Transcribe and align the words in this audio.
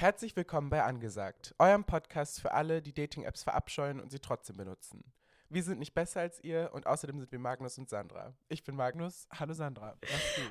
Herzlich 0.00 0.34
willkommen 0.34 0.70
bei 0.70 0.82
Angesagt, 0.82 1.54
eurem 1.58 1.84
Podcast 1.84 2.40
für 2.40 2.52
alle, 2.52 2.80
die 2.80 2.94
Dating-Apps 2.94 3.42
verabscheuen 3.42 4.00
und 4.00 4.10
sie 4.10 4.18
trotzdem 4.18 4.56
benutzen. 4.56 5.04
Wir 5.52 5.64
sind 5.64 5.80
nicht 5.80 5.94
besser 5.94 6.20
als 6.20 6.38
ihr 6.44 6.70
und 6.72 6.86
außerdem 6.86 7.18
sind 7.18 7.32
wir 7.32 7.40
Magnus 7.40 7.76
und 7.76 7.90
Sandra. 7.90 8.32
Ich 8.48 8.62
bin 8.62 8.76
Magnus. 8.76 9.26
Hallo 9.36 9.52
Sandra. 9.52 9.96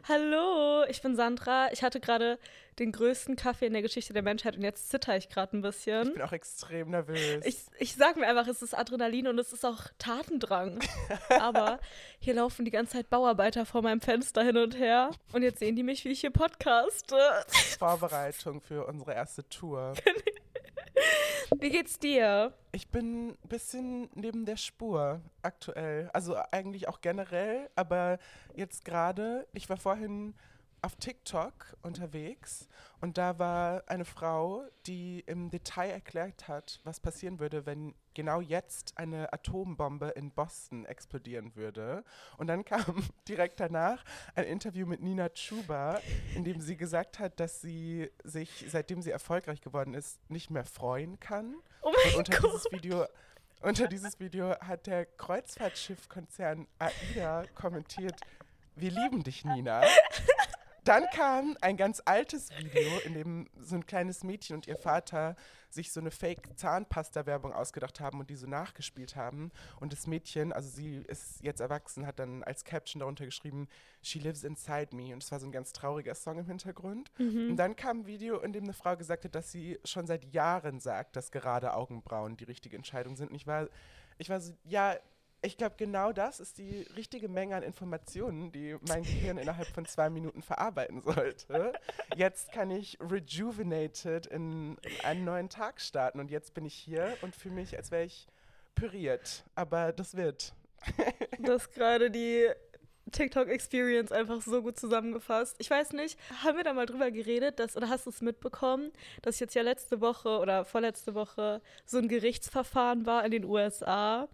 Hallo, 0.10 0.84
ich 0.90 1.02
bin 1.02 1.16
Sandra. 1.16 1.72
Ich 1.72 1.84
hatte 1.84 2.02
gerade 2.02 2.38
den 2.80 2.92
größten 2.92 3.38
Kaffee 3.38 3.68
in 3.68 3.72
der 3.72 3.82
Geschichte 3.82 4.12
der 4.12 4.24
Menschheit 4.24 4.58
und 4.58 4.62
jetzt 4.62 4.90
zitter 4.90 5.16
ich 5.16 5.30
gerade 5.30 5.56
ein 5.56 5.62
bisschen. 5.62 6.10
Ich 6.10 6.14
bin 6.16 6.22
auch 6.22 6.34
extrem 6.34 6.90
nervös. 6.90 7.46
Ich, 7.46 7.60
ich 7.78 7.96
sag 7.96 8.18
mir 8.18 8.28
einfach, 8.28 8.46
es 8.48 8.62
ist 8.62 8.78
Adrenalin 8.78 9.30
und 9.30 9.40
es 9.40 9.54
ist 9.54 9.66
auch 9.66 9.86
Tatendrang. 10.00 10.82
Aber 11.40 11.80
hier 12.20 12.34
laufen 12.34 12.66
die 12.66 12.72
ganze 12.72 12.98
Zeit 12.98 13.10
Bauarbeiter 13.10 13.66
vor 13.66 13.82
meinem 13.82 14.02
Fenster 14.02 14.44
hin 14.44 14.58
und 14.58 14.78
her 14.78 15.12
und 15.32 15.44
jetzt 15.44 15.60
sehen 15.60 15.78
die 15.78 15.84
mich, 15.84 16.04
wie 16.04 16.10
ich 16.10 16.20
hier 16.20 16.32
podcaste. 16.32 17.16
Vorbereitung 17.80 18.60
für 18.60 18.86
unsere 18.86 19.14
erste 19.14 19.48
Tour. 19.48 19.94
Wie 21.60 21.70
geht's 21.70 22.00
dir? 22.00 22.54
Ich 22.72 22.90
bin 22.90 23.30
ein 23.30 23.48
bisschen 23.48 24.10
neben 24.14 24.46
der 24.46 24.58
Spur 24.58 25.22
aktuell. 25.42 26.10
Also 26.14 26.36
eigentlich 26.52 26.88
auch 26.88 27.02
generell, 27.02 27.70
aber 27.76 28.20
jetzt 28.56 28.86
gerade, 28.86 29.48
ich 29.54 29.70
war 29.70 29.78
vorhin 29.78 30.36
auf 30.82 30.96
TikTok 30.96 31.78
unterwegs 31.82 32.68
und 33.02 33.18
da 33.18 33.40
war 33.40 33.84
eine 33.88 34.06
Frau, 34.06 34.64
die 34.86 35.22
im 35.22 35.50
Detail 35.50 35.90
erklärt 35.90 36.48
hat, 36.48 36.80
was 36.84 37.00
passieren 37.00 37.40
würde, 37.40 37.66
wenn 37.66 37.96
genau 38.14 38.42
jetzt 38.42 38.98
eine 38.98 39.32
Atombombe 39.32 40.10
in 40.10 40.32
Boston 40.32 40.86
explodieren 40.86 41.56
würde. 41.56 42.04
Und 42.38 42.48
dann 42.48 42.66
kam 42.66 43.08
direkt 43.28 43.60
danach 43.60 44.04
ein 44.36 44.46
Interview 44.46 44.86
mit 44.86 45.02
Nina 45.02 45.30
Chuba, 45.30 46.02
in 46.36 46.44
dem 46.44 46.60
sie 46.60 46.76
gesagt 46.76 47.20
hat, 47.20 47.40
dass 47.40 47.62
sie 47.62 48.10
sich, 48.24 48.66
seitdem 48.68 49.02
sie 49.02 49.12
erfolgreich 49.12 49.62
geworden 49.62 49.94
ist, 49.94 50.20
nicht 50.30 50.50
mehr 50.50 50.66
freuen 50.66 51.20
kann. 51.20 51.56
Oh 51.82 51.92
mein 51.92 52.14
und 52.14 52.20
unter 52.20 52.42
Gott. 52.42 52.52
dieses 52.52 52.72
Video 52.72 53.06
unter 53.62 53.88
dieses 53.88 54.20
Video 54.22 54.58
hat 54.62 54.88
der 54.88 55.06
Kreuzfahrtschiffkonzern 55.06 56.66
AIDA 56.80 57.44
kommentiert, 57.56 58.16
wir 58.76 58.92
lieben 58.92 59.22
dich, 59.22 59.44
Nina. 59.44 59.82
Dann 60.90 61.06
kam 61.12 61.56
ein 61.62 61.78
ganz 61.78 62.02
altes 62.04 62.50
Video, 62.50 62.98
in 63.06 63.14
dem 63.14 63.48
so 63.60 63.76
ein 63.76 63.86
kleines 63.86 64.24
Mädchen 64.24 64.56
und 64.56 64.66
ihr 64.66 64.76
Vater 64.76 65.36
sich 65.70 65.92
so 65.92 66.00
eine 66.00 66.10
Fake-Zahnpasta-Werbung 66.10 67.54
ausgedacht 67.54 68.00
haben 68.00 68.20
und 68.20 68.32
die 68.32 68.36
so 68.36 68.48
nachgespielt 68.48 69.16
haben. 69.16 69.52
Und 69.80 69.94
das 69.94 70.08
Mädchen, 70.08 70.52
also 70.52 70.68
sie 70.68 71.04
ist 71.08 71.44
jetzt 71.44 71.60
erwachsen, 71.60 72.08
hat 72.08 72.18
dann 72.18 72.44
als 72.44 72.64
Caption 72.64 73.02
darunter 73.02 73.26
geschrieben, 73.26 73.68
She 74.02 74.18
lives 74.18 74.44
inside 74.44 74.96
me. 74.96 75.14
Und 75.14 75.22
es 75.22 75.32
war 75.32 75.40
so 75.40 75.46
ein 75.46 75.52
ganz 75.52 75.74
trauriger 75.74 76.16
Song 76.16 76.40
im 76.40 76.48
Hintergrund. 76.48 77.12
Und 77.50 77.58
dann 77.58 77.76
kam 77.76 78.00
ein 78.00 78.08
Video, 78.08 78.40
in 78.40 78.52
dem 78.52 78.64
eine 78.64 78.74
Frau 78.74 78.98
gesagt 78.98 79.26
hat, 79.26 79.36
dass 79.36 79.52
sie 79.52 79.78
schon 79.84 80.08
seit 80.08 80.34
Jahren 80.34 80.80
sagt, 80.80 81.16
dass 81.16 81.30
gerade 81.30 81.76
Augenbrauen 81.76 82.36
die 82.36 82.46
richtige 82.46 82.76
Entscheidung 82.76 83.16
sind. 83.16 83.30
Und 83.30 83.36
ich 83.36 83.46
war, 83.46 83.68
ich 84.18 84.32
war 84.32 84.42
so, 84.42 84.54
ja, 84.64 84.96
ich 85.42 85.58
glaube, 85.58 85.76
genau 85.78 86.12
das 86.12 86.40
ist 86.40 86.58
die 86.58 86.82
richtige 86.96 87.30
Menge 87.30 87.56
an 87.56 87.64
Informationen, 87.64 88.52
die 88.52 88.76
mein 88.88 89.04
Gehirn 89.04 89.38
innerhalb 89.38 89.68
von 89.68 89.86
zwei 89.86 90.10
Minuten 90.10 90.42
verarbeiten 90.42 91.02
sollte. 91.02 91.74
Jetzt 92.16 92.52
kann 92.52 92.72
ich 92.72 92.98
rejuvenated 93.00 94.26
in 94.28 94.78
einen 95.04 95.24
neuen 95.24 95.50
Tag 95.50 95.80
starten 95.80 96.20
und 96.20 96.30
jetzt 96.30 96.54
bin 96.54 96.66
ich 96.66 96.74
hier 96.74 97.18
und 97.22 97.36
fühle 97.36 97.56
mich, 97.56 97.78
als 97.78 97.92
wäre 97.92 98.04
ich 98.04 98.28
püriert. 98.76 99.46
Aber 99.56 99.94
das 99.94 100.16
wird. 100.16 100.54
Du 101.40 101.54
hast 101.54 101.72
gerade 101.72 102.12
die 102.12 102.50
TikTok-Experience 103.12 104.12
einfach 104.12 104.42
so 104.42 104.62
gut 104.62 104.78
zusammengefasst. 104.78 105.56
Ich 105.60 105.70
weiß 105.70 105.94
nicht, 105.94 106.18
haben 106.44 106.58
wir 106.58 106.64
da 106.64 106.74
mal 106.74 106.86
drüber 106.86 107.12
geredet, 107.12 107.60
dass, 107.60 107.76
oder 107.76 107.90
hast 107.90 108.06
du 108.06 108.10
es 108.10 108.22
mitbekommen, 108.22 108.92
dass 109.22 109.40
jetzt 109.40 109.56
ja 109.56 109.62
letzte 109.62 110.02
Woche 110.02 110.40
oder 110.40 110.66
vorletzte 110.66 111.16
Woche 111.16 111.62
so 111.86 111.98
ein 111.98 112.08
Gerichtsverfahren 112.08 113.06
war 113.06 113.26
in 113.26 113.32
den 113.32 113.46
USA 113.46 114.28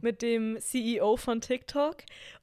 mit 0.00 0.22
dem 0.22 0.60
CEO 0.60 1.16
von 1.16 1.40
TikTok 1.40 1.96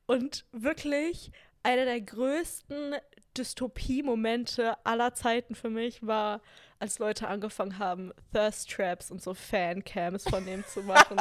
und 0.05 0.45
wirklich 0.51 1.31
einer 1.63 1.85
der 1.85 2.01
größten 2.01 2.95
Dystopie-Momente 3.37 4.75
aller 4.85 5.13
Zeiten 5.13 5.55
für 5.55 5.69
mich 5.69 6.05
war, 6.05 6.41
als 6.79 6.99
Leute 6.99 7.27
angefangen 7.27 7.77
haben, 7.77 8.11
Thirst 8.33 8.69
Traps 8.71 9.11
und 9.11 9.21
so 9.21 9.33
Fancams 9.33 10.23
von 10.23 10.45
dem 10.45 10.65
zu 10.65 10.81
machen. 10.83 11.19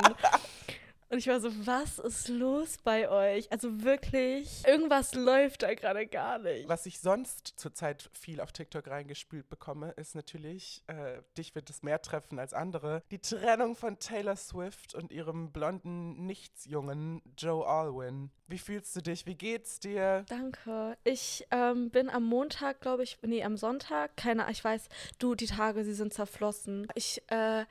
Und 1.11 1.19
ich 1.19 1.27
war 1.27 1.41
so, 1.41 1.51
was 1.67 1.99
ist 1.99 2.29
los 2.29 2.77
bei 2.85 3.09
euch? 3.09 3.51
Also 3.51 3.83
wirklich, 3.83 4.63
irgendwas 4.67 5.15
läuft 5.15 5.63
da 5.63 5.73
gerade 5.73 6.07
gar 6.07 6.39
nicht. 6.39 6.69
Was 6.69 6.85
ich 6.85 7.01
sonst 7.01 7.55
zurzeit 7.57 8.11
viel 8.13 8.43
auf 8.43 8.53
TikTok 8.53 8.89
reingespült 8.89 9.49
bekomme, 9.49 9.93
ist 9.93 10.15
natürlich, 10.15 10.83
äh, 10.87 11.23
dich 11.39 11.55
wird 11.55 11.71
es 11.71 11.83
mehr 11.83 12.03
treffen 12.03 12.39
als 12.39 12.53
andere, 12.53 13.03
die 13.11 13.21
Trennung 13.21 13.75
von 13.75 13.99
Taylor 13.99 14.37
Swift 14.37 14.95
und 14.95 15.11
ihrem 15.11 15.51
blonden 15.51 16.27
Nichtsjungen 16.27 17.23
Joe 17.39 17.67
Alwyn. 17.67 18.31
Wie 18.47 18.59
fühlst 18.59 18.95
du 18.97 19.01
dich? 19.01 19.25
Wie 19.27 19.35
geht's 19.35 19.81
dir? 19.81 20.25
Danke. 20.29 20.97
Ich 21.05 21.47
ähm, 21.51 21.91
bin 21.91 22.11
am 22.11 22.25
Montag, 22.25 22.81
glaube 22.81 23.03
ich, 23.03 23.19
nee, 23.23 23.43
am 23.45 23.57
Sonntag, 23.57 24.17
keine 24.17 24.43
Ahnung, 24.43 24.53
ich 24.53 24.65
weiß, 24.65 24.89
du, 25.19 25.35
die 25.35 25.47
Tage, 25.47 25.85
sie 25.85 25.95
sind 25.95 26.13
zerflossen. 26.13 26.87
Ich 26.95 27.23
äh, 27.29 27.65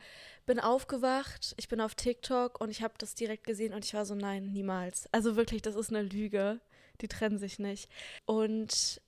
bin 0.47 0.59
aufgewacht, 0.59 1.53
ich 1.57 1.67
bin 1.67 1.79
auf 1.79 1.93
TikTok 1.93 2.59
und 2.59 2.71
ich 2.71 2.81
habe 2.81 2.95
das 2.97 3.13
direkt 3.13 3.43
gesehen 3.43 3.75
und 3.75 3.85
ich 3.85 3.93
war 3.93 4.05
so, 4.05 4.15
nein, 4.15 4.47
niemals. 4.47 5.07
Also 5.11 5.35
wirklich, 5.35 5.61
das 5.61 5.75
ist 5.75 5.89
eine 5.91 6.01
Lüge. 6.01 6.59
Die 7.01 7.07
trennen 7.07 7.37
sich 7.37 7.59
nicht. 7.59 7.91
Und 8.25 9.01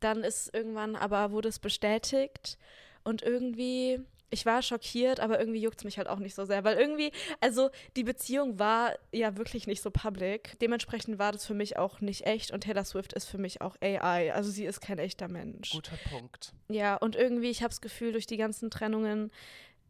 dann 0.00 0.24
ist 0.24 0.52
irgendwann, 0.52 0.96
aber 0.96 1.30
wurde 1.30 1.48
es 1.48 1.58
bestätigt 1.58 2.58
und 3.04 3.22
irgendwie, 3.22 4.00
ich 4.30 4.46
war 4.46 4.62
schockiert, 4.62 5.20
aber 5.20 5.38
irgendwie 5.38 5.60
juckt 5.60 5.78
es 5.78 5.84
mich 5.84 5.98
halt 5.98 6.08
auch 6.08 6.18
nicht 6.18 6.34
so 6.34 6.44
sehr, 6.44 6.64
weil 6.64 6.76
irgendwie, 6.76 7.12
also 7.40 7.70
die 7.96 8.04
Beziehung 8.04 8.58
war 8.58 8.94
ja 9.12 9.36
wirklich 9.36 9.66
nicht 9.66 9.82
so 9.82 9.90
public. 9.90 10.58
Dementsprechend 10.60 11.18
war 11.18 11.32
das 11.32 11.46
für 11.46 11.54
mich 11.54 11.76
auch 11.76 12.00
nicht 12.00 12.26
echt 12.26 12.50
und 12.50 12.62
Taylor 12.62 12.84
Swift 12.84 13.12
ist 13.12 13.26
für 13.26 13.38
mich 13.38 13.60
auch 13.60 13.76
AI. 13.80 14.32
Also 14.32 14.50
sie 14.50 14.64
ist 14.64 14.80
kein 14.80 14.98
echter 14.98 15.28
Mensch. 15.28 15.70
Guter 15.70 15.98
Punkt. 16.10 16.52
Ja, 16.68 16.96
und 16.96 17.16
irgendwie, 17.16 17.50
ich 17.50 17.62
habe 17.62 17.70
das 17.70 17.80
Gefühl, 17.80 18.12
durch 18.12 18.26
die 18.26 18.36
ganzen 18.36 18.70
Trennungen 18.70 19.30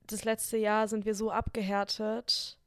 das 0.08 0.24
letzte 0.24 0.56
Jahr 0.56 0.88
sind 0.88 1.04
wir 1.04 1.14
so 1.14 1.30
abgehärtet, 1.30 2.58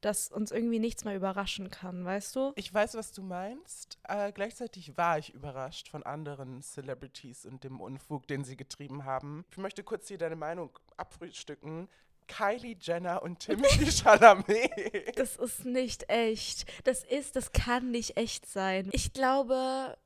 dass 0.00 0.28
uns 0.28 0.50
irgendwie 0.50 0.78
nichts 0.78 1.04
mehr 1.04 1.16
überraschen 1.16 1.70
kann, 1.70 2.04
weißt 2.04 2.36
du? 2.36 2.52
Ich 2.56 2.72
weiß, 2.72 2.94
was 2.94 3.12
du 3.12 3.22
meinst. 3.22 3.98
Äh, 4.06 4.32
gleichzeitig 4.32 4.96
war 4.96 5.18
ich 5.18 5.32
überrascht 5.32 5.88
von 5.88 6.02
anderen 6.02 6.62
Celebrities 6.62 7.46
und 7.46 7.64
dem 7.64 7.80
Unfug, 7.80 8.26
den 8.26 8.44
sie 8.44 8.56
getrieben 8.56 9.04
haben. 9.04 9.44
Ich 9.50 9.56
möchte 9.56 9.82
kurz 9.82 10.08
hier 10.08 10.18
deine 10.18 10.36
Meinung 10.36 10.78
abfrühstücken. 10.96 11.88
Kylie 12.26 12.76
Jenner 12.80 13.22
und 13.22 13.40
Timothy 13.40 13.86
Chalamet. 13.92 15.18
Das 15.18 15.36
ist 15.36 15.64
nicht 15.64 16.08
echt. 16.08 16.66
Das 16.86 17.04
ist, 17.04 17.36
das 17.36 17.52
kann 17.52 17.90
nicht 17.90 18.16
echt 18.16 18.46
sein. 18.46 18.88
Ich 18.92 19.12
glaube, 19.12 19.96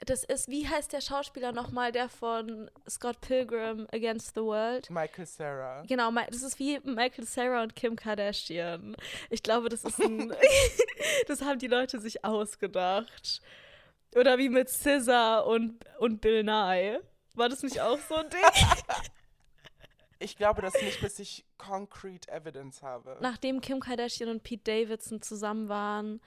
das 0.00 0.24
ist, 0.24 0.48
wie 0.48 0.68
heißt 0.68 0.92
der 0.92 1.00
Schauspieler 1.00 1.52
nochmal, 1.52 1.92
der 1.92 2.08
von 2.08 2.70
Scott 2.88 3.20
Pilgrim 3.20 3.86
Against 3.92 4.34
the 4.34 4.42
World? 4.42 4.90
Michael 4.90 5.26
Sarah. 5.26 5.82
Genau, 5.86 6.10
das 6.30 6.42
ist 6.42 6.58
wie 6.58 6.80
Michael 6.80 7.26
Sarah 7.26 7.62
und 7.62 7.76
Kim 7.76 7.96
Kardashian. 7.96 8.96
Ich 9.30 9.42
glaube, 9.42 9.68
das 9.68 9.84
ist 9.84 10.00
ein. 10.00 10.34
das 11.28 11.42
haben 11.42 11.58
die 11.58 11.68
Leute 11.68 12.00
sich 12.00 12.24
ausgedacht. 12.24 13.40
Oder 14.14 14.38
wie 14.38 14.48
mit 14.48 14.68
SZA 14.68 15.40
und, 15.40 15.84
und 15.98 16.20
Bill 16.20 16.44
Nye. 16.44 17.00
War 17.34 17.48
das 17.48 17.62
nicht 17.62 17.80
auch 17.80 17.98
so 17.98 18.16
ein 18.16 18.30
Ding? 18.30 18.40
Ich 20.20 20.36
glaube 20.36 20.62
das 20.62 20.72
nicht, 20.80 21.02
bis 21.02 21.18
ich 21.18 21.44
concrete 21.58 22.30
evidence 22.30 22.82
habe. 22.82 23.18
Nachdem 23.20 23.60
Kim 23.60 23.80
Kardashian 23.80 24.30
und 24.30 24.42
Pete 24.42 24.62
Davidson 24.64 25.20
zusammen 25.20 25.68
waren, 25.68 26.20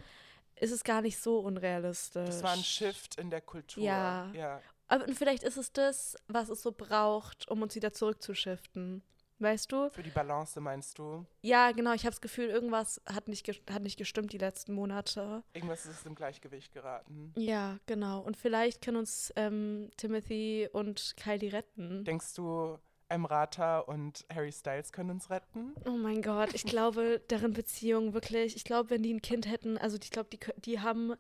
ist 0.60 0.72
es 0.72 0.84
gar 0.84 1.02
nicht 1.02 1.20
so 1.20 1.40
unrealistisch. 1.40 2.26
Das 2.26 2.44
war 2.44 2.54
ein 2.54 2.64
Shift 2.64 3.20
in 3.20 3.30
der 3.30 3.42
Kultur. 3.42 3.84
Ja. 3.84 4.32
ja. 4.34 4.62
Aber 4.88 5.06
und 5.06 5.16
vielleicht 5.16 5.44
ist 5.44 5.58
es 5.58 5.72
das, 5.72 6.16
was 6.28 6.50
es 6.50 6.62
so 6.62 6.72
braucht, 6.72 7.48
um 7.48 7.62
uns 7.62 7.76
wieder 7.76 7.94
zurückzuschiften. 7.94 9.04
Weißt 9.40 9.72
du? 9.72 9.90
Für 9.92 10.02
die 10.02 10.10
Balance 10.10 10.60
meinst 10.60 10.98
du? 10.98 11.26
Ja, 11.42 11.72
genau. 11.72 11.94
Ich 11.94 12.02
habe 12.02 12.12
das 12.12 12.22
Gefühl, 12.22 12.50
irgendwas 12.50 13.00
hat 13.06 13.28
nicht, 13.28 13.48
hat 13.70 13.84
nicht 13.84 13.98
gestimmt 13.98 14.34
die 14.34 14.40
letzten 14.40 14.74
Monate. 14.74 15.44
Irgendwas 15.54 15.86
ist 15.86 16.08
im 16.08 16.16
Gleichgewicht 16.16 16.74
geraten. 16.74 17.34
Ja, 17.38 17.78
genau. 17.86 18.22
Und 18.22 18.36
vielleicht 18.36 18.82
können 18.84 18.98
uns 18.98 19.32
ähm, 19.36 19.92
Timothy 19.98 20.70
und 20.74 21.14
Kylie 21.18 21.54
retten. 21.54 22.04
Denkst 22.04 22.34
du, 22.34 22.80
Emrata 23.10 23.80
und 23.80 24.26
Harry 24.34 24.52
Styles 24.52 24.92
können 24.92 25.12
uns 25.12 25.30
retten? 25.30 25.74
Oh 25.86 25.98
mein 25.98 26.22
Gott, 26.22 26.54
ich 26.54 26.64
glaube, 26.64 27.22
deren 27.30 27.54
Beziehung 27.54 28.14
wirklich, 28.14 28.56
ich 28.56 28.64
glaube, 28.64 28.90
wenn 28.90 29.04
die 29.04 29.14
ein 29.14 29.22
Kind 29.22 29.48
hätten, 29.48 29.78
also 29.78 29.98
ich 30.02 30.12
glaube, 30.12 30.30
die, 30.32 30.40
die 30.58 30.80
haben 30.80 31.14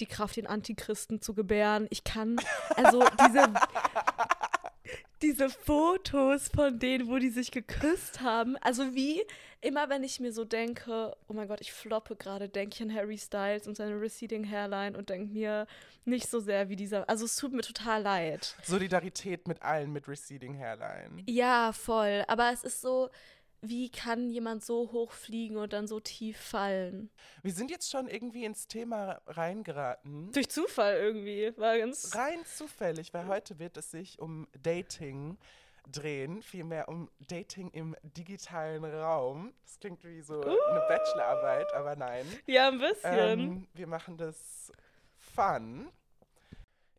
die 0.00 0.06
Kraft, 0.06 0.36
den 0.36 0.46
Antichristen 0.46 1.20
zu 1.20 1.34
gebären. 1.34 1.86
Ich 1.90 2.04
kann, 2.04 2.36
also 2.76 3.04
diese, 3.26 3.52
diese 5.22 5.48
Fotos 5.48 6.48
von 6.48 6.78
denen, 6.78 7.08
wo 7.08 7.18
die 7.18 7.30
sich 7.30 7.50
geküsst 7.50 8.20
haben. 8.20 8.56
Also 8.58 8.94
wie 8.94 9.22
immer, 9.60 9.88
wenn 9.88 10.04
ich 10.04 10.20
mir 10.20 10.32
so 10.32 10.44
denke, 10.44 11.16
oh 11.28 11.32
mein 11.32 11.48
Gott, 11.48 11.60
ich 11.62 11.72
floppe 11.72 12.16
gerade, 12.16 12.48
denke 12.48 12.74
ich 12.74 12.82
an 12.82 12.94
Harry 12.94 13.16
Styles 13.16 13.66
und 13.66 13.76
seine 13.76 13.98
receding 13.98 14.48
Hairline 14.48 14.96
und 14.96 15.08
denke 15.08 15.32
mir 15.32 15.66
nicht 16.04 16.28
so 16.28 16.40
sehr 16.40 16.68
wie 16.68 16.76
dieser. 16.76 17.08
Also 17.08 17.24
es 17.24 17.36
tut 17.36 17.54
mir 17.54 17.62
total 17.62 18.02
leid. 18.02 18.54
Solidarität 18.62 19.48
mit 19.48 19.62
allen 19.62 19.92
mit 19.92 20.06
receding 20.06 20.58
Hairline. 20.58 21.22
Ja, 21.26 21.72
voll. 21.72 22.24
Aber 22.28 22.52
es 22.52 22.62
ist 22.62 22.82
so, 22.82 23.08
wie 23.68 23.90
kann 23.90 24.30
jemand 24.30 24.64
so 24.64 24.92
hoch 24.92 25.12
fliegen 25.12 25.56
und 25.56 25.72
dann 25.72 25.86
so 25.86 26.00
tief 26.00 26.38
fallen? 26.38 27.10
Wir 27.42 27.52
sind 27.52 27.70
jetzt 27.70 27.90
schon 27.90 28.08
irgendwie 28.08 28.44
ins 28.44 28.66
Thema 28.66 29.20
reingeraten. 29.26 30.32
Durch 30.32 30.48
Zufall 30.48 30.96
irgendwie. 30.96 31.52
War 31.56 31.78
ganz. 31.78 32.14
Rein 32.14 32.44
zufällig, 32.44 33.12
weil 33.14 33.26
heute 33.26 33.58
wird 33.58 33.76
es 33.76 33.90
sich 33.90 34.18
um 34.18 34.46
Dating 34.62 35.38
drehen, 35.90 36.42
vielmehr 36.42 36.88
um 36.88 37.10
Dating 37.28 37.70
im 37.70 37.94
digitalen 38.02 38.84
Raum. 38.84 39.52
Das 39.64 39.78
klingt 39.80 40.04
wie 40.04 40.22
so 40.22 40.40
uh. 40.40 40.58
eine 40.70 40.80
Bachelorarbeit, 40.88 41.72
aber 41.74 41.96
nein. 41.96 42.26
Ja, 42.46 42.68
ein 42.68 42.78
bisschen. 42.78 42.98
Ähm, 43.04 43.68
wir 43.74 43.86
machen 43.86 44.16
das 44.16 44.72
fun. 45.18 45.90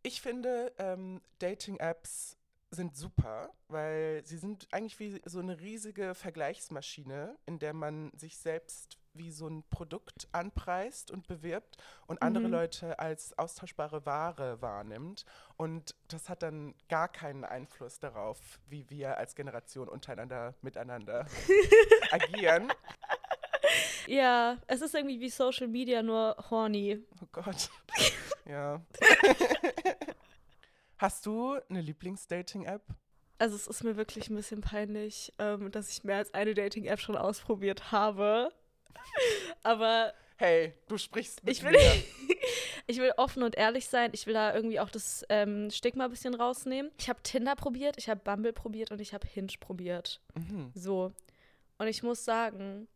Ich 0.03 0.21
finde, 0.21 0.71
ähm, 0.77 1.21
Dating-Apps 1.39 2.37
sind 2.71 2.95
super, 2.95 3.51
weil 3.67 4.25
sie 4.25 4.37
sind 4.37 4.67
eigentlich 4.71 4.99
wie 4.99 5.21
so 5.25 5.39
eine 5.39 5.59
riesige 5.59 6.15
Vergleichsmaschine, 6.15 7.37
in 7.45 7.59
der 7.59 7.73
man 7.73 8.11
sich 8.17 8.37
selbst 8.37 8.97
wie 9.13 9.31
so 9.31 9.47
ein 9.47 9.63
Produkt 9.69 10.27
anpreist 10.33 11.09
und 11.09 11.27
bewirbt 11.27 11.77
und 12.05 12.21
mhm. 12.21 12.27
andere 12.27 12.47
Leute 12.47 12.99
als 12.99 13.37
austauschbare 13.37 14.05
Ware 14.05 14.61
wahrnimmt. 14.61 15.25
Und 15.57 15.95
das 16.09 16.29
hat 16.29 16.43
dann 16.43 16.75
gar 16.89 17.07
keinen 17.07 17.45
Einfluss 17.45 17.99
darauf, 17.99 18.59
wie 18.67 18.89
wir 18.89 19.17
als 19.17 19.35
Generation 19.35 19.87
untereinander 19.87 20.53
miteinander 20.61 21.25
agieren. 22.11 22.71
Ja, 24.07 24.57
es 24.67 24.81
ist 24.81 24.93
irgendwie 24.93 25.19
wie 25.19 25.29
Social 25.29 25.67
Media, 25.67 26.03
nur 26.03 26.35
horny. 26.49 27.03
Oh 27.21 27.27
Gott. 27.31 27.69
ja. 28.45 28.81
Hast 30.97 31.25
du 31.25 31.57
eine 31.69 31.81
Lieblings-Dating-App? 31.81 32.81
Also 33.37 33.55
es 33.55 33.67
ist 33.67 33.83
mir 33.83 33.97
wirklich 33.97 34.29
ein 34.29 34.35
bisschen 34.35 34.61
peinlich, 34.61 35.33
ähm, 35.39 35.71
dass 35.71 35.89
ich 35.89 36.03
mehr 36.03 36.17
als 36.17 36.33
eine 36.33 36.53
Dating-App 36.53 36.99
schon 36.99 37.17
ausprobiert 37.17 37.91
habe. 37.91 38.51
Aber 39.63 40.13
hey, 40.37 40.73
du 40.87 40.97
sprichst 40.97 41.43
mit 41.43 41.57
ich 41.57 41.63
will, 41.63 41.71
mir. 41.71 42.03
ich 42.87 42.97
will 42.97 43.11
offen 43.17 43.43
und 43.43 43.55
ehrlich 43.55 43.87
sein. 43.87 44.11
Ich 44.13 44.25
will 44.25 44.33
da 44.33 44.53
irgendwie 44.55 44.79
auch 44.79 44.89
das 44.89 45.25
ähm, 45.29 45.69
Stigma 45.69 46.05
ein 46.05 46.11
bisschen 46.11 46.33
rausnehmen. 46.33 46.91
Ich 46.97 47.09
habe 47.09 47.21
Tinder 47.23 47.55
probiert, 47.55 47.97
ich 47.97 48.09
habe 48.09 48.21
Bumble 48.23 48.53
probiert 48.53 48.91
und 48.91 49.01
ich 49.01 49.13
habe 49.13 49.27
Hinge 49.27 49.53
probiert. 49.59 50.21
Mhm. 50.35 50.71
So. 50.73 51.11
Und 51.77 51.87
ich 51.87 52.03
muss 52.03 52.23
sagen, 52.23 52.87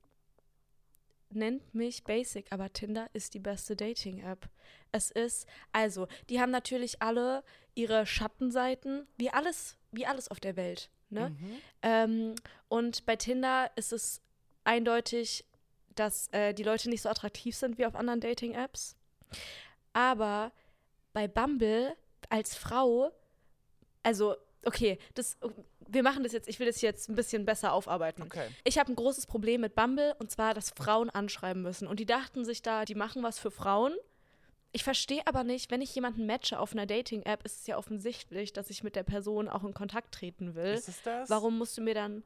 nennt 1.32 1.74
mich 1.74 2.04
basic, 2.04 2.52
aber 2.52 2.72
Tinder 2.72 3.10
ist 3.14 3.34
die 3.34 3.40
beste 3.40 3.76
Dating-App. 3.76 4.50
Es 4.92 5.12
ist, 5.12 5.48
also, 5.72 6.08
die 6.30 6.40
haben 6.40 6.52
natürlich 6.52 7.02
alle 7.02 7.44
ihre 7.76 8.06
Schattenseiten, 8.06 9.08
wie 9.18 9.30
alles, 9.30 9.78
wie 9.92 10.06
alles 10.06 10.30
auf 10.30 10.40
der 10.40 10.56
Welt. 10.56 10.90
Ne? 11.10 11.30
Mhm. 11.30 11.58
Ähm, 11.82 12.36
und 12.68 13.06
bei 13.06 13.16
Tinder 13.16 13.72
ist 13.76 13.94
es 13.94 14.22
eindeutig, 14.64 15.46
dass 15.96 16.28
äh, 16.30 16.54
die 16.54 16.64
Leute 16.64 16.90
nicht 16.90 17.02
so 17.02 17.10
attraktiv 17.10 17.56
sind 17.56 17.78
wie 17.78 17.86
auf 17.86 17.96
anderen 17.96 18.22
Dating-Apps. 18.22 18.96
Aber 19.94 20.52
bei 21.14 21.28
Bumble 21.28 21.96
als 22.30 22.56
Frau, 22.56 23.12
also, 24.04 24.36
okay, 24.66 24.98
das 25.16 25.38
wir 25.92 26.04
machen 26.04 26.24
das 26.24 26.32
jetzt, 26.34 26.48
ich 26.48 26.60
will 26.60 26.68
das 26.68 26.82
jetzt 26.82 27.10
ein 27.10 27.16
bisschen 27.16 27.46
besser 27.46 27.74
aufarbeiten. 27.74 28.24
Okay. 28.24 28.48
Ich 28.64 28.78
habe 28.78 28.92
ein 28.92 28.96
großes 28.96 29.28
Problem 29.28 29.62
mit 29.62 29.76
Bumble 29.76 30.16
und 30.20 30.32
zwar, 30.32 30.54
dass 30.54 30.72
Frauen 30.72 31.10
anschreiben 31.10 31.62
müssen. 31.62 31.88
Und 31.88 32.00
die 32.00 32.06
dachten 32.06 32.46
sich 32.46 32.62
da, 32.62 32.86
die 32.86 32.96
machen 32.96 33.24
was 33.24 33.40
für 33.40 33.52
Frauen. 33.52 33.94
Ich 34.72 34.84
verstehe 34.84 35.22
aber 35.26 35.44
nicht, 35.44 35.72
wenn 35.72 35.82
ich 35.82 35.96
jemanden 35.96 36.28
matche 36.28 36.60
auf 36.60 36.74
einer 36.74 36.86
Dating-App, 36.86 37.44
ist 37.44 37.62
es 37.62 37.68
ja 37.68 37.78
offensichtlich, 37.78 38.54
dass 38.54 38.70
ich 38.70 38.84
mit 38.84 38.96
der 38.96 39.04
Person 39.04 39.50
auch 39.50 39.64
in 39.64 39.74
Kontakt 39.74 40.14
treten 40.14 40.54
will. 40.54 40.74
Ist 40.74 40.90
es 40.90 41.02
das? 41.02 41.30
Warum 41.30 41.58
musst 41.58 41.76
du 41.78 41.82
mir 41.82 41.96
dann. 41.96 42.24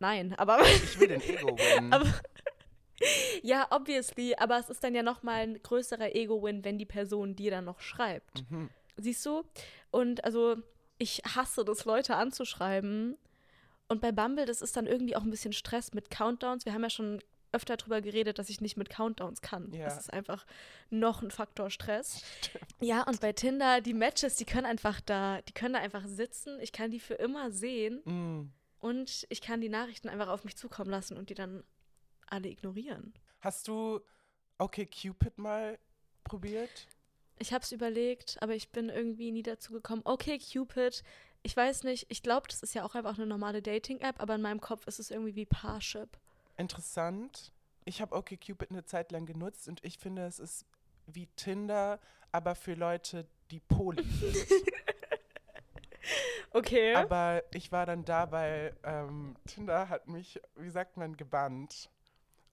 nein, 0.00 0.34
aber. 0.36 0.60
Ich 0.62 0.98
will 0.98 1.08
den 1.08 1.20
Ego-Win. 1.20 1.94
ja, 3.42 3.68
obviously, 3.70 4.34
aber 4.36 4.58
es 4.58 4.68
ist 4.68 4.82
dann 4.82 4.96
ja 4.96 5.04
nochmal 5.04 5.42
ein 5.42 5.62
größerer 5.62 6.14
Ego-Win, 6.16 6.64
wenn 6.64 6.76
die 6.76 6.86
Person 6.86 7.36
dir 7.36 7.52
dann 7.52 7.66
noch 7.66 7.80
schreibt. 7.80 8.50
Mhm. 8.50 8.68
Siehst 8.96 9.24
du? 9.24 9.44
Und 9.92 10.24
also 10.24 10.56
ich 10.98 11.22
hasse 11.34 11.64
das, 11.64 11.84
Leute 11.84 12.16
anzuschreiben. 12.16 13.16
Und 13.88 14.00
bei 14.00 14.12
Bumble, 14.12 14.46
das 14.46 14.62
ist 14.62 14.76
dann 14.76 14.86
irgendwie 14.86 15.16
auch 15.16 15.22
ein 15.22 15.30
bisschen 15.30 15.52
Stress 15.52 15.92
mit 15.92 16.10
Countdowns. 16.10 16.64
Wir 16.64 16.72
haben 16.72 16.82
ja 16.82 16.90
schon 16.90 17.20
öfter 17.52 17.76
darüber 17.76 18.00
geredet, 18.00 18.38
dass 18.38 18.48
ich 18.48 18.60
nicht 18.60 18.76
mit 18.76 18.90
Countdowns 18.90 19.40
kann. 19.40 19.72
Ja. 19.72 19.84
Das 19.84 19.98
ist 19.98 20.12
einfach 20.12 20.46
noch 20.90 21.22
ein 21.22 21.30
Faktor 21.30 21.70
Stress. 21.70 22.22
Stimmt. 22.42 22.64
Ja, 22.80 23.02
und 23.02 23.20
bei 23.20 23.32
Tinder, 23.32 23.80
die 23.80 23.94
Matches, 23.94 24.36
die 24.36 24.44
können 24.44 24.66
einfach 24.66 25.00
da, 25.00 25.40
die 25.42 25.52
können 25.52 25.74
da 25.74 25.80
einfach 25.80 26.06
sitzen. 26.06 26.58
Ich 26.60 26.72
kann 26.72 26.90
die 26.90 27.00
für 27.00 27.14
immer 27.14 27.50
sehen. 27.50 28.02
Mm. 28.04 28.52
Und 28.78 29.26
ich 29.30 29.40
kann 29.40 29.60
die 29.60 29.68
Nachrichten 29.68 30.08
einfach 30.08 30.28
auf 30.28 30.44
mich 30.44 30.56
zukommen 30.56 30.90
lassen 30.90 31.16
und 31.16 31.30
die 31.30 31.34
dann 31.34 31.64
alle 32.26 32.48
ignorieren. 32.48 33.14
Hast 33.40 33.68
du 33.68 34.00
Okay 34.58 34.86
Cupid 34.86 35.38
mal 35.38 35.78
probiert? 36.24 36.86
Ich 37.38 37.52
habe 37.52 37.62
es 37.62 37.72
überlegt, 37.72 38.38
aber 38.40 38.54
ich 38.54 38.70
bin 38.70 38.88
irgendwie 38.88 39.30
nie 39.30 39.42
dazu 39.42 39.72
gekommen. 39.72 40.02
Okay, 40.04 40.38
Cupid. 40.38 41.02
Ich 41.42 41.56
weiß 41.56 41.84
nicht, 41.84 42.06
ich 42.08 42.22
glaube, 42.22 42.48
das 42.48 42.62
ist 42.62 42.74
ja 42.74 42.84
auch 42.84 42.94
einfach 42.94 43.16
eine 43.16 43.26
normale 43.26 43.62
Dating-App, 43.62 44.20
aber 44.20 44.34
in 44.34 44.42
meinem 44.42 44.60
Kopf 44.60 44.86
ist 44.86 44.98
es 44.98 45.10
irgendwie 45.10 45.36
wie 45.36 45.46
Parship. 45.46 46.18
Interessant. 46.56 47.52
Ich 47.84 48.00
habe 48.00 48.16
okay 48.16 48.36
Cupid 48.36 48.70
eine 48.70 48.84
Zeit 48.84 49.12
lang 49.12 49.26
genutzt 49.26 49.68
und 49.68 49.84
ich 49.84 49.98
finde, 49.98 50.26
es 50.26 50.38
ist 50.38 50.66
wie 51.06 51.26
Tinder, 51.36 52.00
aber 52.32 52.54
für 52.54 52.74
Leute, 52.74 53.26
die 53.50 53.60
poly 53.60 54.02
sind. 54.20 54.36
okay. 56.50 56.94
Aber 56.94 57.44
ich 57.52 57.70
war 57.70 57.86
dann 57.86 58.04
da, 58.04 58.30
weil 58.32 58.76
ähm, 58.82 59.36
Tinder 59.46 59.88
hat 59.88 60.08
mich, 60.08 60.40
wie 60.56 60.70
sagt 60.70 60.96
man, 60.96 61.16
gebannt. 61.16 61.90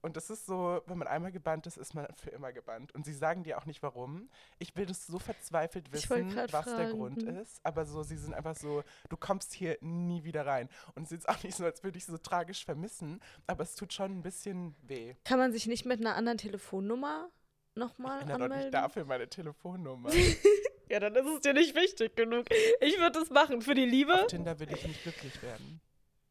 Und 0.04 0.18
es 0.18 0.28
ist 0.28 0.44
so, 0.44 0.82
wenn 0.84 0.98
man 0.98 1.08
einmal 1.08 1.32
gebannt 1.32 1.66
ist, 1.66 1.78
ist 1.78 1.94
man 1.94 2.06
für 2.14 2.28
immer 2.28 2.52
gebannt. 2.52 2.94
Und 2.94 3.06
sie 3.06 3.14
sagen 3.14 3.42
dir 3.42 3.56
auch 3.56 3.64
nicht 3.64 3.82
warum. 3.82 4.28
Ich 4.58 4.76
will 4.76 4.84
das 4.84 5.06
so 5.06 5.18
verzweifelt 5.18 5.90
wissen, 5.92 6.36
was 6.36 6.64
fragen. 6.64 6.76
der 6.76 6.90
Grund 6.90 7.22
ist. 7.22 7.58
Aber 7.64 7.86
so, 7.86 8.02
sie 8.02 8.18
sind 8.18 8.34
einfach 8.34 8.54
so, 8.54 8.84
du 9.08 9.16
kommst 9.16 9.54
hier 9.54 9.78
nie 9.80 10.22
wieder 10.22 10.44
rein. 10.44 10.68
Und 10.94 11.04
es 11.04 11.12
ist 11.12 11.24
jetzt 11.24 11.28
auch 11.30 11.42
nicht 11.42 11.56
so, 11.56 11.64
als 11.64 11.82
würde 11.82 11.96
ich 11.96 12.04
so 12.04 12.18
tragisch 12.18 12.66
vermissen, 12.66 13.18
aber 13.46 13.62
es 13.62 13.76
tut 13.76 13.94
schon 13.94 14.18
ein 14.18 14.20
bisschen 14.20 14.76
weh. 14.82 15.14
Kann 15.24 15.38
man 15.38 15.52
sich 15.52 15.66
nicht 15.66 15.86
mit 15.86 16.00
einer 16.00 16.16
anderen 16.16 16.36
Telefonnummer 16.36 17.30
nochmal 17.74 18.20
anmelden? 18.20 18.42
Ich 18.42 18.48
doch 18.48 18.56
nicht 18.56 18.74
dafür 18.74 19.04
meine 19.06 19.26
Telefonnummer. 19.26 20.10
ja, 20.90 21.00
dann 21.00 21.14
ist 21.14 21.26
es 21.26 21.40
dir 21.40 21.54
nicht 21.54 21.74
wichtig 21.74 22.14
genug. 22.14 22.44
Ich 22.82 22.98
würde 22.98 23.20
es 23.20 23.30
machen 23.30 23.62
für 23.62 23.74
die 23.74 23.86
Liebe. 23.86 24.12
Auf 24.12 24.26
Tinder 24.26 24.60
will 24.60 24.70
ich 24.70 24.86
nicht 24.86 25.02
glücklich 25.02 25.42
werden. 25.42 25.80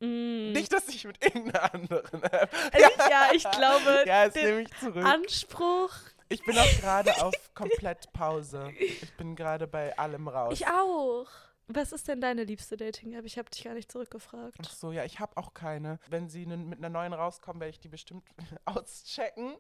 Mm. 0.04 0.52
Nicht, 0.52 0.74
dass 0.74 0.90
ich 0.90 1.06
mit 1.06 1.24
irgendeiner 1.24 1.74
anderen 1.74 2.24
App. 2.24 2.54
Ja, 2.74 3.10
ja 3.10 3.30
ich 3.33 3.50
glaube, 3.50 4.04
ja, 4.06 4.26
das 4.26 4.36
nehme 4.36 4.62
ich 4.64 4.78
zurück. 4.78 5.06
Anspruch. 5.06 5.92
Ich 6.28 6.44
bin 6.44 6.57
auch 6.57 6.81
gerade 6.81 7.12
auf 7.24 7.33
komplett 7.54 8.12
Pause. 8.12 8.69
Ich 8.78 9.16
bin 9.16 9.36
gerade 9.36 9.66
bei 9.66 9.98
allem 9.98 10.28
raus. 10.28 10.60
Ich 10.60 10.68
auch. 10.68 11.28
Was 11.68 11.94
ist 11.94 12.10
denn 12.10 12.19
deine 12.19 12.44
liebste 12.44 12.76
Dating-App? 12.76 13.24
Ich 13.24 13.38
habe 13.38 13.50
dich 13.50 13.64
gar 13.64 13.74
nicht 13.74 13.90
zurückgefragt. 13.90 14.57
Ach 14.62 14.74
so, 14.74 14.92
ja, 14.92 15.06
ich 15.06 15.22
habe 15.22 15.38
auch 15.38 15.54
keine. 15.54 16.00
Wenn 16.10 16.28
sie 16.28 16.45
mit 16.45 16.80
einer 16.80 16.90
neuen 16.90 17.14
rauskommen, 17.14 17.62
werde 17.62 17.69
ich 17.69 17.80
die 17.80 17.88
bestimmt 17.88 18.26
auschecken. 18.66 19.56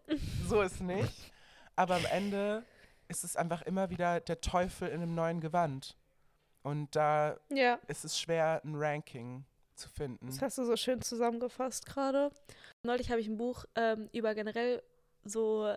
so 0.45 0.61
ist 0.61 0.81
nicht. 0.81 1.31
Aber 1.77 1.95
am 1.95 2.05
Ende 2.11 2.65
ist 3.07 3.23
es 3.23 3.37
einfach 3.37 3.61
immer 3.61 3.89
wieder 3.89 4.19
der 4.19 4.41
Teufel 4.41 4.89
in 4.89 5.01
einem 5.01 5.15
neuen 5.15 5.39
Gewand. 5.39 5.95
Und 6.63 6.97
da 6.97 7.39
ja. 7.49 7.79
ist 7.87 8.03
es 8.03 8.19
schwer, 8.19 8.61
ein 8.65 8.75
Ranking 8.75 9.45
zu 9.75 9.89
finden. 9.89 10.27
Das 10.27 10.41
hast 10.41 10.57
du 10.57 10.65
so 10.65 10.75
schön 10.75 11.01
zusammengefasst 11.01 11.85
gerade. 11.85 12.31
Neulich 12.83 13.11
habe 13.11 13.21
ich 13.21 13.27
ein 13.27 13.37
Buch 13.37 13.65
ähm, 13.75 14.09
über 14.11 14.35
generell 14.35 14.81
so 15.23 15.73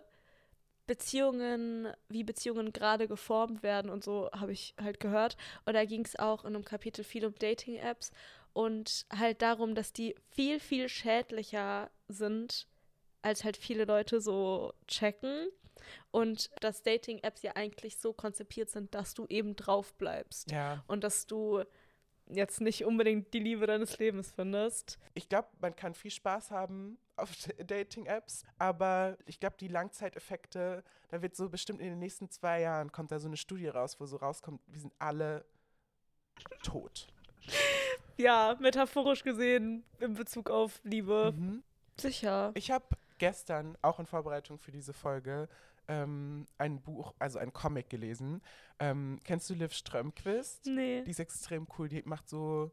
Beziehungen, 0.87 1.89
wie 2.09 2.25
Beziehungen 2.25 2.73
gerade 2.73 3.09
geformt 3.09 3.63
werden 3.63 3.91
und 3.91 4.05
so 4.05 4.31
habe 4.33 4.53
ich 4.53 4.75
halt 4.81 5.01
gehört. 5.01 5.37
Und 5.65 5.75
da 5.75 5.85
ging 5.85 6.05
es 6.05 6.17
auch 6.19 6.45
in 6.45 6.55
einem 6.55 6.65
Kapitel 6.65 7.05
viel 7.05 7.27
um 7.27 7.35
Dating-Apps 7.35 8.13
und 8.53 9.07
halt 9.15 9.43
darum, 9.43 9.75
dass 9.75 9.93
die 9.93 10.15
viel, 10.31 10.61
viel 10.61 10.89
schädlicher 10.89 11.91
sind, 12.09 12.67
als 13.21 13.45
halt 13.45 13.57
viele 13.57 13.85
Leute 13.85 14.21
so 14.21 14.73
checken. 14.87 15.49
Und 16.11 16.51
dass 16.61 16.83
Dating-Apps 16.83 17.43
ja 17.43 17.55
eigentlich 17.55 17.99
so 17.99 18.13
konzipiert 18.13 18.71
sind, 18.71 18.95
dass 18.95 19.15
du 19.15 19.27
eben 19.29 19.57
drauf 19.57 19.95
bleibst. 19.95 20.51
Ja. 20.51 20.83
Und 20.87 21.05
dass 21.05 21.27
du 21.27 21.63
jetzt 22.29 22.61
nicht 22.61 22.85
unbedingt 22.85 23.33
die 23.33 23.39
Liebe 23.39 23.67
deines 23.67 23.99
Lebens 23.99 24.33
findest. 24.33 24.99
Ich 25.15 25.29
glaube, 25.29 25.49
man 25.61 25.75
kann 25.75 25.95
viel 25.95 26.11
Spaß 26.11 26.51
haben 26.51 26.99
auf 27.17 27.31
Dating-Apps, 27.67 28.45
aber 28.59 29.17
ich 29.27 29.41
glaube, 29.41 29.57
die 29.59 29.69
Langzeiteffekte, 29.69 30.85
da 31.09 31.23
wird 31.23 31.37
so 31.37 31.49
bestimmt 31.49 31.81
in 31.81 31.89
den 31.89 31.99
nächsten 31.99 32.31
zwei 32.31 32.61
Jahren 32.61 32.93
kommt 32.93 33.11
da 33.13 33.19
so 33.19 33.29
eine 33.29 33.37
Studie 33.37 33.69
raus, 33.69 33.99
wo 34.01 34.07
so 34.07 34.17
rauskommt, 34.17 34.61
wir 34.67 34.81
sind 34.81 34.93
alle 34.99 35.45
tot. 36.63 37.09
ja, 38.17 38.57
metaphorisch 38.61 39.23
gesehen 39.23 39.85
in 40.01 40.15
Bezug 40.15 40.51
auf 40.51 40.81
Liebe. 40.83 41.33
Mhm. 41.37 41.63
Sicher. 41.99 42.53
Ich 42.55 42.71
habe 42.71 42.85
gestern, 43.19 43.79
auch 43.81 43.99
in 43.99 44.07
Vorbereitung 44.07 44.59
für 44.59 44.73
diese 44.73 44.93
Folge, 44.93 45.49
ähm, 45.89 46.47
ein 46.59 46.81
Buch, 46.81 47.15
also 47.19 47.39
ein 47.39 47.53
Comic 47.53 47.91
gelesen. 47.91 48.43
Ähm, 48.79 49.21
kennst 49.25 49.49
du 49.51 49.55
Liv 49.55 49.73
Strömquist? 49.73 50.67
Nee. 50.67 51.03
Die 51.05 51.11
ist 51.11 51.21
extrem 51.21 51.67
cool. 51.79 51.89
Die 51.89 52.03
macht 52.05 52.29
so, 52.29 52.71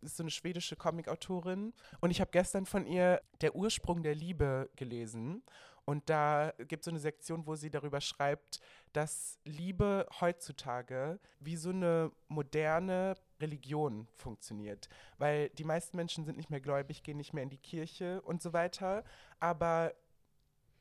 ist 0.00 0.16
so 0.16 0.22
eine 0.22 0.30
schwedische 0.30 0.76
Comicautorin. 0.76 1.72
Und 2.00 2.10
ich 2.10 2.20
habe 2.20 2.30
gestern 2.30 2.66
von 2.66 2.86
ihr 2.86 3.20
Der 3.40 3.54
Ursprung 3.54 4.02
der 4.02 4.14
Liebe 4.14 4.70
gelesen. 4.76 5.42
Und 5.84 6.08
da 6.08 6.52
gibt 6.68 6.82
es 6.82 6.84
so 6.84 6.90
eine 6.90 7.00
Sektion, 7.00 7.46
wo 7.46 7.56
sie 7.56 7.70
darüber 7.70 8.00
schreibt, 8.00 8.60
dass 8.92 9.38
Liebe 9.44 10.06
heutzutage 10.20 11.18
wie 11.40 11.56
so 11.56 11.70
eine 11.70 12.12
moderne 12.28 13.14
Religion 13.40 14.06
funktioniert. 14.14 14.88
Weil 15.18 15.48
die 15.50 15.64
meisten 15.64 15.96
Menschen 15.96 16.24
sind 16.24 16.36
nicht 16.36 16.50
mehr 16.50 16.60
gläubig, 16.60 17.02
gehen 17.02 17.16
nicht 17.16 17.32
mehr 17.32 17.42
in 17.42 17.50
die 17.50 17.58
Kirche 17.58 18.22
und 18.22 18.42
so 18.42 18.52
weiter. 18.52 19.02
Aber 19.40 19.92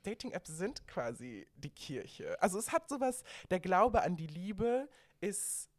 Dating-Apps 0.03 0.49
sind 0.57 0.87
quasi 0.87 1.47
die 1.55 1.69
Kirche. 1.69 2.41
Also 2.41 2.57
es 2.59 2.71
hat 2.71 2.87
sowas, 2.89 3.23
der 3.49 3.59
Glaube 3.59 4.01
an 4.01 4.15
die 4.15 4.27
Liebe 4.27 4.87
ist, 5.21 5.69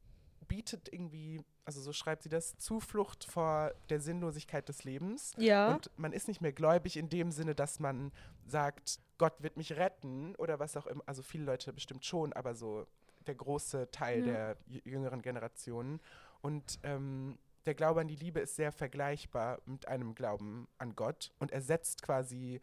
bietet 0.46 0.92
irgendwie, 0.92 1.42
also 1.64 1.80
so 1.80 1.92
schreibt 1.92 2.22
sie 2.24 2.28
das, 2.28 2.56
Zuflucht 2.58 3.24
vor 3.24 3.72
der 3.88 4.00
Sinnlosigkeit 4.00 4.68
des 4.68 4.84
Lebens. 4.84 5.32
Ja. 5.36 5.72
Und 5.74 5.90
man 5.96 6.12
ist 6.12 6.28
nicht 6.28 6.40
mehr 6.40 6.52
gläubig 6.52 6.96
in 6.96 7.08
dem 7.08 7.30
Sinne, 7.30 7.54
dass 7.54 7.78
man 7.78 8.12
sagt, 8.46 8.98
Gott 9.18 9.42
wird 9.42 9.56
mich 9.56 9.76
retten 9.76 10.34
oder 10.36 10.58
was 10.58 10.76
auch 10.76 10.86
immer. 10.86 11.02
Also 11.06 11.22
viele 11.22 11.44
Leute 11.44 11.72
bestimmt 11.72 12.04
schon, 12.04 12.32
aber 12.32 12.54
so 12.54 12.86
der 13.26 13.34
große 13.36 13.90
Teil 13.90 14.20
Ja. 14.20 14.24
der 14.32 14.56
j- 14.66 14.86
jüngeren 14.86 15.22
Generationen. 15.22 16.00
Und 16.40 16.78
ähm, 16.82 17.38
der 17.66 17.74
Glaube 17.74 18.00
an 18.00 18.08
die 18.08 18.16
Liebe 18.16 18.40
ist 18.40 18.56
sehr 18.56 18.72
vergleichbar 18.72 19.60
mit 19.66 19.86
einem 19.86 20.14
Glauben 20.14 20.66
an 20.78 20.96
Gott 20.96 21.30
und 21.38 21.52
ersetzt 21.52 22.02
quasi 22.02 22.60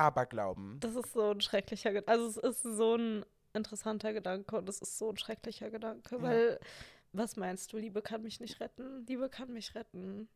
Aberglauben. 0.00 0.78
Das 0.80 0.96
ist 0.96 1.12
so 1.12 1.30
ein 1.30 1.40
schrecklicher 1.40 1.92
Gedanke. 1.92 2.10
Also 2.10 2.40
es 2.40 2.64
ist 2.64 2.76
so 2.76 2.96
ein 2.96 3.24
interessanter 3.52 4.12
Gedanke 4.12 4.56
und 4.56 4.68
es 4.68 4.80
ist 4.80 4.98
so 4.98 5.10
ein 5.10 5.16
schrecklicher 5.18 5.70
Gedanke, 5.70 6.16
Ja. 6.16 6.22
weil 6.22 6.60
was 7.12 7.36
meinst 7.36 7.72
du, 7.72 7.76
Liebe 7.78 8.02
kann 8.02 8.22
mich 8.22 8.40
nicht 8.40 8.60
retten? 8.60 9.04
Liebe 9.06 9.28
kann 9.28 9.52
mich 9.52 9.74
retten. 9.74 10.28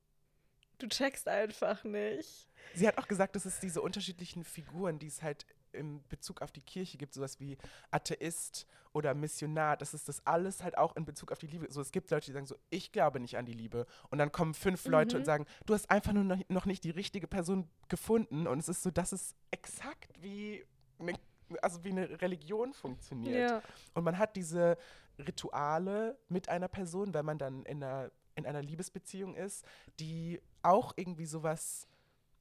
Du 0.79 0.89
checkst 0.89 1.29
einfach 1.29 1.85
nicht. 1.85 2.49
Sie 2.75 2.89
hat 2.89 2.99
auch 2.99 3.07
gesagt, 3.07 3.37
dass 3.37 3.45
es 3.45 3.61
diese 3.61 3.81
unterschiedlichen 3.81 4.43
Figuren, 4.43 4.99
die 4.99 5.07
es 5.07 5.23
halt 5.23 5.47
in 5.75 6.03
Bezug 6.09 6.41
auf 6.43 6.53
die 6.53 6.63
Kirche 6.63 6.97
gibt, 6.99 7.15
sowas 7.15 7.41
wie 7.41 7.59
Atheist 7.91 8.67
oder 8.93 9.13
Missionar, 9.15 9.77
dass 9.77 9.93
es 9.93 10.05
das 10.05 10.25
alles 10.27 10.63
halt 10.63 10.79
auch 10.79 10.95
in 10.97 11.05
Bezug 11.05 11.33
auf 11.33 11.39
die 11.39 11.49
Liebe, 11.49 11.67
so 11.71 11.81
es 11.81 11.91
gibt 11.91 12.11
Leute, 12.11 12.27
die 12.27 12.33
sagen 12.33 12.47
so, 12.47 12.57
ich 12.71 12.93
glaube 12.93 13.19
nicht 13.21 13.37
an 13.37 13.45
die 13.45 13.53
Liebe 13.53 13.87
und 14.11 14.19
dann 14.19 14.31
kommen 14.33 14.55
fünf 14.55 14.87
Leute 14.87 15.17
Mhm. 15.17 15.21
und 15.21 15.25
sagen, 15.27 15.47
du 15.67 15.75
hast 15.75 15.91
einfach 15.91 16.13
nur 16.13 16.25
noch, 16.49 16.65
nicht 16.67 16.85
die 16.85 16.91
richtige 16.91 17.27
Person 17.27 17.69
gefunden 17.89 18.47
und 18.47 18.59
es 18.59 18.69
ist 18.69 18.83
so, 18.85 18.91
dass 18.91 19.13
es 19.13 19.35
exakt 19.51 20.23
wie 20.23 20.65
eine, 20.99 21.15
also 21.61 21.83
wie 21.85 21.91
eine 21.91 22.23
Religion 22.23 22.73
funktioniert. 22.73 23.51
Ja. 23.51 23.63
Und 23.95 24.05
man 24.05 24.17
hat 24.19 24.37
diese 24.37 24.77
Rituale 25.19 26.17
mit 26.29 26.49
einer 26.49 26.69
Person, 26.69 27.15
wenn 27.15 27.25
man 27.25 27.39
dann 27.39 27.65
in 27.65 27.83
einer, 27.83 28.11
in 28.37 28.47
einer 28.47 28.63
Liebesbeziehung 28.63 29.35
ist, 29.35 29.65
die 30.01 30.41
auch 30.63 30.93
irgendwie 30.97 31.27
sowas 31.27 31.87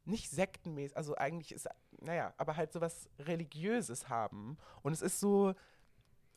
nicht 0.05 0.29
sektenmäßig, 0.29 0.97
also 0.97 1.15
eigentlich 1.15 1.53
ist, 1.53 1.67
naja, 2.01 2.33
aber 2.37 2.55
halt 2.55 2.73
sowas 2.73 3.09
Religiöses 3.19 4.09
haben. 4.09 4.57
Und 4.81 4.93
es 4.93 5.01
ist 5.01 5.19
so, 5.19 5.53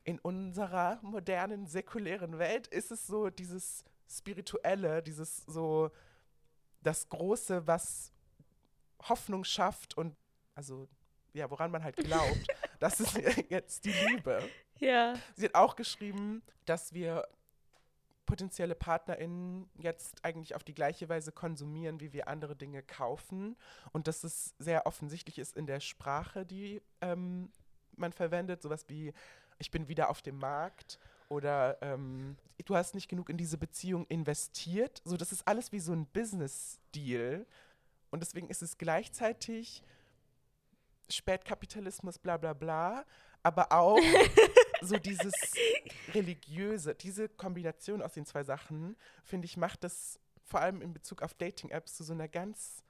in 0.05 0.21
unserer 0.21 1.01
modernen, 1.03 1.67
säkulären 1.67 2.39
Welt 2.39 2.69
ist 2.69 2.93
es 2.93 3.07
so 3.07 3.29
dieses 3.29 3.85
Spirituelle, 4.09 5.03
dieses 5.03 5.45
so, 5.47 5.91
das 6.81 7.09
Große, 7.09 7.67
was 7.67 8.13
Hoffnung 9.03 9.43
schafft 9.43 9.97
und, 9.97 10.17
also, 10.55 10.89
ja, 11.33 11.51
woran 11.51 11.73
man 11.73 11.83
halt 11.83 11.97
glaubt, 11.97 12.47
das 12.79 13.01
ist 13.01 13.19
jetzt 13.51 13.85
die 13.85 13.93
Liebe. 13.93 14.49
Ja. 14.79 15.15
Sie 15.35 15.47
hat 15.47 15.55
auch 15.57 15.75
geschrieben, 15.75 16.43
dass 16.67 16.93
wir 16.93 17.27
potenzielle 18.27 18.75
PartnerInnen 18.75 19.69
jetzt 19.79 20.25
eigentlich 20.25 20.55
auf 20.55 20.65
die 20.65 20.75
gleiche 20.75 21.09
Weise 21.09 21.33
konsumieren, 21.33 22.01
wie 22.01 22.13
wir 22.13 22.29
andere 22.29 22.57
Dinge 22.57 22.83
kaufen. 22.83 23.57
Und 23.93 24.09
dass 24.09 24.25
es 24.25 24.55
sehr 24.59 24.87
offensichtlich 24.87 25.39
ist 25.39 25.57
in 25.57 25.67
der 25.67 25.81
Sprache, 25.81 26.45
die 26.45 26.83
ähm, 27.01 27.51
man 27.97 28.13
verwendet. 28.13 28.63
Sowas 28.63 28.85
wie, 28.89 29.13
ich 29.59 29.71
bin 29.71 29.89
wieder 29.89 30.11
auf 30.11 30.23
dem 30.23 30.39
Markt 30.39 30.99
oder 31.29 31.79
ähm, 31.81 32.37
du 32.65 32.77
hast 32.77 32.95
nicht 32.95 33.09
genug 33.09 33.31
in 33.31 33.37
diese 33.37 33.59
Beziehung 33.59 34.07
investiert. 34.07 35.01
So, 35.05 35.17
das 35.17 35.33
ist 35.33 35.47
alles 35.47 35.73
wie 35.73 35.81
so 35.81 35.93
ein 35.93 36.07
Business-Deal. 36.07 37.47
Und 38.11 38.21
deswegen 38.21 38.49
ist 38.49 38.63
es 38.63 38.79
gleichzeitig 38.79 39.83
Spätkapitalismus, 41.09 42.19
bla 42.19 42.37
bla 42.37 42.53
bla, 42.53 43.05
aber 43.43 43.73
auch 43.73 43.99
so 44.81 44.97
dieses 44.97 45.33
religiöse, 46.15 46.95
diese 46.95 47.29
Kombination 47.29 48.03
aus 48.03 48.15
den 48.15 48.27
zwei 48.27 48.45
Sachen, 48.45 48.97
finde 49.25 49.47
ich, 49.47 49.57
macht 49.57 49.85
das 49.85 50.21
vor 50.45 50.61
allem 50.61 50.81
in 50.81 50.93
Bezug 50.93 51.23
auf 51.23 51.35
Dating-Apps 51.35 51.97
zu 51.97 52.05
so 52.05 52.13
einer 52.13 52.29
ganz 52.29 52.83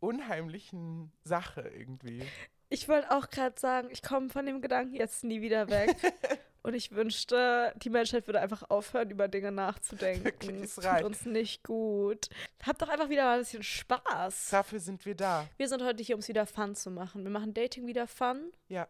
unheimlichen 0.00 1.12
Sache 1.24 1.62
irgendwie. 1.62 2.24
Ich 2.68 2.88
wollte 2.88 3.10
auch 3.10 3.28
gerade 3.28 3.58
sagen, 3.60 3.88
ich 3.90 4.02
komme 4.02 4.30
von 4.30 4.46
dem 4.46 4.62
Gedanken 4.62 4.94
jetzt 4.94 5.24
nie 5.24 5.42
wieder 5.42 5.68
weg. 5.68 5.96
Und 6.64 6.74
ich 6.74 6.92
wünschte, 6.92 7.74
die 7.82 7.90
Menschheit 7.90 8.28
würde 8.28 8.40
einfach 8.40 8.70
aufhören, 8.70 9.10
über 9.10 9.26
Dinge 9.26 9.50
nachzudenken. 9.50 10.24
Wirklich, 10.24 10.62
es 10.62 10.76
tut 10.76 11.02
uns 11.02 11.26
nicht 11.26 11.64
gut. 11.64 12.28
Habt 12.64 12.80
doch 12.80 12.88
einfach 12.88 13.08
wieder 13.08 13.24
mal 13.24 13.34
ein 13.34 13.40
bisschen 13.40 13.64
Spaß. 13.64 14.50
Dafür 14.50 14.78
sind 14.78 15.04
wir 15.04 15.16
da. 15.16 15.48
Wir 15.56 15.68
sind 15.68 15.82
heute 15.82 16.04
hier, 16.04 16.14
um 16.14 16.20
es 16.20 16.28
wieder 16.28 16.46
fun 16.46 16.76
zu 16.76 16.90
machen. 16.90 17.24
Wir 17.24 17.30
machen 17.30 17.52
Dating 17.52 17.88
wieder 17.88 18.06
fun 18.06 18.52
Ja. 18.68 18.86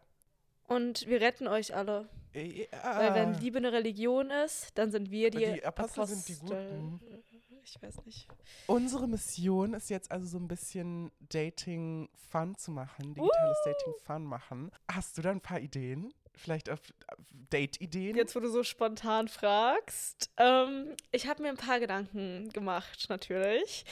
Und 0.74 1.06
wir 1.06 1.20
retten 1.20 1.48
euch 1.48 1.74
alle. 1.74 2.08
Ja. 2.34 2.98
Weil 2.98 3.14
wenn 3.14 3.34
Liebe 3.34 3.58
eine 3.58 3.72
Religion 3.72 4.30
ist, 4.30 4.76
dann 4.76 4.90
sind 4.90 5.10
wir 5.10 5.30
die, 5.30 5.46
Ah. 5.46 5.52
Die 5.52 5.64
Apostel 5.64 6.06
sind 6.06 6.28
die 6.28 6.32
Apostel. 6.34 6.78
Guten. 6.78 7.22
Ich 7.64 7.80
weiß 7.80 8.04
nicht. 8.04 8.26
Unsere 8.66 9.06
Mission 9.06 9.74
ist 9.74 9.88
jetzt 9.88 10.10
also 10.10 10.26
so 10.26 10.38
ein 10.38 10.48
bisschen 10.48 11.12
Dating 11.20 12.08
fun 12.30 12.56
zu 12.56 12.70
machen, 12.72 13.14
digitales 13.14 13.58
Dating 13.64 13.94
fun 14.04 14.24
machen. 14.24 14.70
Hast 14.90 15.16
du 15.16 15.22
da 15.22 15.30
ein 15.30 15.40
paar 15.40 15.60
Ideen? 15.60 16.12
Vielleicht 16.34 16.70
auf, 16.70 16.80
auf 17.08 17.26
Date-Ideen? 17.50 18.16
Jetzt, 18.16 18.34
wo 18.34 18.40
du 18.40 18.48
so 18.48 18.64
spontan 18.64 19.28
fragst. 19.28 20.30
Ähm, 20.38 20.96
ich 21.12 21.26
habe 21.28 21.42
mir 21.42 21.50
ein 21.50 21.56
paar 21.56 21.78
Gedanken 21.78 22.48
gemacht, 22.50 23.06
natürlich. 23.10 23.84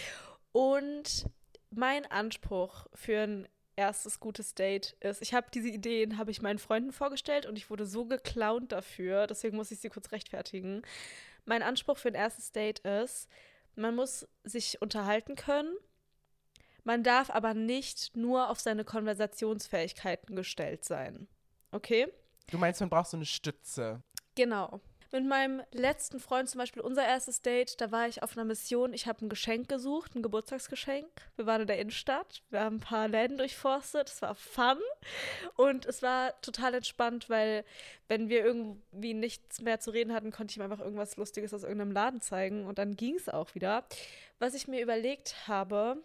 Und 0.52 1.26
mein 1.70 2.10
Anspruch 2.10 2.87
für 2.94 3.20
ein 3.20 3.49
erstes 3.80 4.20
gutes 4.20 4.54
Date 4.54 4.96
ist, 5.00 5.22
ich 5.22 5.32
habe 5.32 5.49
diese 5.52 5.68
Ideen, 5.68 6.18
habe 6.18 6.30
ich 6.30 6.42
meinen 6.42 6.58
Freunden 6.58 6.92
vorgestellt 6.92 7.46
und 7.46 7.56
ich 7.56 7.70
wurde 7.70 7.87
so 7.87 8.04
geklaunt 8.04 8.72
dafür, 8.72 9.26
deswegen 9.26 9.56
muss 9.56 9.70
ich 9.70 9.80
sie 9.80 9.88
kurz 9.88 10.12
rechtfertigen. 10.12 10.82
Mein 11.46 11.62
Anspruch 11.62 11.96
für 11.96 12.08
ein 12.08 12.14
erstes 12.14 12.52
Date 12.52 12.80
ist, 12.80 13.28
man 13.76 13.94
muss 13.96 14.28
sich 14.44 14.82
unterhalten 14.82 15.34
können. 15.34 15.75
Man 16.84 17.02
darf 17.02 17.30
aber 17.30 17.54
nicht 17.54 18.14
nur 18.14 18.50
auf 18.50 18.60
seine 18.60 18.84
Konversationsfähigkeiten 18.84 20.37
gestellt 20.37 20.84
sein. 20.84 21.26
Okay? 21.72 22.08
Du 22.50 22.58
meinst, 22.58 22.80
man 22.80 22.90
braucht 22.90 23.08
so 23.08 23.16
eine 23.16 23.26
Stütze. 23.26 24.02
Genau. 24.34 24.80
Mit 25.12 25.26
meinem 25.26 25.61
letzten 25.73 26.21
Freund 26.21 26.49
zum 26.49 26.61
Beispiel, 26.61 26.83
unser 26.83 27.05
erstes 27.05 27.43
Date, 27.43 27.81
da 27.81 27.90
war 27.90 28.07
ich 28.07 28.23
auf 28.23 28.37
einer 28.37 28.45
Mission. 28.45 28.93
Ich 28.93 29.09
habe 29.09 29.25
ein 29.25 29.29
Geschenk 29.29 29.69
gesucht, 29.69 30.14
ein 30.14 30.23
Geburtstagsgeschenk. 30.23 31.09
Wir 31.35 31.47
waren 31.47 31.62
in 31.62 31.67
der 31.67 31.81
Innenstadt. 31.81 32.43
Wir 32.50 32.61
haben 32.61 32.76
ein 32.76 32.81
paar 32.81 33.09
Läden 33.09 33.37
durchforstet. 33.37 34.09
Es 34.09 34.23
war 34.23 34.37
fun. 34.37 34.79
Und 35.57 35.85
es 35.85 36.02
war 36.02 36.40
total 36.43 36.75
entspannt, 36.75 37.29
weil, 37.29 37.64
wenn 38.07 38.29
wir 38.29 38.45
irgendwie 38.45 39.14
nichts 39.14 39.61
mehr 39.61 39.81
zu 39.81 39.90
reden 39.90 40.12
hatten, 40.12 40.31
konnte 40.31 40.52
ich 40.52 40.59
ihm 40.59 40.62
einfach 40.62 40.79
irgendwas 40.79 41.17
Lustiges 41.17 41.52
aus 41.52 41.64
irgendeinem 41.64 41.93
Laden 41.93 42.21
zeigen. 42.21 42.67
Und 42.67 42.79
dann 42.79 42.95
ging 42.95 43.17
es 43.17 43.29
auch 43.29 43.57
wieder. 43.57 43.85
Was 44.38 44.55
ich 44.55 44.69
mir 44.69 44.81
überlegt 44.81 45.49
habe, 45.49 45.97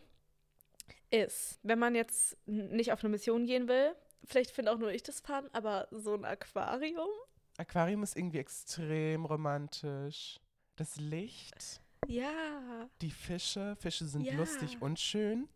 ist, 1.12 1.60
wenn 1.62 1.78
man 1.78 1.94
jetzt 1.94 2.38
nicht 2.48 2.92
auf 2.92 3.04
eine 3.04 3.12
Mission 3.12 3.46
gehen 3.46 3.68
will, 3.68 3.94
vielleicht 4.24 4.50
finde 4.50 4.72
auch 4.72 4.80
nur 4.80 4.92
ich 4.92 5.04
das 5.04 5.20
fun, 5.20 5.48
aber 5.54 5.88
so 5.92 6.16
ein 6.16 6.26
Aquarium. 6.26 7.10
Aquarium 7.58 8.04
ist 8.04 8.16
irgendwie 8.18 8.40
extrem 8.40 9.26
romantisch. 9.26 10.40
Das 10.76 10.98
Licht, 10.98 11.82
Ja. 12.08 12.90
die 13.02 13.12
Fische. 13.12 13.76
Fische 13.78 14.06
sind 14.06 14.26
Ja. 14.26 14.34
lustig 14.34 14.82
und 14.82 15.00
schön. 15.00 15.48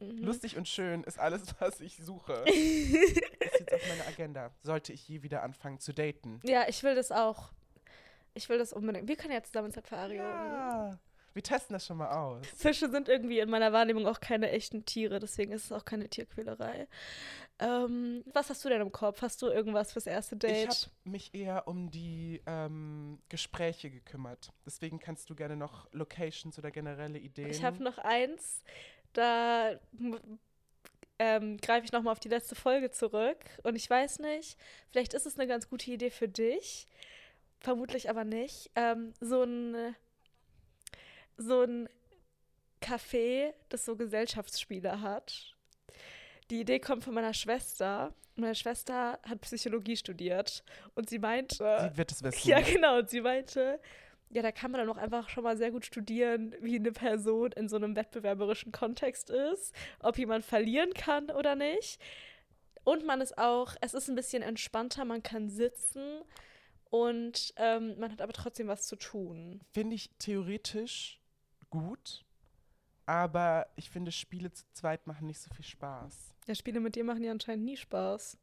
Mhm. 0.00 0.18
Lustig 0.24 0.56
und 0.56 0.66
schön 0.66 1.04
ist 1.04 1.18
alles, 1.18 1.42
was 1.60 1.80
ich 1.80 1.96
suche. 1.98 2.32
ist 2.46 3.20
jetzt 3.60 3.72
auf 3.74 3.88
meiner 3.88 4.06
Agenda. 4.08 4.50
Sollte 4.62 4.92
ich 4.92 5.06
je 5.08 5.22
wieder 5.22 5.42
anfangen 5.42 5.78
zu 5.78 5.92
daten. 5.92 6.40
Ja, 6.42 6.66
ich 6.68 6.82
will 6.82 6.94
das 6.94 7.12
auch. 7.12 7.52
Ich 8.34 8.48
will 8.48 8.56
das 8.58 8.72
unbedingt. 8.72 9.06
Wir 9.08 9.16
können 9.16 9.34
ja 9.34 9.42
zusammen 9.42 9.66
ins 9.66 9.76
Aquarium. 9.78 10.24
Ja. 10.24 10.98
Wir 11.34 11.42
testen 11.42 11.74
das 11.74 11.86
schon 11.86 11.96
mal 11.96 12.10
aus. 12.10 12.46
Fische 12.56 12.90
sind 12.90 13.08
irgendwie 13.08 13.38
in 13.40 13.48
meiner 13.48 13.72
Wahrnehmung 13.72 14.06
auch 14.06 14.20
keine 14.20 14.50
echten 14.50 14.84
Tiere, 14.84 15.18
deswegen 15.18 15.52
ist 15.52 15.64
es 15.66 15.72
auch 15.72 15.84
keine 15.84 16.08
Tierquälerei. 16.08 16.88
Ähm, 17.58 18.22
was 18.32 18.50
hast 18.50 18.64
du 18.64 18.68
denn 18.68 18.80
im 18.80 18.92
Kopf? 18.92 19.22
Hast 19.22 19.40
du 19.42 19.46
irgendwas 19.46 19.92
fürs 19.92 20.06
erste 20.06 20.34
Ich 20.34 20.40
Date? 20.40 20.68
habe 20.68 20.90
mich 21.04 21.34
eher 21.34 21.68
um 21.68 21.90
die 21.90 22.42
ähm, 22.46 23.18
Gespräche 23.28 23.90
gekümmert. 23.90 24.52
Deswegen 24.66 24.98
kannst 24.98 25.30
du 25.30 25.34
gerne 25.34 25.56
noch 25.56 25.88
Locations 25.92 26.58
oder 26.58 26.70
generelle 26.70 27.18
Ideen. 27.18 27.50
Ich 27.50 27.62
habe 27.62 27.82
noch 27.82 27.98
eins, 27.98 28.62
da 29.12 29.78
ähm, 31.18 31.56
greife 31.58 31.84
ich 31.84 31.92
nochmal 31.92 32.12
auf 32.12 32.20
die 32.20 32.28
letzte 32.28 32.54
Folge 32.56 32.90
zurück. 32.90 33.38
Und 33.62 33.76
ich 33.76 33.88
weiß 33.88 34.18
nicht, 34.18 34.58
vielleicht 34.90 35.14
ist 35.14 35.26
es 35.26 35.38
eine 35.38 35.46
ganz 35.46 35.68
gute 35.68 35.90
Idee 35.90 36.10
für 36.10 36.28
dich, 36.28 36.86
vermutlich 37.60 38.10
aber 38.10 38.24
nicht. 38.24 38.70
Ähm, 38.74 39.14
so 39.20 39.42
ein 39.44 39.94
so 41.42 41.62
ein 41.62 41.88
Café, 42.80 43.52
das 43.68 43.84
so 43.84 43.96
Gesellschaftsspiele 43.96 45.00
hat. 45.00 45.56
Die 46.50 46.60
Idee 46.60 46.80
kommt 46.80 47.04
von 47.04 47.14
meiner 47.14 47.34
Schwester. 47.34 48.12
Meine 48.36 48.54
Schwester 48.54 49.18
hat 49.22 49.40
Psychologie 49.42 49.96
studiert 49.96 50.64
und 50.94 51.08
sie 51.08 51.18
meinte, 51.18 51.56
Sie 51.90 51.96
wird 51.96 52.12
es 52.12 52.22
wissen. 52.22 52.48
ja, 52.48 52.60
genau. 52.60 52.98
Und 52.98 53.10
sie 53.10 53.20
meinte, 53.20 53.78
ja, 54.30 54.42
da 54.42 54.50
kann 54.50 54.70
man 54.70 54.80
dann 54.80 54.88
auch 54.88 55.00
einfach 55.00 55.28
schon 55.28 55.44
mal 55.44 55.56
sehr 55.56 55.70
gut 55.70 55.84
studieren, 55.84 56.54
wie 56.60 56.76
eine 56.76 56.92
Person 56.92 57.52
in 57.52 57.68
so 57.68 57.76
einem 57.76 57.94
wettbewerberischen 57.94 58.72
Kontext 58.72 59.30
ist, 59.30 59.74
ob 60.00 60.16
jemand 60.18 60.44
verlieren 60.44 60.94
kann 60.94 61.30
oder 61.30 61.54
nicht. 61.54 62.00
Und 62.84 63.04
man 63.04 63.20
ist 63.20 63.38
auch, 63.38 63.76
es 63.80 63.94
ist 63.94 64.08
ein 64.08 64.14
bisschen 64.16 64.42
entspannter, 64.42 65.04
man 65.04 65.22
kann 65.22 65.48
sitzen 65.50 66.22
und 66.90 67.54
ähm, 67.56 67.98
man 67.98 68.10
hat 68.10 68.20
aber 68.20 68.32
trotzdem 68.32 68.66
was 68.68 68.86
zu 68.86 68.96
tun. 68.96 69.60
Finde 69.70 69.94
ich 69.94 70.10
theoretisch 70.18 71.21
gut, 71.72 72.24
aber 73.06 73.66
ich 73.76 73.90
finde, 73.90 74.12
Spiele 74.12 74.52
zu 74.52 74.64
zweit 74.74 75.06
machen 75.06 75.26
nicht 75.26 75.40
so 75.40 75.52
viel 75.52 75.64
Spaß. 75.64 76.34
Ja, 76.46 76.54
Spiele 76.54 76.80
mit 76.80 76.94
dir 76.94 77.04
machen 77.04 77.24
ja 77.24 77.32
anscheinend 77.32 77.64
nie 77.64 77.76
Spaß. 77.76 78.38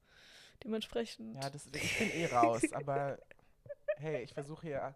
Dementsprechend. 0.63 1.41
Ja, 1.41 1.49
das, 1.49 1.67
ich 1.67 1.97
bin 1.97 2.11
eh 2.11 2.25
raus, 2.25 2.63
aber 2.73 3.17
hey, 3.97 4.23
ich 4.23 4.33
versuche 4.33 4.67
hier 4.67 4.95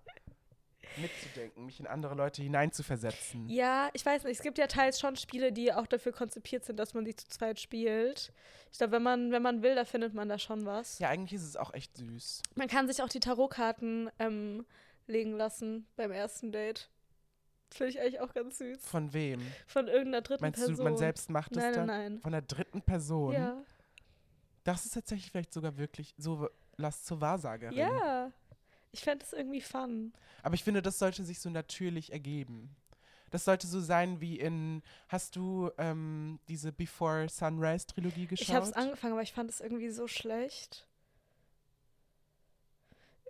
mitzudenken, 0.97 1.65
mich 1.65 1.79
in 1.79 1.87
andere 1.87 2.15
Leute 2.15 2.41
hineinzuversetzen. 2.41 3.47
Ja, 3.49 3.89
ich 3.93 4.05
weiß 4.05 4.23
nicht. 4.23 4.37
Es 4.37 4.43
gibt 4.43 4.57
ja 4.57 4.67
teils 4.67 4.99
schon 4.99 5.15
Spiele, 5.15 5.51
die 5.51 5.71
auch 5.71 5.87
dafür 5.87 6.11
konzipiert 6.11 6.65
sind, 6.65 6.77
dass 6.77 6.93
man 6.93 7.05
sie 7.05 7.15
zu 7.15 7.27
zweit 7.29 7.59
spielt. 7.59 8.33
Ich 8.71 8.77
glaube, 8.77 8.93
wenn 8.93 9.03
man, 9.03 9.31
wenn 9.31 9.41
man 9.41 9.63
will, 9.63 9.75
da 9.75 9.85
findet 9.85 10.13
man 10.13 10.27
da 10.27 10.37
schon 10.37 10.65
was. 10.65 10.99
Ja, 10.99 11.09
eigentlich 11.09 11.33
ist 11.33 11.47
es 11.47 11.55
auch 11.55 11.73
echt 11.73 11.95
süß. 11.95 12.43
Man 12.55 12.67
kann 12.67 12.87
sich 12.87 13.01
auch 13.01 13.09
die 13.09 13.21
Tarotkarten 13.21 14.11
ähm, 14.19 14.65
legen 15.07 15.33
lassen 15.33 15.87
beim 15.95 16.11
ersten 16.11 16.51
Date. 16.51 16.89
Das 17.74 17.77
finde 17.80 17.89
ich 17.89 18.00
eigentlich 18.00 18.20
auch 18.20 18.34
ganz 18.36 18.60
süß. 18.60 18.86
Von 18.86 19.13
wem? 19.13 19.42
Von 19.65 19.88
irgendeiner 19.88 20.22
dritten 20.22 20.44
Meinst 20.44 20.60
Person. 20.60 20.75
du, 20.75 20.84
man 20.84 20.98
selbst 20.98 21.30
macht 21.32 21.58
es 21.58 21.63
dann? 21.63 21.88
nein, 21.88 21.88
nein. 21.88 22.20
Von 22.22 22.32
der 22.32 22.44
dritten 22.44 22.84
Person? 22.84 23.34
Ja. 23.34 23.63
Das 24.63 24.86
ist 24.86 24.94
tatsächlich 24.94 25.32
vielleicht 25.32 25.51
sogar 25.51 25.75
wirklich 25.77 26.13
so, 26.18 26.48
lass 26.77 27.03
zur 27.03 27.20
Wahrsagerin. 27.20 27.75
ja. 27.75 28.32
Ich 28.92 29.01
fände 29.01 29.25
es 29.25 29.34
irgendwie 29.34 29.62
fun. 29.62 30.13
Aber 30.44 30.53
ich 30.53 30.63
finde, 30.63 30.84
das 30.84 31.00
sollte 31.00 31.24
sich 31.24 31.39
so 31.39 31.50
natürlich 31.50 32.13
ergeben. 32.13 32.75
Das 33.32 33.44
sollte 33.44 33.65
so 33.65 33.80
sein 33.82 34.22
wie 34.22 34.38
in, 34.38 34.84
hast 35.10 35.36
du 35.36 35.72
ähm, 35.80 36.39
diese 36.48 36.72
Before 36.72 37.27
Sunrise 37.27 37.88
Trilogie 37.88 38.27
geschaut? 38.27 38.48
Ich 38.48 38.53
habe 38.53 38.68
es 38.68 38.74
angefangen, 38.74 39.13
aber 39.13 39.24
ich 39.24 39.34
fand 39.34 39.50
es 39.50 39.62
irgendwie 39.62 39.89
so 39.89 40.08
schlecht. 40.08 40.86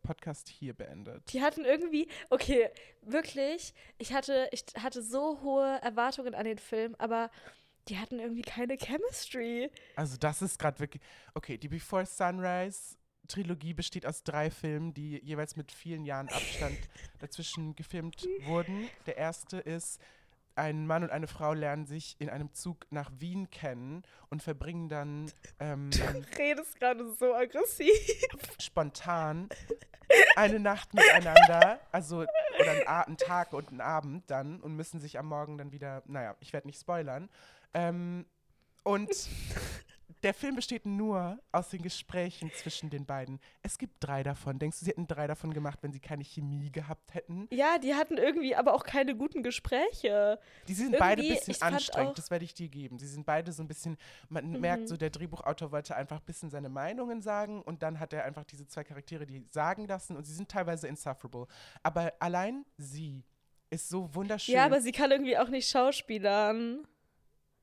Podcast 0.03 0.49
hier 0.49 0.73
beendet. 0.73 1.33
Die 1.33 1.41
hatten 1.41 1.65
irgendwie, 1.65 2.07
okay, 2.29 2.69
wirklich, 3.01 3.73
ich 3.97 4.13
hatte, 4.13 4.47
ich 4.51 4.65
hatte 4.77 5.01
so 5.01 5.41
hohe 5.41 5.79
Erwartungen 5.81 6.35
an 6.35 6.45
den 6.45 6.59
Film, 6.59 6.95
aber 6.99 7.31
die 7.87 7.97
hatten 7.97 8.19
irgendwie 8.19 8.43
keine 8.43 8.77
Chemistry. 8.77 9.71
Also 9.95 10.17
das 10.17 10.41
ist 10.41 10.59
gerade 10.59 10.79
wirklich, 10.79 11.01
okay, 11.33 11.57
die 11.57 11.67
Before 11.67 12.05
Sunrise 12.05 12.95
Trilogie 13.27 13.73
besteht 13.73 14.05
aus 14.05 14.23
drei 14.23 14.51
Filmen, 14.51 14.93
die 14.93 15.19
jeweils 15.23 15.55
mit 15.55 15.71
vielen 15.71 16.05
Jahren 16.05 16.27
Abstand 16.29 16.77
dazwischen 17.19 17.75
gefilmt 17.75 18.27
wurden. 18.45 18.89
Der 19.05 19.17
erste 19.17 19.57
ist, 19.57 19.99
ein 20.55 20.85
Mann 20.87 21.03
und 21.03 21.11
eine 21.11 21.27
Frau 21.27 21.53
lernen 21.53 21.85
sich 21.85 22.15
in 22.19 22.29
einem 22.29 22.53
Zug 22.53 22.85
nach 22.89 23.11
Wien 23.17 23.49
kennen 23.49 24.03
und 24.29 24.43
verbringen 24.43 24.89
dann 24.89 25.31
ähm, 25.59 25.89
Du 25.91 26.37
redest 26.37 26.79
gerade 26.79 27.11
so 27.13 27.33
aggressiv. 27.33 27.89
spontan 28.59 29.49
eine 30.35 30.59
Nacht 30.59 30.93
miteinander, 30.93 31.79
also 31.91 32.25
oder 32.59 33.05
einen, 33.05 33.17
Tag 33.17 33.53
und 33.53 33.69
einen 33.69 33.81
Abend 33.81 34.29
dann 34.29 34.59
und 34.61 34.75
müssen 34.75 34.99
sich 34.99 35.17
am 35.17 35.27
Morgen 35.27 35.57
dann 35.57 35.71
wieder, 35.71 36.03
naja, 36.05 36.35
ich 36.39 36.53
werde 36.53 36.67
nicht 36.67 36.79
spoilern. 36.79 37.29
Ähm, 37.73 38.25
und 38.83 39.09
der 40.23 40.33
Film 40.33 40.55
besteht 40.55 40.85
nur 40.85 41.37
aus 41.51 41.69
den 41.69 41.81
Gesprächen 41.81 42.51
zwischen 42.53 42.89
den 42.89 43.05
beiden. 43.05 43.39
Es 43.61 43.77
gibt 43.77 43.95
drei 43.99 44.23
davon. 44.23 44.57
Denkst 44.57 44.79
du, 44.79 44.85
sie 44.85 44.91
hätten 44.91 45.07
drei 45.07 45.27
davon 45.27 45.53
gemacht, 45.53 45.79
wenn 45.81 45.91
sie 45.91 45.99
keine 45.99 46.23
Chemie 46.23 46.71
gehabt 46.71 47.13
hätten? 47.13 47.47
Ja, 47.51 47.77
die 47.77 47.93
hatten 47.93 48.17
irgendwie 48.17 48.55
aber 48.55 48.73
auch 48.73 48.83
keine 48.83 49.15
guten 49.15 49.43
Gespräche. 49.43 50.39
Die 50.67 50.73
sind 50.73 50.97
beide 50.97 51.21
ein 51.21 51.27
Irgendwie, 51.27 51.51
bisschen 51.51 51.61
anstrengend, 51.61 52.17
das 52.17 52.31
werde 52.31 52.45
ich 52.45 52.53
dir 52.53 52.69
geben. 52.69 52.99
Sie 52.99 53.07
sind 53.07 53.25
beide 53.25 53.51
so 53.51 53.61
ein 53.61 53.67
bisschen, 53.67 53.97
man 54.29 54.59
merkt 54.59 54.87
so, 54.87 54.95
der 54.95 55.09
Drehbuchautor 55.09 55.71
wollte 55.71 55.95
einfach 55.95 56.19
ein 56.19 56.25
bisschen 56.25 56.49
seine 56.49 56.69
Meinungen 56.69 57.21
sagen 57.21 57.61
und 57.61 57.83
dann 57.83 57.99
hat 57.99 58.13
er 58.13 58.23
einfach 58.23 58.45
diese 58.45 58.65
zwei 58.67 58.83
Charaktere, 58.83 59.25
die 59.25 59.45
sagen 59.49 59.85
lassen 59.87 60.15
und 60.15 60.25
sie 60.25 60.33
sind 60.33 60.49
teilweise 60.49 60.87
insufferable. 60.87 61.47
Aber 61.83 62.13
allein 62.19 62.65
sie 62.77 63.25
ist 63.69 63.89
so 63.89 64.13
wunderschön. 64.13 64.55
Ja, 64.55 64.65
aber 64.65 64.79
sie 64.81 64.91
kann 64.91 65.11
irgendwie 65.11 65.37
auch 65.37 65.49
nicht 65.49 65.69
schauspielern. 65.69 66.87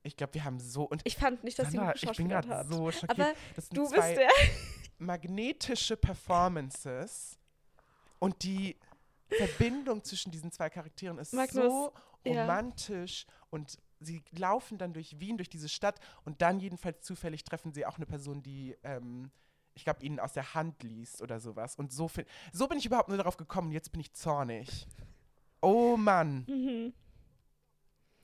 Ich 0.03 0.15
glaube, 0.17 0.33
wir 0.33 0.43
haben 0.43 0.59
so 0.59 0.83
und 0.83 1.01
Ich 1.05 1.15
fand 1.15 1.43
nicht, 1.43 1.57
dass 1.59 1.71
Sandra, 1.71 1.93
sie 1.95 2.05
gute 2.05 2.11
ich 2.11 2.17
bin 2.17 2.29
Schauspielerin 2.31 2.49
gerade 2.49 2.59
hat. 2.59 2.67
so 2.73 2.91
schockiert. 2.91 3.11
aber 3.11 3.33
das 3.55 3.67
sind 3.67 3.77
du 3.77 3.85
zwei 3.85 3.95
bist 4.15 4.17
der. 4.17 4.29
magnetische 4.97 5.97
Performances 5.97 7.37
und 8.19 8.43
die 8.43 8.77
Verbindung 9.29 10.03
zwischen 10.03 10.31
diesen 10.31 10.51
zwei 10.51 10.69
Charakteren 10.69 11.17
ist 11.17 11.33
Magnus, 11.33 11.63
so 11.65 11.93
ja. 12.25 12.41
romantisch 12.41 13.25
und 13.49 13.77
sie 13.99 14.21
laufen 14.31 14.77
dann 14.77 14.93
durch 14.93 15.19
Wien, 15.19 15.37
durch 15.37 15.49
diese 15.49 15.69
Stadt 15.69 15.99
und 16.25 16.41
dann 16.41 16.59
jedenfalls 16.59 17.01
zufällig 17.01 17.43
treffen 17.43 17.71
sie 17.73 17.85
auch 17.85 17.97
eine 17.97 18.05
Person, 18.05 18.41
die, 18.43 18.75
ähm, 18.83 19.31
ich 19.73 19.83
glaube, 19.85 20.03
ihnen 20.05 20.19
aus 20.19 20.33
der 20.33 20.53
Hand 20.53 20.83
liest 20.83 21.21
oder 21.21 21.39
sowas. 21.39 21.75
Und 21.77 21.93
so, 21.93 22.09
so 22.51 22.67
bin 22.67 22.77
ich 22.77 22.85
überhaupt 22.85 23.07
nur 23.09 23.17
darauf 23.17 23.37
gekommen, 23.37 23.71
jetzt 23.71 23.91
bin 23.91 24.01
ich 24.01 24.11
zornig. 24.13 24.87
Oh 25.61 25.95
Mann, 25.97 26.45
Mhm. 26.47 26.93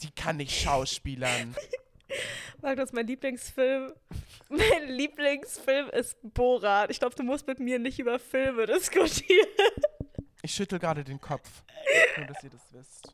Die 0.02 0.12
kann 0.12 0.38
nicht 0.38 0.60
schauspielern. 0.60 1.56
Magnus, 2.62 2.92
mein 2.94 3.08
Lieblingsfilm. 3.08 3.94
Mein 4.50 4.88
Lieblingsfilm 4.88 5.90
ist 5.90 6.18
Borat. 6.22 6.90
Ich 6.90 7.00
glaube, 7.00 7.16
du 7.16 7.24
musst 7.24 7.46
mit 7.48 7.60
mir 7.60 7.80
nicht 7.80 8.00
über 8.00 8.18
Filme 8.18 8.66
diskutieren. 8.66 9.48
Ich 10.44 10.54
schüttel 10.54 10.80
gerade 10.80 11.04
den 11.04 11.20
Kopf, 11.20 11.64
nur 12.16 12.26
dass 12.28 12.42
ihr 12.42 12.50
das 12.50 12.62
wisst. 12.72 13.12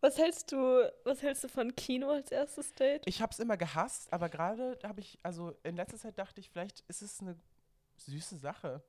Was 0.00 0.18
hältst 0.18 0.52
du, 0.52 0.88
was 1.02 1.20
hältst 1.20 1.42
du 1.42 1.48
von 1.48 1.74
Kino 1.74 2.10
als 2.10 2.30
erstes 2.30 2.72
Date? 2.74 3.02
Ich 3.06 3.20
habe 3.20 3.32
es 3.32 3.40
immer 3.40 3.56
gehasst, 3.56 4.12
aber 4.12 4.28
gerade 4.28 4.78
habe 4.84 5.00
ich, 5.00 5.18
also 5.24 5.56
in 5.64 5.74
letzter 5.74 5.96
Zeit 5.96 6.16
dachte 6.16 6.40
ich, 6.40 6.50
vielleicht 6.50 6.84
ist 6.86 7.02
es 7.02 7.20
eine 7.20 7.34
süße 7.96 8.38
Sache. 8.38 8.84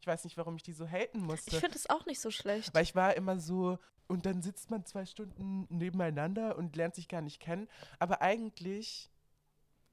Ich 0.00 0.06
weiß 0.06 0.24
nicht, 0.24 0.36
warum 0.36 0.56
ich 0.56 0.62
die 0.62 0.72
so 0.72 0.86
haten 0.86 1.18
Ich 1.18 1.24
musste. 1.24 1.58
finde 1.58 1.76
es 1.76 1.88
auch 1.90 2.06
nicht 2.06 2.20
so 2.20 2.30
schlecht. 2.30 2.72
Weil 2.74 2.82
ich 2.84 2.94
war 2.94 3.16
immer 3.16 3.38
so, 3.38 3.78
und 4.06 4.26
dann 4.26 4.42
sitzt 4.42 4.70
man 4.70 4.84
zwei 4.84 5.04
Stunden 5.04 5.66
nebeneinander 5.70 6.56
und 6.56 6.76
lernt 6.76 6.94
sich 6.94 7.08
gar 7.08 7.20
nicht 7.20 7.40
kennen. 7.40 7.68
Aber 7.98 8.22
eigentlich 8.22 9.10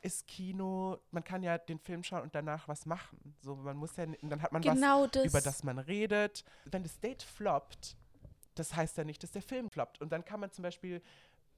ist 0.02 0.28
Kino, 0.28 1.00
man 1.12 1.24
kann 1.24 1.42
ja 1.42 1.58
den 1.58 1.80
Film 1.80 2.04
schauen 2.04 2.22
und 2.22 2.36
danach 2.36 2.68
was 2.68 2.86
machen. 2.86 3.36
So, 3.42 3.56
man 3.56 3.76
muss 3.76 3.96
ja, 3.96 4.06
dann 4.06 4.42
hat 4.42 4.52
man 4.52 4.64
was 4.64 4.76
Genau 4.76 5.08
das. 5.08 5.26
über 5.26 5.42
das 5.42 5.64
man 5.64 5.80
redet. 5.80 6.44
Wenn 6.66 6.84
das 6.84 7.00
Date 7.00 7.24
floppt, 7.24 7.98
das 8.54 8.76
heißt 8.76 8.98
ja 8.98 9.04
nicht, 9.04 9.24
dass 9.24 9.32
der 9.32 9.42
Film 9.42 9.70
floppt. 9.72 10.00
Und 10.02 10.12
dann 10.12 10.24
kann 10.24 10.40
man 10.40 10.52
zum 10.52 10.62
Beispiel, 10.62 11.02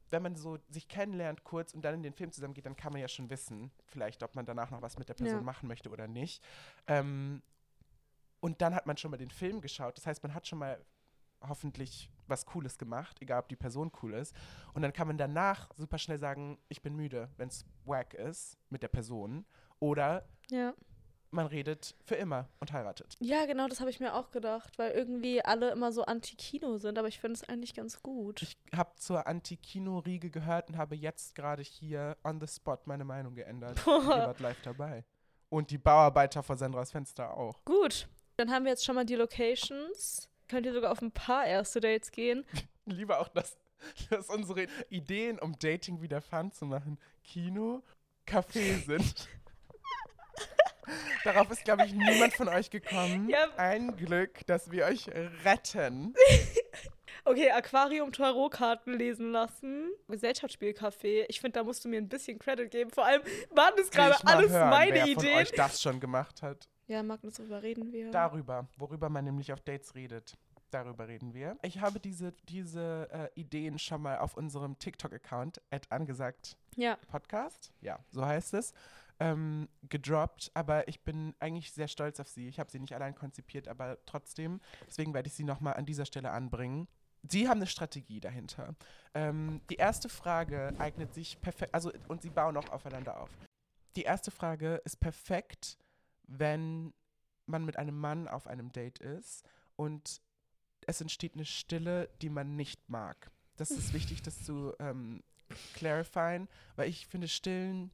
wenn 0.10 0.24
man 0.24 0.38
so 0.38 0.58
sich 0.70 0.88
kennenlernt 0.88 1.44
kurz 1.44 1.74
und 1.74 1.82
dann 1.84 1.94
in 1.96 2.04
den 2.04 2.14
Film 2.14 2.32
zusammen 2.32 2.54
geht, 2.54 2.66
dann 2.66 2.78
kann 2.78 2.94
man 2.94 3.02
ja 3.02 3.10
schon 3.10 3.30
wissen, 3.30 3.70
vielleicht, 3.86 4.24
ob 4.24 4.34
man 4.36 4.46
danach 4.46 4.72
noch 4.72 4.82
was 4.82 4.98
mit 4.98 5.10
der 5.10 5.16
Person 5.16 5.40
Ja. 5.42 5.44
machen 5.46 5.68
möchte 5.68 5.90
oder 5.90 6.08
nicht. 6.08 6.42
Ähm, 6.88 7.42
und 8.40 8.62
dann 8.62 8.74
hat 8.76 8.86
man 8.86 8.98
schon 8.98 9.12
mal 9.12 9.18
den 9.18 9.30
Film 9.32 9.62
geschaut. 9.62 9.98
Das 9.98 10.06
heißt, 10.08 10.22
man 10.24 10.34
hat 10.34 10.48
schon 10.48 10.60
mal 10.60 10.84
hoffentlich 11.48 12.10
was 12.28 12.46
Cooles 12.46 12.78
gemacht, 12.78 13.22
egal 13.22 13.40
ob 13.42 13.48
die 13.50 13.56
Person 13.56 13.92
cool 14.02 14.14
ist. 14.14 14.36
Und 14.74 14.82
dann 14.82 14.92
kann 14.92 15.08
man 15.08 15.18
danach 15.18 15.70
super 15.76 15.98
schnell 15.98 16.18
sagen, 16.18 16.58
ich 16.68 16.82
bin 16.82 16.96
müde, 16.96 17.30
wenn 17.38 17.48
es 17.48 17.66
wack 17.86 18.14
ist 18.16 18.58
mit 18.70 18.84
der 18.84 18.88
Person. 18.90 19.46
Oder 19.80 20.28
Ja. 20.50 20.74
man 21.30 21.46
redet 21.46 21.96
für 22.04 22.16
immer 22.16 22.50
und 22.60 22.74
heiratet. 22.74 23.16
ja, 23.20 23.46
genau, 23.46 23.68
das 23.68 23.80
habe 23.80 23.90
ich 23.92 24.00
mir 24.00 24.14
auch 24.16 24.32
gedacht, 24.32 24.78
weil 24.80 24.92
irgendwie 24.92 25.44
alle 25.46 25.72
immer 25.72 25.92
so 25.92 26.04
anti-Kino 26.06 26.78
sind, 26.78 26.98
aber 26.98 27.08
ich 27.08 27.20
finde 27.20 27.36
es 27.36 27.48
eigentlich 27.48 27.76
ganz 27.76 28.02
gut. 28.02 28.42
Ich 28.42 28.58
habe 28.76 28.96
zur 28.96 29.28
Anti-Kino-Riege 29.28 30.30
gehört 30.32 30.70
und 30.70 30.78
habe 30.78 30.96
jetzt 30.96 31.36
gerade 31.36 31.62
hier 31.62 32.18
on 32.24 32.42
the 32.42 32.48
spot 32.48 32.80
meine 32.86 33.06
Meinung 33.06 33.36
geändert. 33.36 33.78
Ihr 33.88 33.94
wart 34.08 34.40
live 34.40 34.62
dabei. 34.64 35.06
Und 35.50 35.70
die 35.72 35.78
Bauarbeiter 35.78 36.44
vor 36.44 36.58
Sandras 36.58 36.92
Fenster 36.92 37.38
auch. 37.38 37.64
Gut, 37.64 38.10
dann 38.38 38.52
haben 38.52 38.66
wir 38.66 38.72
jetzt 38.72 38.86
schon 38.86 38.96
mal 38.96 39.06
die 39.06 39.16
Locations. 39.16 40.30
Könnt 40.48 40.66
ihr 40.66 40.74
sogar 40.74 40.92
auf 40.92 41.02
ein 41.02 41.12
paar 41.12 41.46
erste 41.46 41.82
Dates 41.82 42.12
gehen. 42.12 42.46
Lieber 42.86 43.20
auch 43.20 43.28
das 43.28 43.58
dass 44.10 44.30
unsere 44.30 44.68
Ideen, 44.90 45.40
um 45.40 45.58
Dating 45.60 46.02
wieder 46.02 46.22
fun 46.22 46.52
zu 46.52 46.66
machen, 46.66 46.98
Kino, 47.24 47.84
Café 48.26 48.84
sind. 48.86 49.28
Darauf 51.24 51.52
ist, 51.52 51.66
glaube 51.66 51.86
ich, 51.86 51.94
niemand 51.94 52.34
von 52.34 52.48
euch 52.48 52.70
gekommen. 52.70 53.30
Ja. 53.30 53.50
Ein 53.58 53.98
Glück, 53.98 54.46
dass 54.48 54.72
wir 54.72 54.86
euch 54.86 55.10
retten. 55.44 56.14
Okay, 57.26 57.52
Aquarium 57.52 58.14
Tarotkarten 58.14 58.98
lesen 58.98 59.34
lassen. 59.34 59.90
Gesellschaftsspielcafé. 60.08 61.26
Ich 61.28 61.42
finde, 61.42 61.60
da 61.60 61.64
musst 61.66 61.84
du 61.84 61.90
mir 61.90 61.98
ein 61.98 62.08
bisschen 62.08 62.40
Credit 62.40 62.72
geben. 62.72 62.90
Vor 62.90 63.06
allem 63.06 63.22
waren 63.50 63.74
das 63.76 63.92
gerade 63.92 64.16
alles 64.26 64.50
hören, 64.50 64.70
meine 64.70 64.94
wer 64.94 65.08
Ideen. 65.08 65.34
von 65.34 65.42
euch 65.42 65.52
das 65.52 65.82
schon 65.82 66.00
gemacht 66.00 66.42
hat. 66.42 66.70
Ja, 66.88 67.04
Magnus, 67.04 67.36
darüber 67.36 67.62
reden 67.62 67.92
wir. 67.92 68.12
Darüber, 68.12 68.68
worüber 68.78 69.10
man 69.10 69.26
nämlich 69.26 69.52
auf 69.52 69.60
Dates 69.62 69.94
redet. 69.94 70.38
Darüber 70.72 71.08
reden 71.08 71.34
wir. 71.34 71.58
Ich 71.62 71.80
habe 71.80 72.00
diese, 72.00 72.34
diese 72.48 73.10
äh, 73.12 73.40
Ideen 73.40 73.78
schon 73.80 74.02
mal 74.02 74.20
auf 74.20 74.36
unserem 74.36 74.78
TikTok-Account, 74.80 75.62
angesagt 75.90 76.58
ja. 76.76 76.98
Podcast, 77.08 77.72
ja, 77.82 78.00
so 78.10 78.26
heißt 78.26 78.54
es, 78.54 78.74
ähm, 79.20 79.70
gedroppt. 79.90 80.52
Aber 80.54 80.88
ich 80.88 81.02
bin 81.02 81.36
eigentlich 81.40 81.72
sehr 81.72 81.88
stolz 81.88 82.20
auf 82.20 82.28
sie. 82.28 82.48
Ich 82.48 82.60
habe 82.60 82.72
sie 82.72 82.80
nicht 82.80 82.94
allein 82.94 83.16
konzipiert, 83.16 83.68
aber 83.68 83.98
trotzdem. 84.06 84.60
Deswegen 84.88 85.14
werde 85.14 85.28
ich 85.28 85.34
sie 85.34 85.46
nochmal 85.46 85.74
an 85.76 85.86
dieser 85.86 86.06
Stelle 86.06 86.32
anbringen. 86.32 86.88
Sie 87.24 87.50
haben 87.50 87.58
eine 87.58 87.68
Strategie 87.68 88.20
dahinter. 88.20 88.76
Ähm, 89.14 89.62
die 89.70 89.76
erste 89.76 90.08
Frage 90.08 90.74
eignet 90.80 91.14
sich 91.14 91.40
perfekt, 91.42 91.74
also 91.74 91.92
und 92.08 92.22
sie 92.22 92.30
bauen 92.30 92.56
auch 92.56 92.70
aufeinander 92.70 93.20
auf. 93.20 93.30
Die 93.96 94.04
erste 94.04 94.32
Frage 94.32 94.82
ist 94.86 95.00
perfekt, 95.00 95.78
wenn 96.28 96.94
man 97.46 97.66
mit 97.66 97.78
einem 97.78 97.98
Mann 97.98 98.28
auf 98.28 98.48
einem 98.48 98.72
Date 98.72 99.00
ist 99.00 99.44
und 99.76 100.22
es 100.86 101.02
entsteht 101.02 101.34
eine 101.34 101.46
Stille, 101.46 102.10
die 102.22 102.30
man 102.30 102.56
nicht 102.56 102.90
mag. 102.90 103.32
Das 103.56 103.72
ist 103.72 103.94
wichtig, 103.94 104.22
das 104.22 104.44
zu 104.44 104.74
ähm, 104.80 105.24
clarifieren, 105.74 106.48
weil 106.76 106.90
ich 106.90 107.08
finde 107.08 107.28
Stillen 107.28 107.92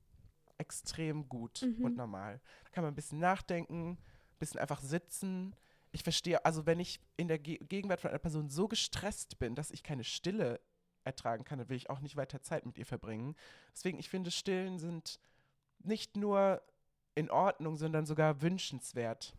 extrem 0.58 1.30
gut 1.30 1.62
Mhm. 1.62 1.86
und 1.86 1.96
normal. 1.98 2.40
Da 2.66 2.70
kann 2.72 2.84
man 2.84 2.92
ein 2.94 2.96
bisschen 2.96 3.20
nachdenken, 3.20 3.92
ein 3.92 3.98
bisschen 4.40 4.60
einfach 4.60 4.82
sitzen. 4.82 5.56
Ich 5.92 6.04
verstehe, 6.04 6.44
also 6.46 6.66
wenn 6.66 6.80
ich 6.80 7.00
in 7.18 7.28
der 7.28 7.40
Ge 7.40 7.58
Gegenwart 7.60 8.02
von 8.02 8.10
einer 8.10 8.20
Person 8.20 8.50
so 8.50 8.68
gestresst 8.68 9.40
bin, 9.40 9.56
dass 9.56 9.72
ich 9.72 9.84
keine 9.84 10.04
Stille 10.04 10.60
ertragen 11.04 11.44
kann, 11.44 11.60
dann 11.60 11.70
will 11.70 11.78
ich 11.78 11.90
auch 11.90 12.00
nicht 12.00 12.16
weiter 12.16 12.42
Zeit 12.42 12.66
mit 12.66 12.78
ihr 12.78 12.86
verbringen. 12.86 13.36
Deswegen, 13.74 14.00
ich 14.00 14.10
finde, 14.10 14.32
Stillen 14.32 14.80
sind 14.80 15.20
nicht 15.80 16.16
nur 16.18 16.62
in 17.16 17.30
Ordnung, 17.30 17.76
sondern 17.76 18.06
sogar 18.06 18.42
wünschenswert. 18.42 19.34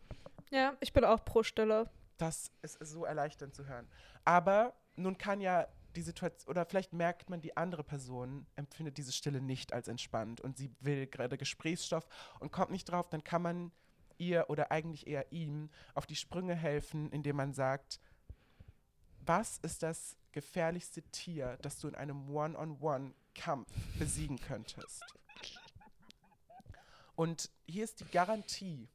Ja, 0.51 0.75
ich 0.79 0.93
bin 0.93 1.03
auch 1.03 1.23
pro 1.25 1.43
Stille. 1.43 1.89
Das 2.17 2.51
ist 2.61 2.79
so 2.79 3.05
erleichternd 3.05 3.53
zu 3.53 3.65
hören. 3.65 3.87
Aber 4.23 4.73
nun 4.95 5.17
kann 5.17 5.41
ja 5.41 5.67
die 5.95 6.01
Situation, 6.01 6.49
oder 6.49 6.65
vielleicht 6.65 6.93
merkt 6.93 7.29
man, 7.29 7.41
die 7.41 7.57
andere 7.57 7.83
Person 7.83 8.45
empfindet 8.55 8.97
diese 8.97 9.11
Stille 9.11 9.41
nicht 9.41 9.73
als 9.73 9.87
entspannt 9.87 10.41
und 10.41 10.57
sie 10.57 10.71
will 10.79 11.07
gerade 11.07 11.37
Gesprächsstoff 11.37 12.05
und 12.39 12.51
kommt 12.51 12.71
nicht 12.71 12.85
drauf, 12.85 13.09
dann 13.09 13.23
kann 13.23 13.41
man 13.41 13.71
ihr 14.17 14.45
oder 14.49 14.71
eigentlich 14.71 15.07
eher 15.07 15.31
ihm 15.31 15.69
auf 15.93 16.05
die 16.05 16.15
Sprünge 16.15 16.55
helfen, 16.55 17.09
indem 17.11 17.37
man 17.37 17.53
sagt, 17.53 17.99
was 19.19 19.57
ist 19.59 19.83
das 19.83 20.17
gefährlichste 20.31 21.01
Tier, 21.11 21.57
das 21.61 21.79
du 21.79 21.87
in 21.87 21.95
einem 21.95 22.29
One-on-One-Kampf 22.29 23.69
besiegen 23.97 24.39
könntest? 24.39 25.03
Und 27.15 27.49
hier 27.67 27.83
ist 27.83 27.99
die 28.01 28.05
Garantie, 28.11 28.87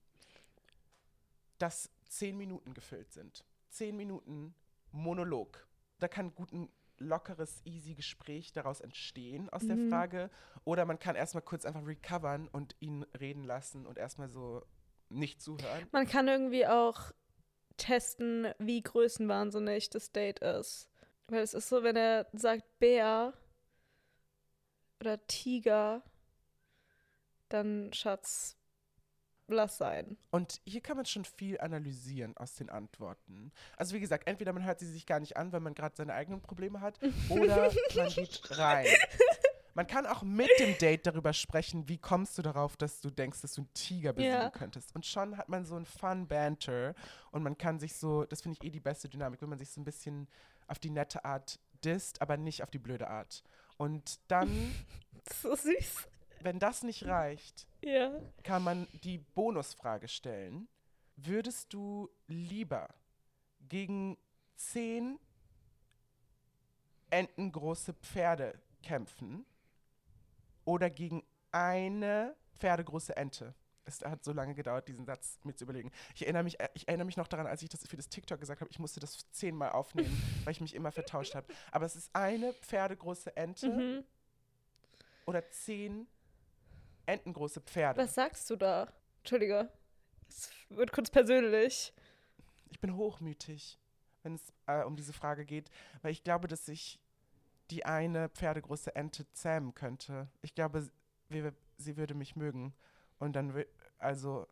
dass 1.59 1.91
zehn 2.09 2.37
Minuten 2.37 2.75
gefüllt 2.75 3.13
sind. 3.13 3.45
Zehn 3.71 3.97
Minuten 3.97 4.55
Monolog. 4.93 5.67
Da 5.99 6.09
kann 6.09 6.35
gut 6.35 6.53
ein 6.53 6.69
lockeres, 6.99 7.63
easy 7.65 7.95
Gespräch 7.95 8.53
daraus 8.53 8.81
entstehen 8.81 9.49
aus 9.51 9.67
der 9.67 9.77
Mhm. 9.77 9.89
Frage. 9.89 10.31
Oder 10.65 10.85
man 10.85 10.99
kann 10.99 11.17
erstmal 11.17 11.43
kurz 11.43 11.65
einfach 11.65 11.87
recovern 11.87 12.49
und 12.49 12.77
ihn 12.81 13.05
reden 13.19 13.45
lassen 13.45 13.87
und 13.87 13.97
erstmal 13.99 14.29
so 14.29 14.65
nicht 15.09 15.41
zuhören. 15.41 15.87
Man 15.93 16.07
kann 16.07 16.29
irgendwie 16.29 16.67
auch 16.67 17.13
testen, 17.79 18.53
wie 18.59 18.83
größenwahnsinnig 18.83 19.89
das 19.91 20.13
Date 20.13 20.41
ist. 20.41 20.91
Weil 21.29 21.41
es 21.43 21.55
ist 21.55 21.69
so, 21.69 21.83
wenn 21.83 21.97
er 21.97 22.27
sagt 22.33 22.79
Bär 22.81 23.33
oder 25.01 25.27
Tiger, 25.27 26.03
dann 27.53 27.93
Schatz, 27.93 28.57
lass 29.49 29.79
sein. 29.79 30.17
Und 30.31 30.61
hier 30.65 30.81
kann 30.81 30.97
man 30.97 31.07
schon 31.07 31.25
viel 31.25 31.61
analysieren 31.61 32.37
aus 32.37 32.55
den 32.55 32.71
Antworten. 32.71 33.53
Also 33.77 33.95
wie 33.95 34.01
gesagt, 34.01 34.27
entweder 34.27 34.53
man 34.53 34.65
hört 34.65 34.81
sie 34.81 34.91
sich 34.91 35.07
gar 35.07 35.21
nicht 35.21 35.37
an, 35.37 35.53
weil 35.53 35.61
man 35.61 35.75
gerade 35.75 35.95
seine 35.97 36.15
eigenen 36.15 36.41
Probleme 36.41 36.81
hat, 36.81 36.99
oder 37.29 37.73
man 37.97 38.09
geht 38.09 38.59
rein. 38.59 38.87
Man 39.75 39.87
kann 39.87 40.05
auch 40.05 40.23
mit 40.23 40.51
dem 40.59 40.77
Date 40.79 41.07
darüber 41.07 41.33
sprechen, 41.33 41.89
wie 41.89 41.97
kommst 41.99 42.37
du 42.37 42.43
darauf, 42.43 42.77
dass 42.77 43.01
du 43.01 43.09
denkst, 43.09 43.41
dass 43.41 43.55
du 43.55 43.63
einen 43.63 43.73
Tiger 43.73 44.13
besiegen 44.13 44.35
Ja. 44.41 44.51
könntest. 44.51 44.95
Und 44.95 45.07
schon 45.07 45.37
hat 45.37 45.49
man 45.49 45.65
so 45.65 45.77
ein 45.77 45.87
Fun 45.87 46.27
Banter 46.27 46.95
und 47.31 47.43
man 47.45 47.57
kann 47.57 47.79
sich 47.79 47.95
so, 47.95 48.25
das 48.25 48.43
finde 48.43 48.59
ich 48.61 48.67
eh 48.67 48.71
die 48.71 48.81
beste 48.81 49.09
Dynamik, 49.09 49.41
wenn 49.43 49.49
man 49.49 49.59
sich 49.59 49.71
so 49.71 49.81
ein 49.81 49.85
bisschen 49.85 50.27
auf 50.67 50.81
die 50.81 50.91
nette 50.91 51.25
Art 51.25 51.61
disst, 51.85 52.21
aber 52.21 52.37
nicht 52.37 52.63
auf 52.65 52.71
die 52.71 52.79
blöde 52.81 53.09
Art. 53.09 53.43
Und 53.77 54.19
dann, 54.29 54.75
So 55.41 55.55
süß. 55.55 56.09
Wenn 56.43 56.59
das 56.59 56.83
nicht 56.83 57.07
reicht, 57.07 57.67
Ja. 57.83 58.11
kann 58.43 58.63
man 58.65 58.87
die 59.05 59.19
Bonusfrage 59.19 60.09
stellen. 60.09 60.69
Würdest 61.17 61.73
du 61.73 62.09
lieber 62.29 62.89
gegen 63.69 64.17
zehn 64.57 65.19
entengroße 67.11 67.93
Pferde 67.95 68.61
kämpfen 68.83 69.45
oder 70.65 70.89
gegen 70.91 71.23
eine 71.53 72.37
pferdegroße 72.59 73.17
Ente? 73.17 73.55
Es 73.85 74.03
hat 74.03 74.23
so 74.23 74.33
lange 74.33 74.55
gedauert, 74.55 74.87
diesen 74.87 75.05
Satz 75.05 75.39
mir 75.43 75.55
zu 75.55 75.65
überlegen. 75.65 75.91
Ich 76.15 76.23
erinnere 76.23 76.45
mich, 76.45 76.59
ich 76.75 76.87
erinnere 76.87 77.07
mich 77.07 77.17
noch 77.17 77.27
daran, 77.27 77.47
als 77.47 77.63
ich 77.63 77.69
das 77.71 77.87
für 77.87 77.97
das 77.97 78.09
TikTok 78.09 78.39
gesagt 78.39 78.61
habe, 78.61 78.71
ich 78.71 78.79
musste 78.79 79.01
das 79.01 79.19
zehnmal 79.33 79.71
aufnehmen, 79.73 80.17
weil 80.45 80.53
ich 80.53 80.61
mich 80.61 80.75
immer 80.75 80.93
vertauscht 80.93 81.35
habe. 81.35 81.53
Aber 81.73 81.87
es 81.87 81.97
ist 81.97 82.11
eine 82.15 82.53
pferdegroße 82.53 83.37
Ente 83.37 83.69
Mhm. 83.69 84.05
oder 85.27 85.49
zehn 85.51 86.07
entengroße 87.11 87.61
Pferde. 87.61 88.01
Was 88.03 88.15
sagst 88.15 88.49
du 88.51 88.57
da? 88.57 88.93
Entschuldige. 89.19 89.69
Es 90.29 90.51
wird 90.69 90.93
kurz 90.93 91.11
persönlich. 91.11 91.93
Ich 92.71 92.81
bin 92.81 92.97
hochmütig, 92.97 93.79
wenn 94.23 94.35
es 94.35 94.53
äh, 94.67 94.85
um 94.85 94.97
diese 94.97 95.13
Frage 95.13 95.45
geht, 95.45 95.71
weil 96.03 96.13
ich 96.13 96.23
glaube, 96.23 96.49
dass 96.49 96.69
ich 96.69 97.01
die 97.71 97.85
eine 97.85 98.29
pferdegroße 98.29 98.95
Ente 98.95 99.31
zähmen 99.33 99.75
könnte. 99.75 100.29
Ich 100.43 100.55
glaube, 100.55 100.89
wir, 101.29 101.53
sie 101.77 101.97
würde 101.97 102.15
mich 102.15 102.37
mögen. 102.37 102.75
Und 103.19 103.35
dann, 103.35 103.65
also, 103.99 104.47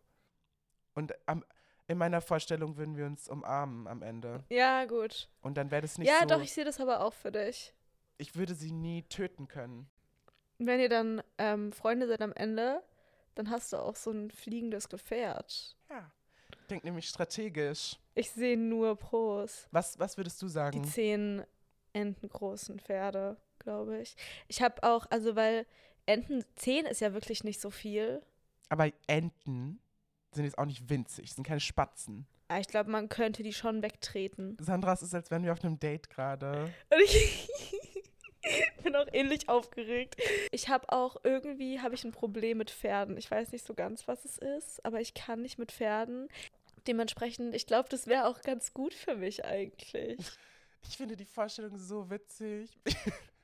und 0.95 1.15
am, 1.27 1.45
in 1.87 1.99
meiner 1.99 2.21
Vorstellung 2.21 2.77
würden 2.77 2.97
wir 2.97 3.07
uns 3.07 3.29
umarmen 3.29 3.87
am 3.87 4.03
Ende. 4.03 4.45
Ja, 4.51 4.85
gut. 4.85 5.29
Und 5.41 5.57
dann 5.57 5.71
wäre 5.71 5.83
das 5.83 5.97
nicht 5.99 6.09
ja, 6.09 6.21
so, 6.21 6.27
doch, 6.27 6.43
ich 6.43 6.53
sehe 6.53 6.65
das 6.65 6.81
aber 6.81 7.01
auch 7.01 7.15
für 7.15 7.33
dich. 7.33 7.75
ich 8.19 8.37
würde 8.37 8.55
sie 8.55 8.73
nie 8.73 9.03
töten 9.05 9.49
können. 9.49 9.89
Wenn 10.59 10.81
ihr 10.81 10.89
dann 10.89 11.23
ähm, 11.39 11.73
Freunde 11.73 12.09
seid 12.09 12.21
am 12.21 12.33
Ende, 12.33 12.83
dann 13.35 13.51
hast 13.51 13.73
du 13.73 13.77
auch 13.77 13.97
so 13.97 14.11
ein 14.11 14.31
fliegendes 14.31 14.89
Gefährt. 14.89 15.77
Ja, 15.89 16.11
denk 16.69 16.85
nämlich 16.85 17.09
strategisch. 17.09 17.97
Ich 18.15 18.31
sehe 18.33 18.57
nur 18.59 18.97
Pros. 18.97 19.69
Was, 19.71 19.99
was 19.99 20.17
würdest 20.17 20.43
du 20.43 20.47
Die 20.47 20.53
sagen? 20.53 20.85
zehn 20.85 21.43
entengroßen 21.93 22.81
Pferde, 22.81 23.37
glaube 23.61 24.01
ich. 24.01 24.17
Ich 24.49 24.61
habe 24.63 24.83
auch, 24.83 25.07
also 25.11 25.37
weil 25.37 25.67
Enten, 26.07 26.45
zehn 26.57 26.87
ist 26.87 27.01
ja 27.01 27.13
wirklich 27.13 27.45
nicht 27.45 27.61
so 27.61 27.71
viel. 27.71 28.23
Aber 28.71 28.91
Enten 29.07 29.79
sind 30.33 30.45
jetzt 30.45 30.59
auch 30.59 30.65
nicht 30.67 30.89
winzig, 30.89 31.33
sind 31.35 31.45
keine 31.45 31.61
Spatzen. 31.61 32.27
Aber 32.49 32.61
ich 32.61 32.67
glaube, 32.69 32.91
man 32.91 33.09
könnte 33.11 33.43
die 33.43 33.53
schon 33.53 33.83
wegtreten. 33.83 34.57
Sandra, 34.61 34.95
es 34.95 35.03
ist, 35.03 35.15
als 35.15 35.31
wären 35.31 35.43
wir 35.45 35.53
auf 35.53 35.63
einem 35.63 35.79
Date 35.79 36.09
gerade. 36.09 36.73
Und 36.91 37.01
ich 37.05 37.49
bin 38.83 38.97
auch 38.97 39.07
ähnlich 39.13 39.49
aufgeregt. 39.49 40.17
Ich 40.53 40.69
habe 40.69 40.93
auch 40.93 41.17
irgendwie 41.25 41.81
habe 41.81 41.95
ich 41.95 42.05
ein 42.05 42.13
Problem 42.13 42.59
mit 42.59 42.71
Pferden. 42.71 43.17
Ich 43.17 43.31
weiß 43.31 43.53
nicht 43.53 43.67
so 43.67 43.75
ganz, 43.75 44.09
was 44.09 44.25
es 44.25 44.39
ist, 44.39 44.85
aber 44.85 45.01
ich 45.01 45.15
kann 45.15 45.43
nicht 45.43 45.59
mit 45.59 45.73
Pferden. 45.73 46.29
Dementsprechend, 46.87 47.55
ich 47.55 47.67
glaube, 47.67 47.89
das 47.89 48.07
wäre 48.07 48.27
auch 48.27 48.41
ganz 48.43 48.73
gut 48.73 48.95
für 48.95 49.17
mich 49.17 49.45
eigentlich. 49.45 50.19
Ich 50.89 50.97
finde 50.97 51.17
die 51.17 51.25
Vorstellung 51.25 51.77
so 51.77 52.09
witzig, 52.11 52.71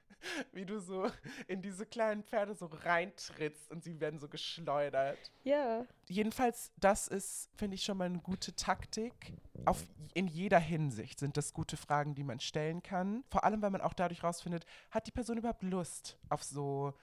wie 0.52 0.64
du 0.64 0.78
so 0.80 1.10
in 1.46 1.62
diese 1.62 1.87
kleinen 1.87 2.22
Pferde 2.24 2.54
so 2.54 2.66
reintrittst 2.66 3.70
und 3.70 3.82
sie 3.84 4.00
werden 4.00 4.18
so 4.20 4.28
geschleudert. 4.28 5.18
Ja. 5.42 5.84
Jedenfalls, 6.06 6.72
das 6.76 7.08
ist, 7.08 7.50
finde 7.56 7.74
ich, 7.76 7.84
schon 7.84 7.98
mal 7.98 8.04
eine 8.04 8.18
gute 8.20 8.54
Taktik. 8.54 9.32
Auf, 9.64 9.84
in 10.14 10.26
jeder 10.26 10.58
Hinsicht 10.58 11.18
sind 11.18 11.37
das 11.37 11.52
gute 11.52 11.76
Fragen, 11.76 12.14
die 12.14 12.24
man 12.24 12.40
stellen 12.40 12.82
kann. 12.82 13.24
Vor 13.30 13.44
allem, 13.44 13.62
weil 13.62 13.70
man 13.70 13.80
auch 13.80 13.94
dadurch 13.94 14.22
rausfindet, 14.22 14.64
hat 14.90 15.06
die 15.06 15.12
Person 15.12 15.38
überhaupt 15.38 15.62
Lust 15.62 16.18
auf 16.28 16.42
so 16.42 16.94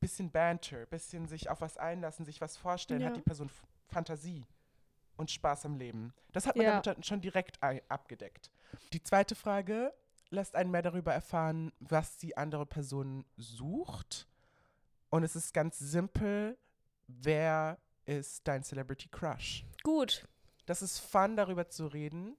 bisschen 0.00 0.30
Banter, 0.30 0.86
bisschen 0.86 1.28
sich 1.28 1.50
auf 1.50 1.60
was 1.60 1.76
einlassen, 1.76 2.24
sich 2.24 2.40
was 2.40 2.56
vorstellen, 2.56 3.02
Ja. 3.02 3.08
hat 3.08 3.16
die 3.16 3.20
Person 3.22 3.48
F 3.48 3.62
Fantasie 3.88 4.46
und 5.16 5.30
Spaß 5.30 5.66
am 5.66 5.74
Leben. 5.76 6.14
Das 6.32 6.46
hat 6.46 6.56
man 6.56 6.64
Ja. 6.64 6.80
damit 6.80 7.04
schon 7.04 7.20
direkt 7.20 7.60
abgedeckt. 7.88 8.50
Die 8.92 9.02
zweite 9.02 9.34
Frage 9.34 9.92
lässt 10.30 10.54
einen 10.54 10.70
mehr 10.70 10.82
darüber 10.82 11.12
erfahren, 11.12 11.72
was 11.80 12.16
die 12.16 12.36
andere 12.36 12.66
Person 12.66 13.24
sucht. 13.36 14.26
Und 15.10 15.24
es 15.24 15.34
ist 15.36 15.52
ganz 15.52 15.78
simpel, 15.78 16.56
wer 17.08 17.78
ist 18.06 18.46
dein 18.46 18.62
Celebrity 18.62 19.08
Crush? 19.08 19.64
Gut. 19.82 20.26
Das 20.66 20.82
ist 20.82 20.98
fun, 21.00 21.36
darüber 21.36 21.68
zu 21.68 21.86
reden. 21.86 22.36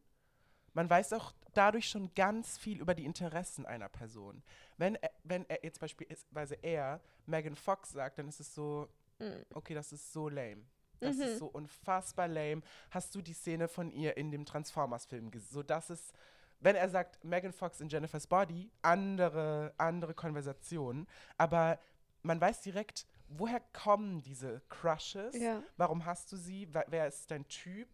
Man 0.74 0.90
weiß 0.90 1.12
auch 1.14 1.34
dadurch 1.54 1.90
schon 1.90 2.14
ganz 2.16 2.58
viel 2.58 2.80
über 2.80 2.96
die 2.96 3.04
Interessen 3.04 3.66
einer 3.66 3.90
Person. 3.90 4.42
Wenn 4.78 4.96
er, 4.96 5.12
wenn 5.24 5.50
er 5.50 5.64
jetzt 5.64 5.82
beispielsweise 5.82 6.56
er 6.62 7.02
Megan 7.26 7.58
Fox 7.58 7.92
sagt, 7.92 8.20
dann 8.20 8.30
ist 8.30 8.40
es 8.40 8.56
so, 8.56 8.88
Mhm. 9.20 9.46
okay, 9.54 9.74
das 9.74 9.92
ist 9.92 10.14
so 10.14 10.30
lame. 10.30 10.64
Das 11.02 11.18
Mhm. 11.18 11.22
ist 11.24 11.40
so 11.40 11.48
unfassbar 11.48 12.28
lame. 12.30 12.62
Hast 12.90 13.14
du 13.14 13.22
die 13.22 13.34
Szene 13.34 13.68
von 13.68 13.92
ihr 13.92 14.16
in 14.16 14.32
dem 14.32 14.46
Transformers-Film 14.46 15.30
gesehen? 15.30 15.52
So, 15.52 15.62
das 15.64 15.90
ist, 15.90 16.14
wenn 16.62 16.76
er 16.76 16.90
sagt, 16.90 17.24
Megan 17.24 17.52
Fox 17.54 17.82
in 17.82 17.90
Jennifer's 17.90 18.28
Body, 18.28 18.72
andere, 18.82 19.74
andere 19.78 20.14
Konversation. 20.14 21.08
Aber 21.38 21.80
man 22.24 22.40
weiß 22.40 22.62
direkt, 22.62 23.06
woher 23.28 23.60
kommen 23.74 24.22
diese 24.22 24.62
Crushes? 24.70 25.36
Ja. 25.36 25.62
Warum 25.78 26.06
hast 26.06 26.32
du 26.32 26.38
sie? 26.38 26.70
Wer 26.88 27.08
ist 27.08 27.30
dein 27.32 27.48
Typ? 27.48 27.90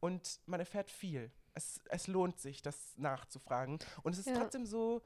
Und 0.00 0.40
man 0.46 0.60
erfährt 0.60 0.90
viel. 0.90 1.30
Es, 1.54 1.80
es 1.90 2.06
lohnt 2.06 2.38
sich, 2.40 2.62
das 2.62 2.96
nachzufragen. 2.96 3.78
Und 4.02 4.12
es 4.12 4.20
ist 4.20 4.28
Ja. 4.28 4.38
trotzdem 4.38 4.64
so 4.66 5.02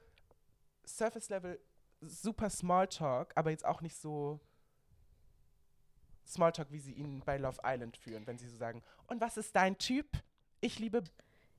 Surface-Level, 0.87 1.59
super 2.01 2.51
Smalltalk, 2.51 3.33
aber 3.35 3.51
jetzt 3.51 3.65
auch 3.65 3.81
nicht 3.81 3.97
so 3.97 4.39
Smalltalk, 6.27 6.71
wie 6.71 6.79
sie 6.81 6.93
ihn 6.93 7.21
bei 7.25 7.37
Love 7.39 7.61
Island 7.65 7.97
führen, 7.97 8.27
wenn 8.27 8.39
sie 8.39 8.49
so 8.49 8.57
sagen, 8.57 8.83
und 9.07 9.21
was 9.21 9.37
ist 9.37 9.55
dein 9.55 9.79
Typ? 9.79 10.07
Ich 10.61 10.79
liebe 10.79 11.03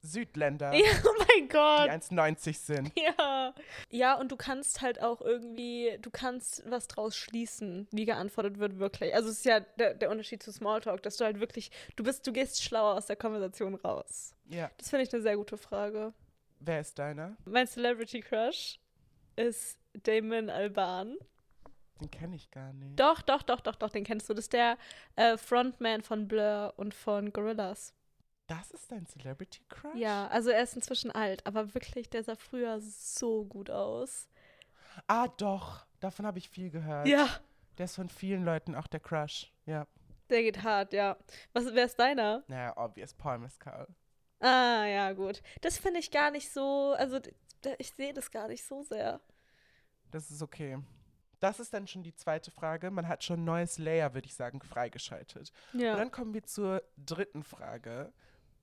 Südländer, 0.07 0.73
Ja, 0.73 0.85
oh 1.05 1.13
mein 1.19 1.43
die 1.43 1.47
Gott. 1.49 1.89
1,90 1.89 2.53
sind. 2.57 2.91
Ja. 2.97 3.53
Ja, 3.89 4.15
und 4.19 4.31
du 4.31 4.35
kannst 4.35 4.81
halt 4.81 5.01
auch 5.01 5.21
irgendwie, 5.21 5.97
du 6.01 6.09
kannst 6.09 6.63
was 6.69 6.87
draus 6.87 7.15
schließen, 7.15 7.87
wie 7.91 8.05
geantwortet 8.05 8.57
wird 8.59 8.79
wirklich. 8.79 9.13
Also 9.13 9.29
es 9.29 9.37
ist 9.39 9.45
ja 9.45 9.59
der, 9.59 9.93
der 9.93 10.09
Unterschied 10.09 10.41
zu 10.41 10.51
Smalltalk, 10.51 11.03
dass 11.03 11.17
du 11.17 11.25
halt 11.25 11.39
wirklich, 11.39 11.71
du 11.95 12.03
bist, 12.03 12.25
du 12.25 12.31
gehst 12.33 12.63
schlauer 12.63 12.95
aus 12.95 13.05
der 13.05 13.15
Konversation 13.15 13.75
raus. 13.75 14.33
Ja, 14.49 14.71
Das 14.77 14.89
finde 14.89 15.03
ich 15.03 15.13
eine 15.13 15.21
sehr 15.21 15.35
gute 15.37 15.57
Frage. 15.57 16.13
wer 16.59 16.79
ist 16.79 16.97
deiner? 16.97 17.37
Mein 17.45 17.67
Celebrity 17.67 18.21
Crush 18.21 18.79
ist 19.35 19.77
Damon 20.03 20.49
Alban. 20.49 21.17
Den 22.01 22.11
kenne 22.11 22.35
ich 22.35 22.51
gar 22.51 22.73
nicht. 22.73 22.99
Doch, 22.99 23.21
doch, 23.23 23.41
doch, 23.41 23.59
doch, 23.61 23.75
doch, 23.75 23.89
den 23.89 24.03
kennst 24.03 24.29
du. 24.29 24.33
Das 24.35 24.45
ist 24.45 24.53
der 24.53 24.77
äh, 25.15 25.35
Frontman 25.37 26.03
von 26.03 26.27
Blur 26.27 26.73
und 26.77 26.93
von 26.93 27.33
Gorillaz. 27.33 27.93
Das 28.47 28.71
ist 28.71 28.91
dein 28.91 29.05
Celebrity 29.05 29.61
Crush? 29.69 29.95
Ja, 29.95 30.27
also 30.27 30.49
er 30.49 30.63
ist 30.63 30.75
inzwischen 30.75 31.11
alt, 31.11 31.45
aber 31.45 31.73
wirklich, 31.73 32.09
der 32.09 32.23
sah 32.23 32.35
früher 32.35 32.79
so 32.79 33.43
gut 33.45 33.69
aus. 33.69 34.29
Ah, 35.07 35.27
doch. 35.27 35.85
Davon 35.99 36.25
habe 36.25 36.37
ich 36.39 36.49
viel 36.49 36.69
gehört. 36.69 37.07
Ja, 37.07 37.27
Der 37.77 37.85
ist 37.85 37.95
von 37.95 38.09
vielen 38.09 38.45
Leuten 38.45 38.73
auch 38.75 38.87
der 38.87 38.99
Crush. 38.99 39.51
Ja. 39.65 39.85
der 40.29 40.41
geht 40.43 40.63
hart, 40.63 40.93
ja. 40.93 41.17
Was, 41.53 41.65
wer 41.73 41.85
ist 41.85 41.99
deiner? 41.99 42.43
Naja, 42.47 42.73
obvious. 42.77 43.13
Paul 43.13 43.37
Mescal. 43.39 43.87
Ah, 44.39 44.85
ja, 44.85 45.11
gut. 45.13 45.41
Das 45.61 45.77
finde 45.77 45.99
ich 45.99 46.11
gar 46.11 46.31
nicht 46.31 46.51
so, 46.51 46.93
also 46.97 47.19
ich 47.79 47.91
sehe 47.93 48.13
das 48.13 48.29
gar 48.31 48.47
nicht 48.47 48.63
so 48.65 48.83
sehr. 48.83 49.19
Das 50.11 50.29
ist 50.31 50.41
okay. 50.41 50.77
Das 51.39 51.59
ist 51.59 51.73
dann 51.73 51.85
schon 51.87 52.03
die 52.03 52.15
zweite 52.15 52.49
Frage. 52.51 52.89
Man 52.91 53.07
hat 53.07 53.23
schon 53.23 53.41
ein 53.41 53.45
neues 53.45 53.77
Layer, 53.77 54.13
würde 54.13 54.27
ich 54.27 54.35
sagen, 54.35 54.61
freigeschaltet. 54.61 55.51
Und 55.73 55.79
Ja. 55.81 55.95
dann 55.95 56.11
kommen 56.11 56.33
wir 56.33 56.43
zur 56.43 56.81
dritten 56.97 57.43
Frage. 57.43 58.11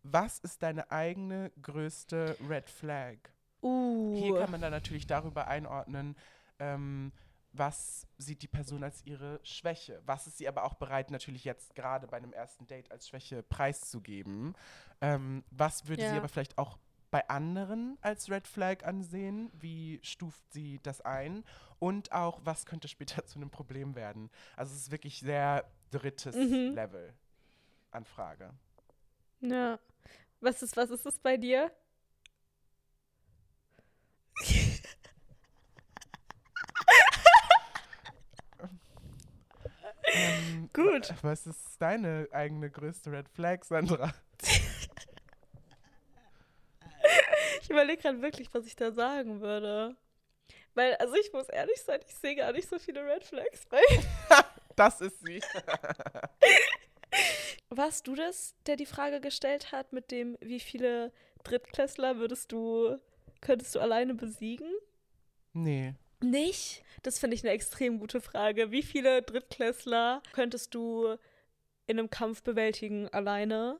Was 0.04 0.38
ist 0.38 0.62
deine 0.62 0.90
eigene 0.90 1.50
größte 1.62 2.36
Red 2.48 2.68
Flag? 2.68 3.16
Uh. 3.62 4.14
Hier 4.16 4.34
kann 4.38 4.50
man 4.50 4.60
dann 4.60 4.70
natürlich 4.70 5.06
darüber 5.06 5.48
einordnen, 5.48 6.14
ähm, 6.58 7.10
was 7.52 8.06
sieht 8.18 8.42
die 8.42 8.48
Person 8.48 8.82
als 8.84 9.04
ihre 9.06 9.40
Schwäche? 9.44 10.02
Was 10.04 10.26
ist 10.26 10.38
sie 10.38 10.46
aber 10.48 10.64
auch 10.64 10.74
bereit, 10.74 11.10
natürlich 11.10 11.44
jetzt 11.44 11.74
gerade 11.74 12.06
bei 12.06 12.16
einem 12.18 12.32
ersten 12.32 12.66
Date 12.66 12.90
als 12.92 13.08
Schwäche 13.08 13.42
preiszugeben? 13.42 14.54
Ähm, 15.00 15.42
was 15.50 15.88
würde 15.88 16.02
sie 16.04 16.12
Ja. 16.12 16.18
aber 16.18 16.28
vielleicht 16.28 16.58
auch 16.58 16.78
bei 17.10 17.26
anderen 17.28 17.96
als 18.02 18.28
Red 18.28 18.46
Flag 18.46 18.84
ansehen? 18.84 19.50
Wie 19.54 20.00
stuft 20.02 20.52
sie 20.52 20.80
das 20.82 21.00
ein? 21.00 21.44
Und 21.78 22.12
auch, 22.12 22.40
was 22.44 22.66
könnte 22.66 22.88
später 22.88 23.24
zu 23.26 23.38
einem 23.38 23.50
Problem 23.50 23.94
werden? 23.94 24.30
Also 24.56 24.74
es 24.74 24.80
ist 24.82 24.90
wirklich 24.90 25.20
sehr 25.20 25.64
drittes 25.90 26.34
Mhm. 26.36 26.74
Level 26.74 27.14
an 27.92 28.04
Frage. 28.04 28.50
Ja. 29.40 29.78
Was 30.44 30.62
ist, 30.62 30.76
was 30.76 30.90
ist 30.90 31.04
das 31.06 31.18
bei 31.18 31.36
dir? 31.36 31.70
Ähm, 40.12 40.70
Gut. 40.72 41.10
wa- 41.10 41.16
Was 41.30 41.46
ist 41.46 41.80
deine 41.80 42.28
eigene 42.32 42.70
größte 42.70 43.10
Red 43.12 43.28
Flag, 43.28 43.64
Sandra? 43.64 44.12
Ich 47.62 47.70
überlege 47.70 48.02
gerade 48.02 48.20
wirklich, 48.22 48.52
was 48.52 48.66
ich 48.66 48.76
da 48.76 48.92
sagen 48.92 49.40
würde. 49.40 49.96
Weil, 50.74 50.96
also 50.96 51.14
ich 51.16 51.32
muss 51.32 51.48
ehrlich 51.48 51.80
sein, 51.82 52.00
ich 52.06 52.14
sehe 52.16 52.36
gar 52.36 52.52
nicht 52.52 52.68
so 52.68 52.78
viele 52.78 53.04
Red 53.06 53.24
Flags 53.24 53.66
bei. 53.66 53.80
Das 54.76 55.00
ist 55.00 55.20
sie. 55.24 55.40
Warst 57.70 58.06
du 58.06 58.14
das, 58.14 58.54
der 58.66 58.76
die 58.76 58.86
Frage 58.86 59.20
gestellt 59.20 59.72
hat, 59.72 59.92
mit 59.92 60.10
dem, 60.10 60.36
wie 60.40 60.60
viele 60.60 61.12
Drittklässler 61.42 62.18
würdest 62.18 62.52
du, 62.52 62.98
könntest 63.40 63.74
du 63.74 63.80
alleine 63.80 64.14
besiegen? 64.14 64.70
Nee. 65.52 65.94
Nicht? 66.20 66.82
Das 67.02 67.18
finde 67.18 67.34
ich 67.36 67.44
eine 67.44 67.52
extrem 67.52 67.98
gute 67.98 68.20
Frage. 68.20 68.70
Wie 68.70 68.82
viele 68.82 69.22
Drittklässler 69.22 70.22
könntest 70.32 70.74
du 70.74 71.16
in 71.86 71.98
einem 71.98 72.10
Kampf 72.10 72.42
bewältigen 72.42 73.08
alleine? 73.08 73.78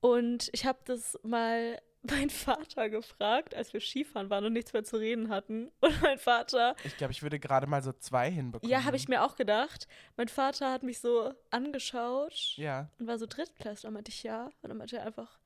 Und 0.00 0.50
ich 0.52 0.66
habe 0.66 0.80
das 0.84 1.18
mal 1.22 1.80
meinen 2.10 2.30
Vater 2.30 2.88
gefragt, 2.90 3.54
als 3.54 3.72
wir 3.72 3.80
Skifahren 3.80 4.30
waren 4.30 4.44
und 4.44 4.52
nichts 4.52 4.72
mehr 4.72 4.84
zu 4.84 4.96
reden 4.96 5.28
hatten. 5.30 5.70
Und 5.80 6.02
mein 6.02 6.18
Vater, 6.18 6.76
Ich 6.84 6.96
glaube, 6.96 7.12
ich 7.12 7.22
würde 7.22 7.38
gerade 7.40 7.66
mal 7.66 7.82
so 7.82 7.92
zwei 7.92 8.30
hinbekommen. 8.30 8.70
ja, 8.70 8.84
habe 8.84 8.96
ich 8.96 9.08
mir 9.08 9.22
auch 9.24 9.36
gedacht. 9.36 9.88
Mein 10.16 10.28
Vater 10.28 10.70
hat 10.72 10.82
mich 10.82 11.00
so 11.00 11.32
angeschaut 11.50 12.54
Ja. 12.56 12.88
und 12.98 13.06
war 13.06 13.18
so 13.18 13.26
Drittklässler. 13.26 13.90
Meinte 13.90 14.10
ich 14.10 14.22
ja. 14.22 14.46
Und 14.62 14.68
dann 14.68 14.76
meinte 14.76 14.96
er 14.98 15.06
einfach 15.06 15.38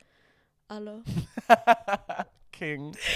alle. 0.68 1.02
King. 2.52 2.96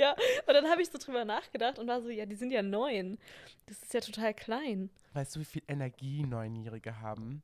Ja, 0.00 0.12
und 0.12 0.54
dann 0.54 0.66
habe 0.70 0.80
ich 0.80 0.90
so 0.90 0.96
drüber 0.96 1.24
nachgedacht 1.24 1.76
und 1.80 1.88
war 1.88 2.00
so, 2.00 2.08
ja, 2.08 2.24
die 2.24 2.36
sind 2.36 2.52
ja 2.52 2.62
neun. 2.62 3.18
Das 3.66 3.82
ist 3.82 3.92
ja 3.92 3.98
total 4.00 4.32
klein. 4.32 4.90
Weißt 5.12 5.34
du, 5.34 5.40
wie 5.40 5.44
viel 5.44 5.62
Energie 5.66 6.22
Neunjährige 6.22 7.00
haben? 7.00 7.42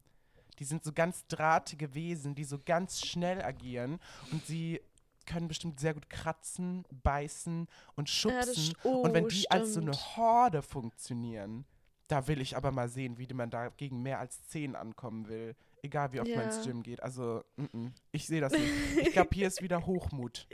Die 0.58 0.64
sind 0.64 0.84
so 0.84 0.92
ganz 0.92 1.26
drahtige 1.26 1.94
Wesen, 1.94 2.34
die 2.34 2.44
so 2.44 2.58
ganz 2.64 3.04
schnell 3.04 3.42
agieren 3.42 3.98
und 4.32 4.44
sie 4.46 4.80
können 5.26 5.48
bestimmt 5.48 5.80
sehr 5.80 5.94
gut 5.94 6.10
kratzen, 6.10 6.84
beißen 7.02 7.66
und 7.96 8.08
Ja, 8.08 8.14
schubsen. 8.14 8.54
st- 8.74 8.76
oh, 8.84 9.02
und 9.02 9.14
wenn 9.14 9.28
die 9.28 9.50
als 9.50 9.74
so 9.74 9.80
eine 9.80 9.94
stimmt. 9.94 10.16
Horde 10.16 10.62
funktionieren, 10.62 11.64
da 12.08 12.28
will 12.28 12.40
ich 12.40 12.56
aber 12.56 12.70
mal 12.70 12.88
sehen, 12.88 13.18
wie 13.18 13.32
man 13.32 13.50
da 13.50 13.70
gegen 13.70 14.02
mehr 14.02 14.18
als 14.18 14.46
zehn 14.48 14.76
ankommen 14.76 15.28
will. 15.28 15.56
Egal 15.82 16.12
wie 16.12 16.20
oft 16.20 16.30
man 16.34 16.44
ins 16.44 16.56
Ja. 16.58 16.62
Gym 16.64 16.82
geht. 16.82 17.02
Also, 17.02 17.42
mm 17.56 17.64
-mm. 17.64 17.92
ich 18.12 18.26
sehe 18.26 18.40
das 18.40 18.52
nicht. 18.52 18.72
Ich 19.00 19.12
glaube, 19.12 19.30
hier 19.32 19.46
ist 19.48 19.62
wieder 19.62 19.84
Hochmut. 19.86 20.46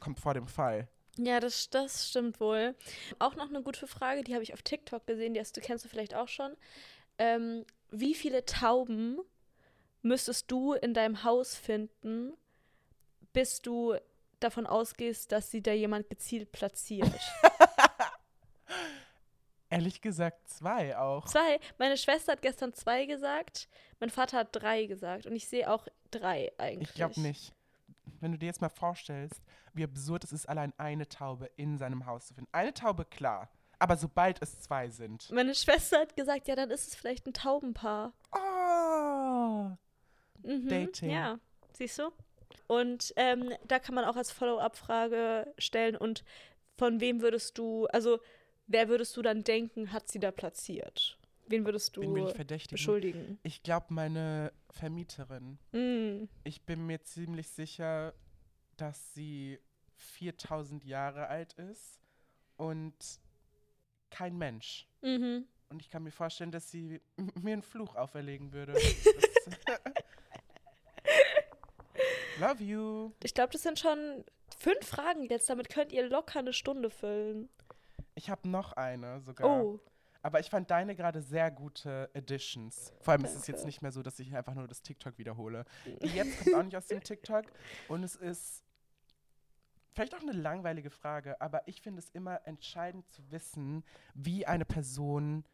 Kommt 0.00 0.20
vor 0.20 0.34
dem 0.34 0.46
Fall. 0.48 0.88
Ja, 1.18 1.40
das, 1.40 1.70
das 1.70 2.08
stimmt 2.08 2.40
wohl. 2.40 2.74
Auch 3.18 3.34
noch 3.36 3.48
eine 3.48 3.62
gute 3.62 3.86
Frage, 3.86 4.24
die 4.24 4.34
habe 4.34 4.42
ich 4.42 4.52
auf 4.52 4.62
TikTok 4.62 5.06
gesehen, 5.06 5.34
die 5.34 5.40
hast 5.40 5.56
du, 5.56 5.60
kennst 5.60 5.84
du 5.84 5.88
vielleicht 5.88 6.14
auch 6.14 6.28
schon. 6.28 6.54
Ähm, 7.18 7.64
wie 7.90 8.14
viele 8.14 8.44
Tauben 8.44 9.20
müsstest 10.04 10.50
du 10.50 10.74
in 10.74 10.94
deinem 10.94 11.24
Haus 11.24 11.56
finden, 11.56 12.34
bis 13.32 13.62
du 13.62 13.96
davon 14.38 14.66
ausgehst, 14.66 15.32
dass 15.32 15.50
sie 15.50 15.62
da 15.62 15.72
jemand 15.72 16.08
gezielt 16.10 16.52
platziert? 16.52 17.10
Ehrlich 19.70 20.00
gesagt, 20.00 20.48
zwei 20.48 20.96
auch. 20.96 21.26
zwei. 21.26 21.58
Meine 21.78 21.96
Schwester 21.96 22.32
hat 22.32 22.42
gestern 22.42 22.74
zwei 22.74 23.06
gesagt, 23.06 23.68
mein 23.98 24.10
Vater 24.10 24.38
hat 24.38 24.48
drei 24.52 24.84
gesagt 24.84 25.26
und 25.26 25.34
ich 25.34 25.48
sehe 25.48 25.68
auch 25.68 25.88
drei 26.12 26.52
eigentlich. 26.58 26.90
Ich 26.90 26.94
glaube 26.94 27.20
nicht. 27.20 27.52
Wenn 28.20 28.30
du 28.30 28.38
dir 28.38 28.46
jetzt 28.46 28.60
mal 28.60 28.68
vorstellst, 28.68 29.42
wie 29.72 29.82
absurd 29.82 30.22
es 30.22 30.32
ist, 30.32 30.48
allein 30.48 30.72
eine 30.78 31.08
Taube 31.08 31.50
in 31.56 31.76
seinem 31.78 32.06
Haus 32.06 32.28
zu 32.28 32.34
finden. 32.34 32.50
Eine 32.52 32.72
Taube, 32.72 33.04
klar. 33.04 33.48
Aber 33.80 33.96
sobald 33.96 34.40
es 34.40 34.60
zwei 34.60 34.88
sind. 34.90 35.28
Meine 35.30 35.54
Schwester 35.54 35.98
hat 36.00 36.14
gesagt, 36.14 36.46
ja, 36.46 36.54
dann 36.54 36.70
ist 36.70 36.86
es 36.86 36.94
vielleicht 36.94 37.26
ein 37.26 37.32
Taubenpaar. 37.32 38.12
Oh. 38.32 38.53
Mhm, 40.44 40.68
Dating. 40.68 41.10
Ja, 41.10 41.38
siehst 41.72 41.98
du? 41.98 42.10
Und 42.66 43.12
ähm, 43.16 43.52
da 43.66 43.78
kann 43.78 43.94
man 43.94 44.04
auch 44.04 44.16
als 44.16 44.30
Follow-up-Frage 44.30 45.52
stellen 45.58 45.96
und 45.96 46.24
von 46.76 47.00
wem 47.00 47.20
würdest 47.20 47.58
du, 47.58 47.86
also 47.86 48.20
wer 48.66 48.88
würdest 48.88 49.16
du 49.16 49.22
dann 49.22 49.44
denken, 49.44 49.92
hat 49.92 50.08
sie 50.08 50.18
da 50.18 50.30
platziert? 50.30 51.18
Wen 51.46 51.64
würdest 51.66 51.96
du 51.96 52.00
Wen 52.00 52.16
ich 52.56 52.68
beschuldigen? 52.68 53.38
Ich 53.42 53.62
glaube, 53.62 53.86
meine 53.90 54.52
Vermieterin. 54.70 55.58
Mm, 55.72 56.28
Ich 56.44 56.62
bin 56.62 56.86
mir 56.86 57.02
ziemlich 57.02 57.48
sicher, 57.48 58.14
dass 58.76 59.12
sie 59.14 59.58
4000 59.96 60.84
Jahre 60.84 61.28
alt 61.28 61.52
ist 61.54 62.00
und 62.56 62.94
kein 64.10 64.36
Mensch. 64.38 64.86
Mhm. 65.02 65.46
Und 65.68 65.82
ich 65.82 65.90
kann 65.90 66.02
mir 66.02 66.12
vorstellen, 66.12 66.50
dass 66.50 66.70
sie 66.70 67.00
mir 67.34 67.52
einen 67.52 67.62
Fluch 67.62 67.94
auferlegen 67.94 68.52
würde. 68.52 68.74
Love 72.40 72.62
you. 72.62 73.12
Ich 73.22 73.34
glaube, 73.34 73.52
das 73.52 73.62
sind 73.62 73.78
schon 73.78 74.24
fünf 74.58 74.86
Fragen 74.86 75.24
jetzt. 75.24 75.48
Damit 75.48 75.68
könnt 75.68 75.92
ihr 75.92 76.08
locker 76.08 76.38
eine 76.40 76.52
Stunde 76.52 76.90
füllen. 76.90 77.48
Ich 78.14 78.30
habe 78.30 78.48
noch 78.48 78.72
eine 78.72 79.20
sogar. 79.20 79.48
Oh. 79.48 79.80
Aber 80.22 80.40
ich 80.40 80.48
fand 80.48 80.70
deine 80.70 80.96
gerade 80.96 81.20
sehr 81.20 81.50
gute 81.50 82.10
Additions. 82.14 82.92
Vor 83.00 83.12
allem 83.12 83.24
ist 83.24 83.34
es 83.34 83.46
jetzt 83.46 83.58
Danke. 83.58 83.66
nicht 83.66 83.82
mehr 83.82 83.92
so, 83.92 84.02
dass 84.02 84.18
ich 84.18 84.34
einfach 84.34 84.54
nur 84.54 84.66
das 84.66 84.80
TikTok 84.80 85.18
wiederhole. 85.18 85.64
Die 86.02 86.08
jetzt 86.08 86.38
kommt 86.44 86.54
auch 86.54 86.62
nicht 86.62 86.76
aus 86.76 86.86
dem 86.86 87.00
TikTok. 87.04 87.44
Und 87.88 88.02
es 88.04 88.16
ist 88.16 88.64
vielleicht 89.92 90.14
auch 90.14 90.22
eine 90.22 90.32
langweilige 90.32 90.88
Frage, 90.90 91.38
aber 91.42 91.68
ich 91.68 91.82
finde 91.82 91.98
es 92.00 92.10
immer 92.10 92.40
entscheidend 92.46 93.06
zu 93.10 93.30
wissen, 93.30 93.84
wie 94.14 94.46
eine 94.46 94.64
Person 94.64 95.44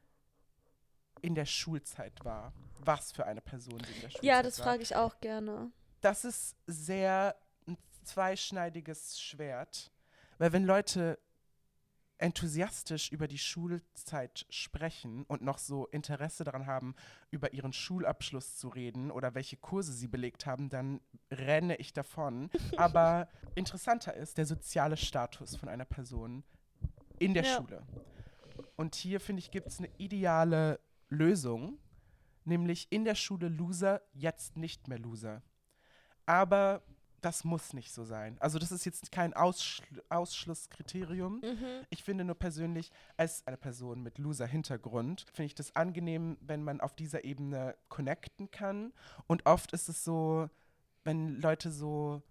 in 1.20 1.34
der 1.34 1.46
Schulzeit 1.46 2.24
war. 2.24 2.52
Was 2.78 3.10
für 3.12 3.26
eine 3.26 3.40
Person 3.40 3.78
sie 3.84 3.92
in 3.92 4.00
der 4.02 4.10
Schulzeit 4.10 4.22
Ja, 4.22 4.42
das 4.42 4.60
war. 4.60 4.66
frage 4.66 4.82
ich 4.82 4.94
auch 4.94 5.20
gerne. 5.20 5.72
Das 6.00 6.24
ist 6.24 6.56
sehr 6.66 7.36
ein 7.66 7.76
zweischneidiges 8.04 9.20
Schwert. 9.20 9.92
Weil 10.38 10.52
wenn 10.52 10.64
Leute 10.64 11.18
enthusiastisch 12.20 13.10
über 13.12 13.26
die 13.28 13.38
Schulzeit 13.38 14.44
sprechen 14.50 15.24
und 15.24 15.42
noch 15.42 15.58
so 15.58 15.86
Interesse 15.86 16.44
daran 16.44 16.66
haben, 16.66 16.94
über 17.30 17.54
ihren 17.54 17.72
Schulabschluss 17.72 18.56
zu 18.56 18.68
reden 18.68 19.10
oder 19.10 19.34
welche 19.34 19.56
Kurse 19.56 19.92
sie 19.92 20.08
belegt 20.08 20.44
haben, 20.44 20.68
dann 20.68 21.00
renne 21.30 21.76
ich 21.76 21.92
davon. 21.92 22.50
Aber 22.76 23.28
interessanter 23.54 24.14
ist 24.14 24.36
der 24.38 24.46
soziale 24.46 24.96
Status 24.96 25.56
von 25.56 25.68
einer 25.68 25.86
Person 25.86 26.44
in 27.18 27.34
der 27.34 27.44
Ja. 27.44 27.56
Schule. 27.56 27.82
Und 28.76 28.94
hier, 28.94 29.20
finde 29.20 29.40
ich, 29.40 29.50
gibt 29.50 29.68
es 29.68 29.78
eine 29.78 29.90
ideale 29.96 30.80
Lösung, 31.08 31.78
nämlich 32.44 32.86
in 32.90 33.04
der 33.04 33.14
Schule 33.14 33.48
Loser, 33.48 34.02
jetzt 34.12 34.56
nicht 34.56 34.88
mehr 34.88 34.98
Loser. 34.98 35.42
Aber 36.30 36.80
das 37.22 37.42
muss 37.42 37.72
nicht 37.72 37.92
so 37.92 38.04
sein. 38.04 38.36
Also 38.38 38.60
das 38.60 38.70
ist 38.70 38.84
jetzt 38.84 39.10
kein 39.10 39.34
Ausschl 39.34 39.82
Ausschlusskriterium. 40.10 41.40
Mhm. 41.40 41.84
Ich 41.90 42.04
finde 42.04 42.22
nur 42.22 42.36
persönlich, 42.36 42.92
als 43.16 43.44
eine 43.48 43.56
Person 43.56 44.04
mit 44.04 44.16
Loser-Hintergrund, 44.16 45.26
finde 45.32 45.46
ich 45.46 45.56
das 45.56 45.74
angenehm, 45.74 46.36
wenn 46.40 46.62
man 46.62 46.80
auf 46.80 46.94
dieser 46.94 47.24
Ebene 47.24 47.74
connecten 47.88 48.48
kann. 48.52 48.92
Und 49.26 49.44
oft 49.44 49.72
ist 49.72 49.88
es 49.88 50.04
so, 50.04 50.48
wenn 51.02 51.40
Leute 51.40 51.72
so 51.72 52.22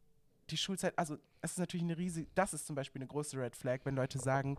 die 0.50 0.58
Schulzeit, 0.58 0.98
also 0.98 1.18
es 1.41 1.52
ist 1.52 1.58
natürlich 1.60 1.84
eine 1.84 1.97
riesige, 1.97 2.30
das 2.36 2.54
ist 2.54 2.67
zum 2.67 2.75
Beispiel 2.75 3.02
eine 3.02 3.08
große 3.08 3.38
Red 3.39 3.56
Flag, 3.56 3.80
wenn 3.86 3.95
Leute 3.95 4.19
sagen, 4.19 4.58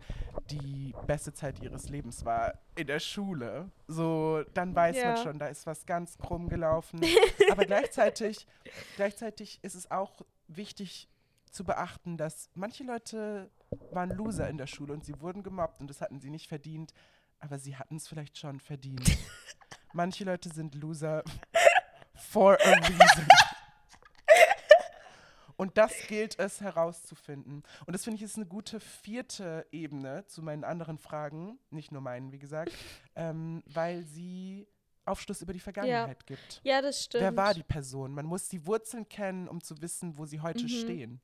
die 0.49 0.93
beste 1.07 1.33
Zeit 1.33 1.61
ihres 1.61 1.89
Lebens 1.89 2.25
war 2.25 2.53
in 2.75 2.87
der 2.87 2.99
Schule. 2.99 3.71
So, 3.87 4.43
dann 4.53 4.75
weiß 4.75 4.95
man 5.03 5.15
Ja. 5.15 5.21
schon, 5.21 5.39
da 5.39 5.47
ist 5.47 5.65
was 5.65 5.85
ganz 5.85 6.17
krumm 6.17 6.49
gelaufen. 6.49 6.99
Aber 7.51 7.65
gleichzeitig, 7.65 8.47
gleichzeitig 8.95 9.59
ist 9.63 9.75
es 9.75 9.91
auch 9.91 10.21
wichtig 10.47 11.07
zu 11.51 11.63
beachten, 11.63 12.17
dass 12.17 12.49
manche 12.55 12.83
Leute 12.83 13.51
waren 13.91 14.09
Loser 14.09 14.49
in 14.49 14.57
der 14.57 14.67
Schule 14.67 14.93
und 14.93 15.05
sie 15.05 15.19
wurden 15.21 15.43
gemobbt 15.43 15.81
und 15.81 15.87
das 15.89 16.01
hatten 16.01 16.19
sie 16.19 16.29
nicht 16.29 16.47
verdient, 16.47 16.93
aber 17.39 17.59
sie 17.59 17.75
hatten 17.75 17.97
es 17.97 18.07
vielleicht 18.07 18.37
schon 18.37 18.59
verdient. 18.59 19.05
manche 19.93 20.23
Leute 20.23 20.49
sind 20.49 20.75
Loser 20.75 21.23
for 22.15 22.53
a 22.53 22.69
reason. 22.87 23.27
Und 25.61 25.77
das 25.77 25.93
gilt 26.07 26.39
es 26.39 26.59
herauszufinden. 26.59 27.61
Und 27.85 27.93
das 27.93 28.03
finde 28.03 28.15
ich 28.15 28.23
ist 28.23 28.35
eine 28.35 28.47
gute 28.47 28.79
vierte 28.79 29.67
Ebene 29.71 30.25
zu 30.25 30.41
meinen 30.41 30.63
anderen 30.63 30.97
Fragen, 30.97 31.59
nicht 31.69 31.91
nur 31.91 32.01
meinen, 32.01 32.31
wie 32.31 32.39
gesagt, 32.39 32.71
ähm, 33.15 33.61
weil 33.67 34.03
sie 34.03 34.67
Aufschluss 35.05 35.43
über 35.43 35.53
die 35.53 35.59
Vergangenheit 35.59 36.25
gibt. 36.25 36.61
Ja, 36.63 36.81
das 36.81 37.03
stimmt. 37.03 37.21
Wer 37.21 37.37
war 37.37 37.53
die 37.53 37.61
Person? 37.61 38.11
Man 38.15 38.25
muss 38.25 38.49
die 38.49 38.65
Wurzeln 38.65 39.07
kennen, 39.07 39.47
um 39.47 39.61
zu 39.61 39.79
wissen, 39.83 40.17
wo 40.17 40.25
sie 40.25 40.39
heute 40.41 40.63
Mhm. 40.63 40.67
stehen. 40.69 41.21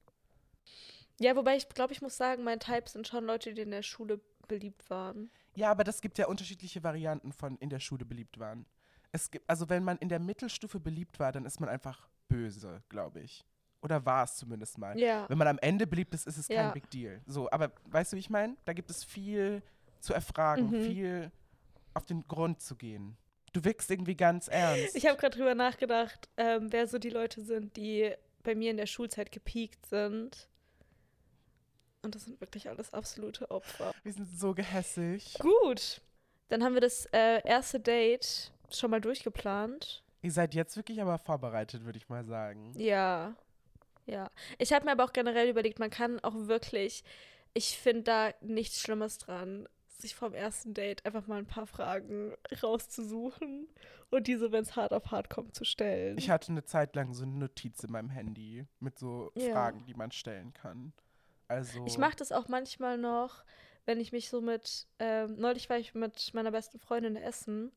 Ja, 1.20 1.36
wobei 1.36 1.58
ich 1.58 1.68
glaube, 1.70 1.94
ich 1.94 2.04
muss 2.04 2.16
sagen, 2.16 2.44
mein 2.44 2.60
Type 2.60 2.88
sind 2.88 3.08
schon 3.08 3.26
Leute, 3.26 3.56
die 3.56 3.64
in 3.64 3.72
der 3.72 3.82
Schule 3.82 4.22
beliebt 4.48 4.88
waren. 4.92 5.32
Ja, 5.56 5.72
aber 5.72 5.84
das 5.84 6.00
gibt 6.00 6.20
ja 6.20 6.28
unterschiedliche 6.28 6.84
Varianten 6.84 7.32
von 7.32 7.58
in 7.58 7.72
der 7.72 7.80
Schule 7.80 8.06
beliebt 8.06 8.38
waren. 8.38 8.68
Es 9.12 9.32
gibt, 9.32 9.50
also 9.50 9.68
wenn 9.70 9.84
man 9.84 9.98
in 9.98 10.10
der 10.10 10.20
Mittelstufe 10.20 10.80
beliebt 10.80 11.20
war, 11.20 11.32
dann 11.32 11.48
ist 11.48 11.60
man 11.60 11.70
einfach 11.70 12.08
böse, 12.28 12.84
glaube 12.90 13.22
ich. 13.22 13.44
Oder 13.82 14.06
war 14.06 14.24
es 14.24 14.36
zumindest 14.36 14.78
mal. 14.78 14.98
Ja. 15.00 15.26
Wenn 15.30 15.38
man 15.38 15.48
am 15.48 15.60
Ende 15.60 15.86
beliebt 15.88 16.14
ist, 16.14 16.26
ist 16.28 16.38
es 16.38 16.48
Ja. 16.48 16.64
kein 16.64 16.74
Big 16.74 16.90
Deal. 16.90 17.22
So, 17.26 17.50
aber 17.52 17.72
weißt 17.86 18.12
du, 18.12 18.16
wie 18.16 18.20
ich 18.22 18.30
meine? 18.30 18.56
Da 18.66 18.74
gibt 18.74 18.90
es 18.90 19.04
viel 19.04 19.62
zu 20.00 20.14
erfragen, 20.14 20.70
Mhm. 20.72 20.82
viel 20.86 21.32
auf 21.94 22.06
den 22.06 22.28
Grund 22.28 22.62
zu 22.62 22.76
gehen. 22.76 23.18
Du 23.54 23.64
wirkst 23.64 23.90
irgendwie 23.90 24.16
ganz 24.16 24.48
ernst. 24.48 24.96
Ich 24.96 25.06
habe 25.08 25.18
gerade 25.18 25.36
drüber 25.38 25.56
nachgedacht, 25.56 26.28
ähm, 26.38 26.72
wer 26.72 26.88
so 26.88 26.98
die 27.00 27.10
Leute 27.10 27.42
sind, 27.42 27.76
die 27.78 28.14
bei 28.44 28.56
mir 28.56 28.72
in 28.72 28.78
der 28.78 28.86
Schulzeit 28.88 29.32
gepiekt 29.32 29.86
sind. 29.88 30.48
Und 32.04 32.16
das 32.16 32.26
sind 32.26 32.40
wirklich 32.40 32.70
alles 32.70 32.94
absolute 32.94 33.50
Opfer. 33.52 33.92
Wir 34.04 34.14
sind 34.14 34.28
so 34.28 34.54
gehässig. 34.54 35.36
Gut. 35.40 36.02
Dann 36.50 36.64
haben 36.64 36.74
wir 36.74 36.82
das 36.82 37.06
äh, 37.12 37.42
erste 37.46 37.80
Date 37.80 38.52
schon 38.72 38.92
mal 38.92 39.02
durchgeplant. 39.02 40.04
Ihr 40.22 40.32
seid 40.32 40.54
jetzt 40.54 40.78
wirklich 40.78 41.02
aber 41.02 41.18
vorbereitet, 41.18 41.84
würde 41.84 41.98
ich 41.98 42.08
mal 42.10 42.24
sagen. 42.26 42.74
Ja. 42.78 43.36
Ja. 44.08 44.32
Ich 44.58 44.74
habe 44.74 44.86
mir 44.86 44.92
aber 44.94 45.04
auch 45.04 45.14
generell 45.14 45.50
überlegt, 45.50 45.80
man 45.80 45.90
kann 45.90 46.20
auch 46.22 46.34
wirklich, 46.48 47.04
ich 47.54 47.78
finde 47.78 48.04
da 48.04 48.30
nichts 48.42 48.82
Schlimmes 48.82 49.18
dran, 49.20 49.68
sich 49.88 50.16
vom 50.16 50.34
ersten 50.34 50.74
Date 50.74 51.06
einfach 51.06 51.28
mal 51.28 51.38
ein 51.40 51.48
paar 51.48 51.68
Fragen 51.68 52.34
rauszusuchen 52.64 53.68
und 54.10 54.28
diese, 54.28 54.52
wenn 54.52 54.62
es 54.64 54.76
hart 54.76 54.94
auf 54.94 55.12
hart 55.12 55.30
kommt, 55.30 55.56
zu 55.56 55.64
stellen. 55.66 56.18
Ich 56.18 56.30
hatte 56.30 56.52
eine 56.52 56.64
Zeit 56.64 56.96
lang 56.96 57.14
so 57.14 57.24
eine 57.24 57.34
Notiz 57.34 57.84
in 57.84 57.92
meinem 57.92 58.10
Handy 58.10 58.66
mit 58.80 58.98
so 58.98 59.32
Ja. 59.36 59.52
Fragen, 59.52 59.86
die 59.86 59.94
man 59.94 60.12
stellen 60.12 60.54
kann. 60.54 60.94
Also. 61.48 61.84
Ich 61.86 61.98
mache 61.98 62.16
das 62.16 62.32
auch 62.32 62.48
manchmal 62.48 62.98
noch, 62.98 63.44
wenn 63.86 64.00
ich 64.00 64.12
mich 64.12 64.30
so 64.30 64.42
mit, 64.42 64.88
ähm, 65.00 65.36
neulich 65.38 65.70
war 65.70 65.78
ich 65.78 65.96
mit 65.96 66.34
meiner 66.34 66.52
besten 66.52 66.78
Freundin 66.80 67.16
essen 67.16 67.72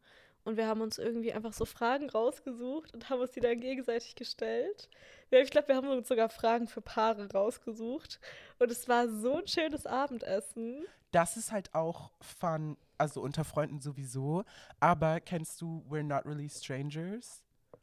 und 0.45 0.57
wir 0.57 0.67
haben 0.67 0.81
uns 0.81 0.99
irgendwie 0.99 1.33
einfach 1.33 1.53
so 1.53 1.65
Fragen 1.65 2.09
rausgesucht 2.09 2.95
und 2.95 3.11
haben 3.11 3.21
uns 3.21 3.33
die 3.33 3.41
dann 3.41 3.61
gegenseitig 3.61 4.15
gestellt. 4.15 4.89
Ich 5.31 5.51
glaube, 5.51 5.69
wir 5.69 5.77
haben 5.77 5.89
uns 5.89 6.09
sogar 6.09 6.29
Fragen 6.29 6.67
für 6.67 6.81
Paare 6.81 7.31
rausgesucht 7.33 8.21
und 8.59 8.71
es 8.71 8.89
war 8.89 9.09
so 9.09 9.37
ein 9.37 9.47
schönes 9.47 9.87
Abendessen. 9.87 10.85
Das 11.13 11.37
ist 11.37 11.53
halt 11.53 11.75
auch 11.75 12.11
fun, 12.21 12.77
also 12.99 13.21
unter 13.21 13.45
Freunden 13.45 13.81
sowieso. 13.81 14.45
Aber 14.79 15.21
kennst 15.21 15.61
du 15.61 15.85
We're 15.89 16.03
Not 16.03 16.25
Really 16.25 16.49
Strangers? 16.49 17.43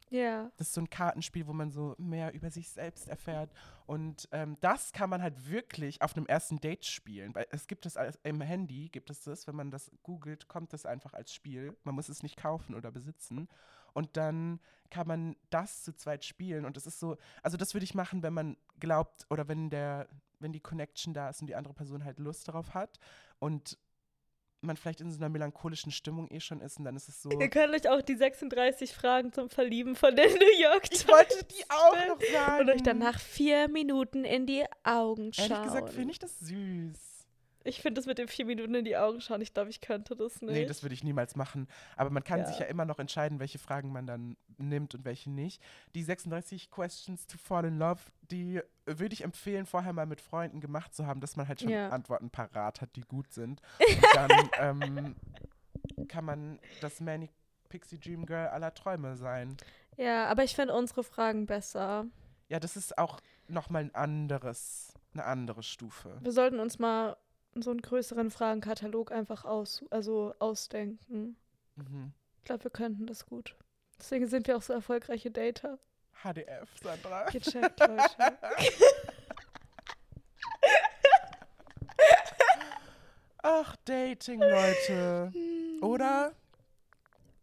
Ja. 0.09 0.51
Das 0.57 0.67
ist 0.67 0.73
so 0.73 0.81
ein 0.81 0.89
Kartenspiel, 0.89 1.47
wo 1.47 1.53
man 1.53 1.71
so 1.71 1.95
mehr 1.97 2.33
über 2.33 2.49
sich 2.49 2.69
selbst 2.69 3.07
erfährt. 3.07 3.51
Und 3.85 4.27
ähm, 4.31 4.57
das 4.61 4.91
kann 4.91 5.09
man 5.09 5.21
halt 5.21 5.49
wirklich 5.49 6.01
auf 6.01 6.15
einem 6.15 6.25
ersten 6.25 6.59
Date 6.59 6.85
spielen. 6.85 7.35
Weil 7.35 7.47
es 7.51 7.67
gibt 7.67 7.85
es 7.85 7.97
als, 7.97 8.19
im 8.23 8.41
Handy, 8.41 8.89
gibt 8.89 9.09
es 9.09 9.21
das, 9.21 9.47
wenn 9.47 9.55
man 9.55 9.71
das 9.71 9.91
googelt, 10.03 10.47
kommt 10.47 10.73
das 10.73 10.85
einfach 10.85 11.13
als 11.13 11.33
Spiel. 11.33 11.75
Man 11.83 11.95
muss 11.95 12.09
es 12.09 12.23
nicht 12.23 12.37
kaufen 12.37 12.75
oder 12.75 12.91
besitzen. 12.91 13.47
Und 13.93 14.15
dann 14.15 14.59
kann 14.89 15.07
man 15.07 15.35
das 15.49 15.83
zu 15.83 15.93
zweit 15.93 16.23
spielen. 16.23 16.65
Und 16.65 16.77
das 16.77 16.85
ist 16.85 16.99
so, 16.99 17.17
also 17.41 17.57
das 17.57 17.73
würde 17.73 17.83
ich 17.83 17.95
machen, 17.95 18.23
wenn 18.23 18.33
man 18.33 18.57
glaubt 18.79 19.25
oder 19.29 19.47
wenn 19.47 19.69
der, 19.69 20.07
wenn 20.39 20.53
die 20.53 20.59
Connection 20.59 21.13
da 21.13 21.29
ist 21.29 21.41
und 21.41 21.47
die 21.47 21.55
andere 21.55 21.73
Person 21.73 22.05
halt 22.05 22.19
Lust 22.19 22.47
darauf 22.47 22.73
hat. 22.73 22.99
Und 23.39 23.77
man 24.67 24.77
vielleicht 24.77 25.01
in 25.01 25.11
so 25.11 25.17
einer 25.17 25.29
melancholischen 25.29 25.91
Stimmung 25.91 26.29
eh 26.29 26.39
schon 26.39 26.61
ist 26.61 26.77
und 26.77 26.85
dann 26.85 26.95
ist 26.95 27.09
es 27.09 27.21
so. 27.21 27.29
Ihr 27.31 27.49
könnt 27.49 27.73
euch 27.73 27.89
auch 27.89 28.01
die 28.01 28.15
36 28.15 28.93
Fragen 28.93 29.33
zum 29.33 29.49
Verlieben 29.49 29.95
von 29.95 30.15
der 30.15 30.27
New 30.29 30.61
York 30.61 30.83
Times 30.83 31.01
Ich 31.01 31.07
wollte 31.07 31.43
die 31.45 31.63
auch 31.69 32.07
noch 32.07 32.21
sagen. 32.31 32.61
und 32.61 32.69
euch 32.69 32.83
dann 32.83 32.99
nach 32.99 33.19
vier 33.19 33.67
Minuten 33.69 34.23
in 34.25 34.45
die 34.45 34.63
Augen 34.83 35.33
schauen. 35.33 35.49
Ehrlich 35.49 35.63
gesagt 35.65 35.89
finde 35.91 36.11
ich 36.11 36.19
das 36.19 36.37
süß. 36.39 37.16
Ich 37.67 37.81
finde 37.81 37.99
das 37.99 38.05
mit 38.05 38.17
den 38.17 38.27
vier 38.27 38.45
Minuten 38.45 38.73
in 38.75 38.85
die 38.85 38.97
Augen 38.97 39.21
schauen, 39.21 39.41
ich 39.41 39.53
glaube, 39.53 39.69
ich 39.69 39.81
könnte 39.81 40.15
das 40.15 40.41
nicht. 40.41 40.51
Nee, 40.53 40.65
das 40.65 40.83
würde 40.83 40.93
ich 40.93 41.03
niemals 41.03 41.35
machen. 41.35 41.67
Aber 41.95 42.09
man 42.09 42.23
kann 42.23 42.39
Ja. 42.39 42.45
sich 42.45 42.59
ja 42.59 42.65
immer 42.65 42.85
noch 42.85 42.99
entscheiden, 42.99 43.39
welche 43.39 43.59
Fragen 43.59 43.91
man 43.91 44.07
dann 44.07 44.37
nimmt 44.57 44.95
und 44.95 45.05
welche 45.05 45.29
nicht. 45.29 45.61
Die 45.95 46.03
36 46.03 46.71
Questions 46.71 47.27
to 47.27 47.37
Fall 47.37 47.65
in 47.65 47.77
Love, 47.77 48.01
die 48.31 48.61
würde 48.85 49.13
ich 49.13 49.23
empfehlen, 49.23 49.65
vorher 49.65 49.93
mal 49.93 50.05
mit 50.05 50.21
Freunden 50.21 50.61
gemacht 50.61 50.93
zu 50.95 51.05
haben, 51.05 51.19
dass 51.21 51.35
man 51.35 51.47
halt 51.47 51.59
schon 51.61 51.69
Ja. 51.69 51.89
Antworten 51.89 52.29
parat 52.29 52.81
hat, 52.81 52.95
die 52.95 53.01
gut 53.01 53.31
sind. 53.33 53.61
Und 53.79 54.15
dann 54.15 54.49
ähm, 54.59 55.15
kann 56.07 56.25
man 56.25 56.59
das 56.81 56.99
Manic 57.01 57.31
Pixie 57.69 57.99
Dream 57.99 58.25
Girl 58.25 58.47
aller 58.47 58.73
Träume 58.73 59.17
sein. 59.17 59.57
Ja, 59.97 60.27
aber 60.27 60.43
ich 60.43 60.55
finde 60.55 60.73
unsere 60.73 61.03
Fragen 61.03 61.45
besser. 61.45 62.05
Ja, 62.49 62.59
das 62.61 62.77
ist 62.77 62.97
auch 62.97 63.19
nochmal 63.49 63.83
ein 63.83 63.93
anderes, 63.95 64.93
eine 65.13 65.25
andere 65.25 65.63
Stufe. 65.63 66.17
Wir 66.21 66.31
sollten 66.31 66.59
uns 66.59 66.79
mal 66.79 67.17
so 67.61 67.71
einen 67.71 67.81
größeren 67.81 68.31
Fragenkatalog 68.31 69.11
einfach 69.11 69.45
aus, 69.45 69.83
also 69.89 70.33
ausdenken. 70.39 71.35
Mhm. 71.75 72.13
Ich 72.39 72.45
glaube, 72.45 72.65
wir 72.65 72.71
könnten 72.71 73.07
das 73.07 73.25
gut. 73.25 73.55
Deswegen 73.99 74.27
sind 74.27 74.47
wir 74.47 74.57
auch 74.57 74.61
so 74.61 74.73
erfolgreiche 74.73 75.31
Data. 75.31 75.79
HDF, 76.23 76.69
Sandra. 76.81 77.25
Gecheckt, 77.29 77.79
Leute. 77.79 78.37
Ach, 83.43 83.75
Dating, 83.85 84.41
Leute. 84.41 85.31
Hm. 85.33 85.83
Oder? 85.83 86.33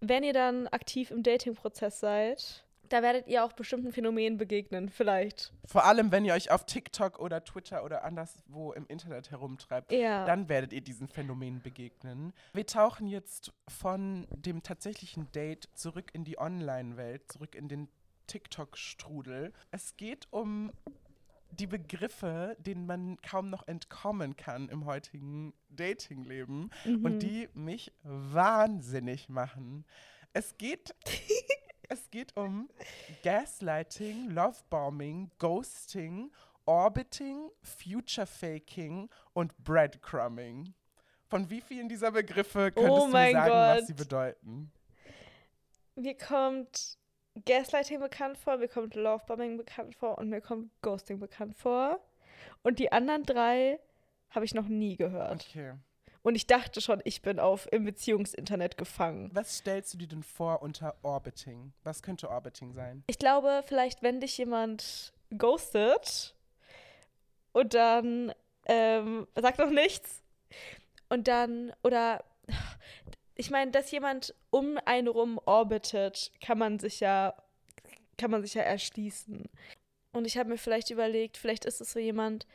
Wenn 0.01 0.23
ihr 0.23 0.33
dann 0.33 0.67
aktiv 0.69 1.11
im 1.11 1.23
Dating-Prozess 1.23 2.01
seid, 2.01 2.64
da 2.89 3.03
werdet 3.03 3.27
ihr 3.29 3.45
auch 3.45 3.53
bestimmten 3.53 3.93
Phänomenen 3.93 4.37
begegnen, 4.39 4.89
vielleicht. 4.89 5.53
Vor 5.65 5.85
allem, 5.85 6.13
wenn 6.13 6.25
ihr 6.25 6.35
euch 6.35 6.51
auf 6.51 6.65
TikTok 6.67 7.19
oder 7.19 7.43
Twitter 7.45 7.85
oder 7.85 8.05
anderswo 8.05 8.73
im 8.73 8.87
Internet 8.87 9.31
herumtreibt, 9.31 9.93
Ja. 9.93 10.25
dann 10.27 10.49
werdet 10.49 10.73
ihr 10.73 10.81
diesen 10.81 11.09
Phänomenen 11.09 11.63
begegnen. 11.63 12.33
Wir 12.53 12.67
tauchen 12.67 13.07
jetzt 13.07 13.53
von 13.69 14.27
dem 14.31 14.63
tatsächlichen 14.63 15.31
Date 15.33 15.69
zurück 15.75 16.11
in 16.13 16.25
die 16.25 16.39
Online-Welt, 16.39 17.31
zurück 17.33 17.55
in 17.55 17.69
den 17.69 17.89
TikTok-Strudel. 18.27 19.53
Es 19.71 19.97
geht 19.97 20.27
um 20.31 20.71
die 21.51 21.67
Begriffe, 21.69 22.57
denen 22.59 22.85
man 22.87 23.17
kaum 23.23 23.49
noch 23.49 23.67
entkommen 23.69 24.35
kann 24.37 24.69
im 24.69 24.87
heutigen 24.87 25.55
Datingleben 25.69 26.71
Mhm. 26.85 27.05
und 27.05 27.19
die 27.21 27.49
mich 27.55 27.93
wahnsinnig 28.03 29.29
machen. 29.29 29.85
Es 30.33 30.57
geht, 30.59 30.95
es 31.89 32.11
geht 32.11 32.37
um 32.37 32.69
Gaslighting, 33.23 34.31
Lovebombing, 34.31 35.31
Ghosting, 35.39 36.31
Orbiting, 36.67 37.51
Future 37.63 38.27
Faking 38.27 39.11
und 39.33 39.57
Breadcrumbing. 39.65 40.75
Von 41.29 41.51
wie 41.51 41.61
vielen 41.61 41.89
dieser 41.89 42.13
Begriffe 42.13 42.71
könntest 42.73 42.91
Oh 42.91 43.07
du 43.07 43.13
mein 43.13 43.33
sagen, 43.33 43.51
was 43.51 43.79
Gott. 43.79 43.87
sie 43.87 43.95
bedeuten? 43.95 44.73
Mir 45.97 46.17
kommt 46.17 46.99
Gaslighting 47.45 48.01
bekannt 48.01 48.39
vor, 48.39 48.59
mir 48.59 48.69
kommt 48.69 48.95
Lovebombing 48.95 49.57
bekannt 49.57 49.95
vor 49.95 50.19
und 50.19 50.29
mir 50.29 50.41
kommt 50.41 50.71
Ghosting 50.83 51.19
bekannt 51.19 51.57
vor. 51.57 52.01
Und 52.63 52.79
die 52.79 52.93
anderen 52.93 53.25
drei 53.25 53.79
habe 54.31 54.45
ich 54.45 54.55
noch 54.55 54.69
nie 54.69 54.97
gehört. 54.97 55.47
Okay. 55.49 55.75
Und 56.25 56.37
ich 56.37 56.47
dachte 56.47 56.81
schon, 56.81 57.03
ich 57.05 57.21
bin 57.21 57.39
auf 57.39 57.69
im 57.71 57.85
Beziehungsinternet 57.85 58.79
gefangen. 58.79 59.31
Was 59.35 59.59
stellst 59.59 59.93
du 59.93 59.99
dir 59.99 60.09
denn 60.09 60.23
vor 60.23 60.63
unter 60.63 60.97
Orbiting? 61.03 61.75
Was 61.83 62.03
könnte 62.03 62.31
Orbiting 62.31 62.73
sein? 62.73 63.05
Ich 63.09 63.19
glaube, 63.19 63.63
vielleicht, 63.67 64.03
wenn 64.03 64.21
dich 64.21 64.39
jemand 64.39 65.13
ghostet 65.37 66.35
und 67.53 67.75
dann 67.75 68.33
ähm, 68.65 69.27
sagt 69.37 69.59
noch 69.59 69.69
nichts 69.69 70.23
und 71.11 71.29
dann, 71.29 71.75
oder 71.83 72.25
ich 73.35 73.51
meine, 73.51 73.71
dass 73.71 73.91
jemand 73.91 74.35
um 74.49 74.79
einen 74.87 75.09
rum 75.09 75.39
orbitet, 75.45 76.33
kann 76.41 76.57
man 76.57 76.79
sich 76.79 77.01
ja, 77.01 77.35
kann 78.17 78.31
man 78.31 78.41
sich 78.41 78.55
ja 78.55 78.63
erschließen. 78.63 79.45
Und 80.13 80.25
ich 80.27 80.39
habe 80.39 80.49
mir 80.49 80.59
vielleicht 80.59 80.89
überlegt, 80.89 81.37
vielleicht 81.37 81.67
ist 81.67 81.83
es 81.83 81.93
so 81.93 81.99
jemand, 81.99 82.47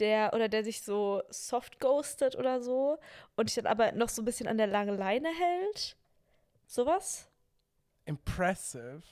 der 0.00 0.32
oder 0.34 0.48
der 0.48 0.64
sich 0.64 0.82
so 0.82 1.22
soft 1.30 1.80
ghostet 1.80 2.36
oder 2.36 2.60
so 2.60 2.98
und 3.36 3.48
dich 3.48 3.56
dann 3.56 3.66
aber 3.66 3.92
noch 3.92 4.08
so 4.08 4.22
ein 4.22 4.24
bisschen 4.24 4.48
an 4.48 4.58
der 4.58 4.66
langen 4.66 4.96
Leine 4.96 5.28
hält. 5.28 5.96
Sowas? 6.66 7.28
Impressive. 8.04 9.02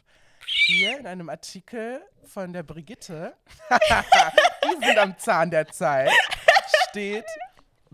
Hier 0.66 0.98
in 0.98 1.06
einem 1.06 1.28
Artikel 1.28 2.02
von 2.24 2.52
der 2.52 2.62
Brigitte, 2.62 3.36
die 3.70 4.84
sind 4.84 4.98
am 4.98 5.16
Zahn 5.16 5.50
der 5.50 5.68
Zeit, 5.68 6.10
steht, 6.90 7.24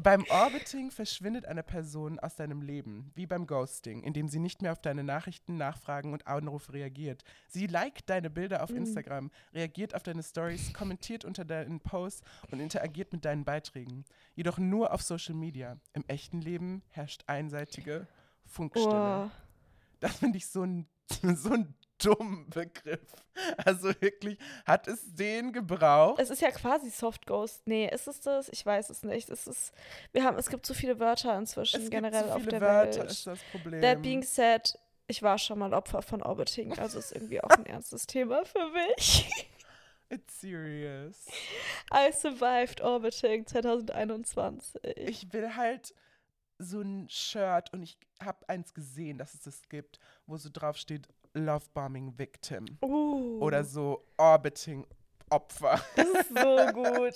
beim 0.02 0.24
Orbiting 0.30 0.90
verschwindet 0.90 1.46
eine 1.46 1.62
Person 1.62 2.18
aus 2.20 2.36
deinem 2.36 2.62
Leben, 2.62 3.10
wie 3.14 3.26
beim 3.26 3.46
Ghosting, 3.46 4.02
indem 4.02 4.28
sie 4.28 4.38
nicht 4.38 4.62
mehr 4.62 4.72
auf 4.72 4.80
deine 4.80 5.02
Nachrichten, 5.02 5.56
Nachfragen 5.56 6.12
und 6.12 6.26
Anrufe 6.26 6.72
reagiert. 6.72 7.24
Sie 7.48 7.66
liked 7.66 8.08
deine 8.08 8.30
Bilder 8.30 8.62
auf 8.62 8.70
Instagram, 8.70 9.30
reagiert 9.52 9.94
auf 9.94 10.02
deine 10.02 10.22
Stories, 10.22 10.72
kommentiert 10.72 11.24
unter 11.24 11.44
deinen 11.44 11.80
Posts 11.80 12.22
und 12.50 12.60
interagiert 12.60 13.12
mit 13.12 13.24
deinen 13.24 13.44
Beiträgen. 13.44 14.04
Jedoch 14.34 14.58
nur 14.58 14.92
auf 14.92 15.02
Social 15.02 15.34
Media. 15.34 15.76
Im 15.92 16.04
echten 16.06 16.40
Leben 16.40 16.82
herrscht 16.90 17.24
einseitige 17.26 18.06
Funkstille. 18.46 19.26
Oh. 19.26 19.30
Das 20.00 20.16
finde 20.18 20.38
ich 20.38 20.46
so 20.46 20.62
ein, 20.62 20.86
so 21.34 21.52
ein 21.52 21.74
dummen 21.98 22.48
Begriff. 22.50 23.00
Also 23.64 23.88
wirklich, 24.00 24.38
hat 24.66 24.88
es 24.88 25.14
den 25.14 25.52
gebraucht? 25.52 26.20
Es 26.20 26.30
ist 26.30 26.42
ja 26.42 26.50
quasi 26.50 26.90
Soft 26.90 27.26
Ghost. 27.26 27.62
Nee, 27.66 27.88
ist 27.88 28.08
es 28.08 28.20
das? 28.20 28.48
Ich 28.48 28.64
weiß 28.66 28.90
es 28.90 29.02
nicht. 29.04 29.28
Es 29.30 29.46
ist, 29.46 29.72
wir 30.12 30.24
haben, 30.24 30.36
es 30.38 30.48
gibt 30.48 30.66
so 30.66 30.74
viele 30.74 30.98
Wörter 30.98 31.36
inzwischen 31.38 31.82
Es 31.82 31.90
generell 31.90 32.22
gibt 32.22 32.28
so 32.32 32.34
auf 32.36 32.40
viele 32.42 32.50
der 32.58 32.60
Wörter, 32.60 32.98
Welt. 33.00 33.10
ist 33.10 33.26
das 33.26 33.38
Problem. 33.52 33.80
That 33.80 34.02
being 34.02 34.22
said, 34.22 34.76
ich 35.06 35.22
war 35.22 35.38
schon 35.38 35.58
mal 35.60 35.72
Opfer 35.72 36.02
von 36.02 36.22
Orbiting, 36.22 36.76
also 36.78 36.98
ist 36.98 37.12
irgendwie 37.12 37.40
auch 37.40 37.50
ein 37.50 37.66
ernstes 37.66 38.06
Thema 38.06 38.44
für 38.44 38.68
mich. 38.70 39.28
It's 40.10 40.40
serious. 40.40 41.26
I 41.92 42.10
survived 42.12 42.80
Orbiting 42.80 43.46
2021. 43.46 44.82
Ich 44.96 45.32
will 45.32 45.54
halt 45.54 45.94
so 46.58 46.80
ein 46.80 47.08
Shirt 47.08 47.72
und 47.72 47.82
ich 47.82 47.96
habe 48.22 48.48
eins 48.48 48.74
gesehen, 48.74 49.18
dass 49.18 49.34
es 49.34 49.42
das 49.42 49.68
gibt, 49.68 50.00
wo 50.26 50.36
so 50.36 50.48
drauf 50.52 50.76
steht 50.76 51.06
Love 51.38 51.64
Bombing 51.74 52.12
Victim 52.18 52.64
uh, 52.82 53.38
oder 53.40 53.64
so 53.64 54.04
Orbiting 54.16 54.86
Opfer. 55.30 55.80
das 55.96 56.06
ist 56.08 56.28
so 56.28 56.66
gut. 56.74 57.14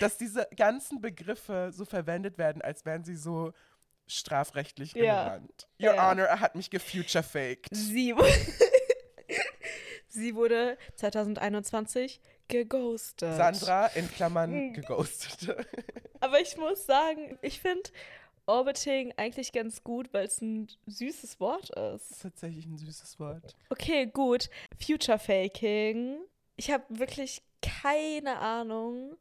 Dass 0.00 0.18
diese 0.18 0.46
ganzen 0.56 1.00
Begriffe 1.00 1.70
so 1.72 1.84
verwendet 1.84 2.36
werden, 2.38 2.60
als 2.60 2.84
wären 2.84 3.04
sie 3.04 3.16
so 3.16 3.52
strafrechtlich 4.06 4.92
Ja. 4.94 5.28
relevant. 5.28 5.68
Your 5.80 5.94
Ja. 5.94 6.10
Honor, 6.10 6.40
hat 6.40 6.54
mich 6.56 6.68
gefuture-faked. 6.70 7.68
Sie, 7.72 8.14
Sie 10.08 10.34
wurde 10.34 10.76
2021 10.96 12.20
geghostet. 12.48 13.36
Sandra 13.36 13.86
in 13.88 14.10
Klammern 14.10 14.50
Mhm. 14.50 14.72
geghostet. 14.74 15.56
Aber 16.20 16.40
ich 16.40 16.56
muss 16.56 16.84
sagen, 16.84 17.38
ich 17.42 17.60
finde 17.60 17.88
Orbiting 18.50 19.12
eigentlich 19.16 19.52
ganz 19.52 19.82
gut, 19.84 20.12
weil 20.12 20.26
es 20.26 20.40
ein 20.40 20.68
süßes 20.86 21.40
Wort 21.40 21.70
Das 21.74 22.02
ist. 22.02 22.10
ist 22.12 22.22
tatsächlich 22.22 22.66
ein 22.66 22.76
süßes 22.78 23.18
Wort. 23.20 23.56
Okay, 23.70 24.06
gut. 24.06 24.50
Future 24.84 25.18
Faking. 25.18 26.18
Ich 26.56 26.70
habe 26.70 26.84
wirklich 26.88 27.42
keine 27.62 28.38
Ahnung. 28.38 29.16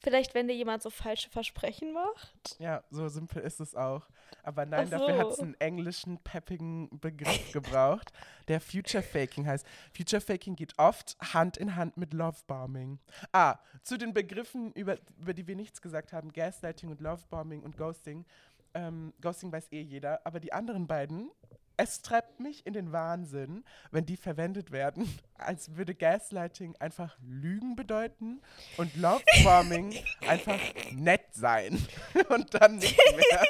Vielleicht, 0.00 0.34
wenn 0.34 0.48
dir 0.48 0.54
jemand 0.54 0.82
so 0.82 0.90
falsche 0.90 1.30
Versprechen 1.30 1.94
macht. 1.94 2.56
Ja, 2.58 2.84
so 2.90 3.08
simpel 3.08 3.42
ist 3.42 3.58
es 3.58 3.74
auch. 3.74 4.06
Aber 4.42 4.66
nein, 4.66 4.88
Ach 4.88 4.98
dafür 4.98 5.16
hat 5.16 5.28
es 5.28 5.36
so. 5.36 5.42
einen 5.44 5.58
englischen, 5.60 6.18
peppigen 6.18 6.90
Begriff 7.00 7.52
gebraucht, 7.54 8.12
der 8.48 8.60
Future 8.60 9.02
Faking 9.02 9.46
heißt. 9.46 9.64
Future 9.96 10.20
Faking 10.20 10.56
geht 10.56 10.78
oft 10.78 11.16
Hand 11.32 11.56
in 11.56 11.74
Hand 11.76 11.96
mit 11.96 12.12
Love 12.12 12.36
Bombing. 12.46 12.98
Ah, 13.32 13.58
zu 13.82 13.96
den 13.96 14.12
Begriffen, 14.12 14.72
über, 14.74 14.98
über 15.18 15.32
die 15.32 15.46
wir 15.46 15.56
nichts 15.56 15.80
gesagt 15.80 16.12
haben, 16.12 16.30
Gaslighting 16.34 16.90
und 16.90 17.00
Love 17.00 17.22
Bombing 17.30 17.62
und 17.62 17.78
Ghosting. 17.78 18.26
Ähm, 18.74 19.14
Ghosting 19.20 19.52
weiß 19.52 19.70
eh 19.72 19.80
jeder, 19.80 20.26
aber 20.26 20.40
die 20.40 20.52
anderen 20.52 20.86
beiden, 20.86 21.30
es 21.76 22.02
treibt 22.02 22.40
mich 22.40 22.66
in 22.66 22.72
den 22.72 22.92
Wahnsinn, 22.92 23.64
wenn 23.90 24.06
die 24.06 24.16
verwendet 24.16 24.70
werden, 24.70 25.08
als 25.38 25.76
würde 25.76 25.94
Gaslighting 25.94 26.76
einfach 26.78 27.16
Lügen 27.22 27.76
bedeuten 27.76 28.40
und 28.76 28.94
Love 28.96 29.24
Bombing 29.42 29.94
einfach 30.28 30.60
nett 30.92 31.26
sein 31.32 31.78
und 32.28 32.54
dann 32.54 32.76
nicht 32.76 32.98
mehr. 33.16 33.44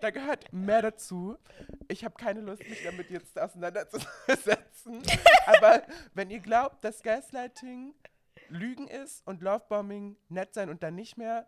Da 0.00 0.10
gehört 0.10 0.52
mehr 0.52 0.82
dazu. 0.82 1.36
Ich 1.88 2.04
habe 2.04 2.14
keine 2.14 2.40
Lust, 2.40 2.62
mich 2.68 2.82
damit 2.84 3.10
jetzt 3.10 3.38
auseinanderzusetzen. 3.38 5.02
Aber 5.46 5.82
wenn 6.14 6.30
ihr 6.30 6.40
glaubt, 6.40 6.84
dass 6.84 7.02
Gaslighting 7.02 7.94
Lügen 8.48 8.88
ist 8.88 9.26
und 9.26 9.42
Lovebombing 9.42 10.16
nett 10.28 10.54
sein 10.54 10.70
und 10.70 10.82
dann 10.82 10.94
nicht 10.94 11.18
mehr, 11.18 11.46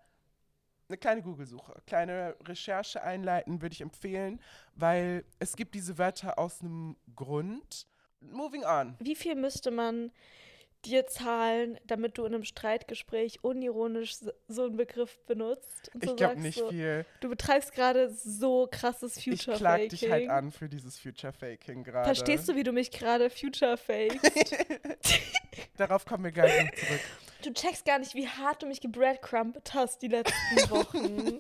eine 0.91 0.99
kleine 0.99 1.23
Google-Suche, 1.23 1.81
kleine 1.87 2.37
Recherche 2.45 3.03
einleiten, 3.03 3.63
würde 3.63 3.73
ich 3.73 3.81
empfehlen, 3.81 4.41
weil 4.75 5.25
es 5.39 5.57
gibt 5.57 5.75
diese 5.75 5.97
Wörter 5.99 6.39
aus 6.39 6.61
einem 6.61 6.97
Grund. 7.17 7.87
Moving 8.21 8.65
on. 8.65 8.97
Wie 8.99 9.15
viel 9.15 9.35
müsste 9.37 9.71
man 9.71 10.11
dir 10.85 11.07
zahlen, 11.07 11.79
damit 11.87 12.17
du 12.17 12.25
in 12.25 12.35
einem 12.35 12.45
Streitgespräch 12.45 13.45
unironisch 13.45 14.17
so- 14.49 14.65
einen 14.65 14.77
Begriff 14.77 15.19
benutzt? 15.27 15.91
Und 15.95 16.05
so 16.05 16.11
Ich 16.11 16.17
glaube 16.17 16.41
nicht 16.41 16.59
so, 16.59 16.71
viel. 16.71 17.05
Du 17.21 17.29
betreibst 17.29 17.73
gerade 17.73 18.11
so 18.11 18.67
krasses 18.71 19.17
Ich 19.19 19.25
Future 19.25 19.57
klag 19.59 19.73
Faking. 19.75 19.89
dich 19.91 20.11
halt 20.11 20.29
an 20.31 20.51
für 20.51 20.69
dieses 20.69 20.99
Future 20.99 21.33
Faking 21.33 21.85
gerade. 21.85 22.07
Verstehst 22.07 22.49
du, 22.49 22.57
wie 22.57 22.63
du 22.63 22.73
mich 22.73 22.91
gerade 22.91 23.31
Future 23.31 23.77
fakest? 23.77 24.57
Darauf 25.77 26.05
kommen 26.05 26.25
wir 26.25 26.33
gleich 26.33 26.65
noch 26.65 26.75
zurück. 26.75 27.01
Du 27.43 27.53
checkst 27.53 27.85
gar 27.85 27.99
nicht, 27.99 28.15
wie 28.15 28.29
hart 28.29 28.63
du 28.63 28.67
mich 28.67 28.81
gebreadcrumpet 28.81 29.73
hast 29.75 30.03
die 30.03 30.09
letzten 30.09 30.35
Wochen. 30.71 31.39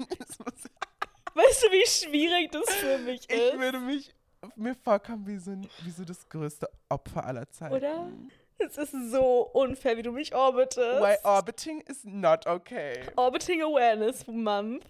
Weißt 1.34 1.62
du, 1.62 1.68
wie 1.70 1.86
schwierig 1.86 2.51
das 2.53 2.68
für 2.74 2.98
mich 2.98 3.28
Ich 3.30 3.36
ist? 3.36 3.59
würde 3.59 3.78
mich 3.80 4.14
mir 4.57 4.74
vorkommen 4.74 5.26
wie 5.26 5.38
so, 5.38 5.53
wie 5.82 5.90
so 5.90 6.05
das 6.05 6.28
größte 6.28 6.68
Opfer 6.88 7.24
aller 7.24 7.48
Zeiten. 7.51 7.74
Oder? 7.74 8.09
Es 8.59 8.76
ist 8.76 8.92
so 9.11 9.48
unfair, 9.55 9.96
wie 9.96 10.03
du 10.03 10.12
mich 10.12 10.34
orbitest. 10.34 11.01
Why 11.01 11.16
orbiting 11.24 11.80
is 11.82 12.05
not 12.05 12.46
okay. 12.46 13.01
Orbiting 13.16 13.62
Awareness 13.62 14.26
Month. 14.26 14.84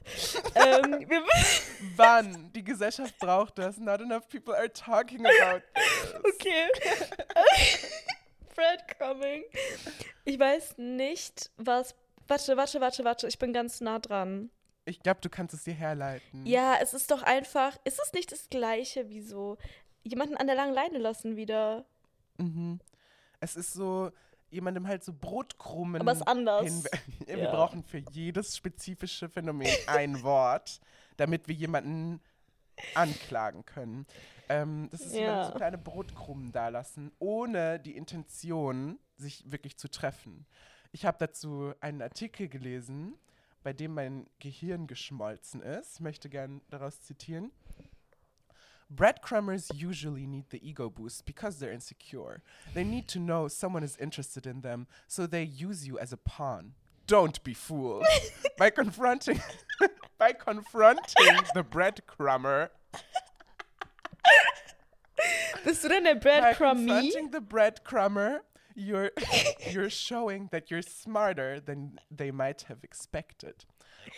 ähm, 0.56 1.06
Wann? 1.96 2.50
Die 2.52 2.64
Gesellschaft 2.64 3.16
braucht 3.20 3.58
das. 3.58 3.78
Not 3.78 4.00
enough 4.00 4.28
people 4.28 4.54
are 4.56 4.72
talking 4.72 5.24
about 5.24 5.62
this. 5.74 6.14
okay. 6.34 6.66
Breadcrumbing. 8.61 9.44
Ich 10.24 10.38
weiß 10.38 10.78
nicht, 10.78 11.50
was. 11.56 11.94
Warte, 12.28 12.56
warte, 12.56 12.80
warte, 12.80 13.04
warte. 13.04 13.26
Ich 13.28 13.38
bin 13.38 13.52
ganz 13.52 13.80
nah 13.80 13.98
dran. 13.98 14.50
Ich 14.84 15.00
glaube, 15.02 15.20
du 15.20 15.28
kannst 15.28 15.54
es 15.54 15.64
dir 15.64 15.74
herleiten. 15.74 16.46
Ja, 16.46 16.76
es 16.80 16.94
ist 16.94 17.11
doch 17.11 17.22
einfach, 17.22 17.76
ist 17.84 18.00
es 18.04 18.12
nicht 18.12 18.30
das 18.32 18.48
Gleiche 18.50 19.08
wie 19.08 19.20
so 19.20 19.58
jemanden 20.04 20.36
an 20.36 20.46
der 20.46 20.56
langen 20.56 20.74
Leine 20.74 20.98
lassen 20.98 21.36
wieder? 21.36 21.84
Mhm. 22.38 22.80
Es 23.40 23.56
ist 23.56 23.72
so, 23.72 24.11
jemandem 24.50 24.86
halt 24.86 25.02
so 25.04 25.12
Brotkrumen. 25.12 26.00
Aber 26.00 26.12
es 26.12 26.18
ist 26.18 26.26
anders. 26.28 26.84
Wir 27.26 27.36
Ja. 27.38 27.50
brauchen 27.50 27.82
für 27.82 27.98
jedes 28.12 28.56
spezifische 28.56 29.28
Phänomen 29.28 29.68
ein 29.86 30.22
Wort, 30.22 30.80
damit 31.16 31.48
wir 31.48 31.54
jemanden 31.54 32.20
anklagen 32.94 33.64
können. 33.66 34.06
Ähm, 34.51 34.88
das 34.90 35.03
ist 35.03 35.14
Ja. 35.14 35.46
so 35.46 35.53
kleine 35.53 35.78
Brotkrumen 35.78 36.51
dalassen, 36.53 37.12
ohne 37.18 37.78
die 37.78 37.96
Intention, 37.96 38.98
sich 39.16 39.51
wirklich 39.51 39.76
zu 39.78 39.88
treffen. 39.88 40.44
Ich 40.92 41.07
habe 41.07 41.18
dazu 41.18 41.72
einen 41.80 42.03
Artikel 42.03 42.48
gelesen, 42.48 43.14
bei 43.62 43.72
dem 43.72 43.94
mein 43.94 44.26
Gehirn 44.40 44.86
geschmolzen 44.86 45.62
ist. 45.62 45.94
Ich 45.94 46.01
möchte 46.01 46.28
gern 46.28 46.62
daraus 46.68 47.01
zitieren. 47.03 47.53
Breadcrumbers 48.88 49.68
usually 49.70 50.26
need 50.26 50.46
the 50.51 50.59
ego 50.59 50.90
boost 50.90 51.24
because 51.24 51.59
they're 51.64 51.72
insecure. 51.72 52.42
They 52.74 52.82
need 52.84 53.07
to 53.09 53.20
know 53.20 53.46
someone 53.48 53.84
is 53.84 53.96
interested 53.96 54.46
in 54.46 54.62
them, 54.62 54.88
so 55.07 55.28
they 55.28 55.44
use 55.44 55.86
you 55.86 55.96
as 55.98 56.12
a 56.12 56.16
pawn. 56.16 56.74
Don't 57.07 57.40
be 57.44 57.55
fooled. 57.55 58.05
by 58.59 58.68
confronting 58.70 59.40
by 60.18 60.32
confronting 60.32 61.36
the 61.55 61.62
breadcrumber, 61.62 62.70
Bist 65.64 65.84
du 65.84 65.88
denn 65.88 66.04
der 66.04 66.14
by 66.14 66.20
Breadcrummy? 66.20 66.86
confronting 66.86 67.30
the 67.32 67.40
breadcrumber, 67.40 68.40
you're 68.74 69.11
you're 69.72 69.90
showing 69.90 70.48
that 70.50 70.70
you're 70.70 70.82
smarter 70.82 71.61
than 71.61 71.98
they 72.11 72.30
might 72.30 72.62
have 72.68 72.82
expected. 72.84 73.66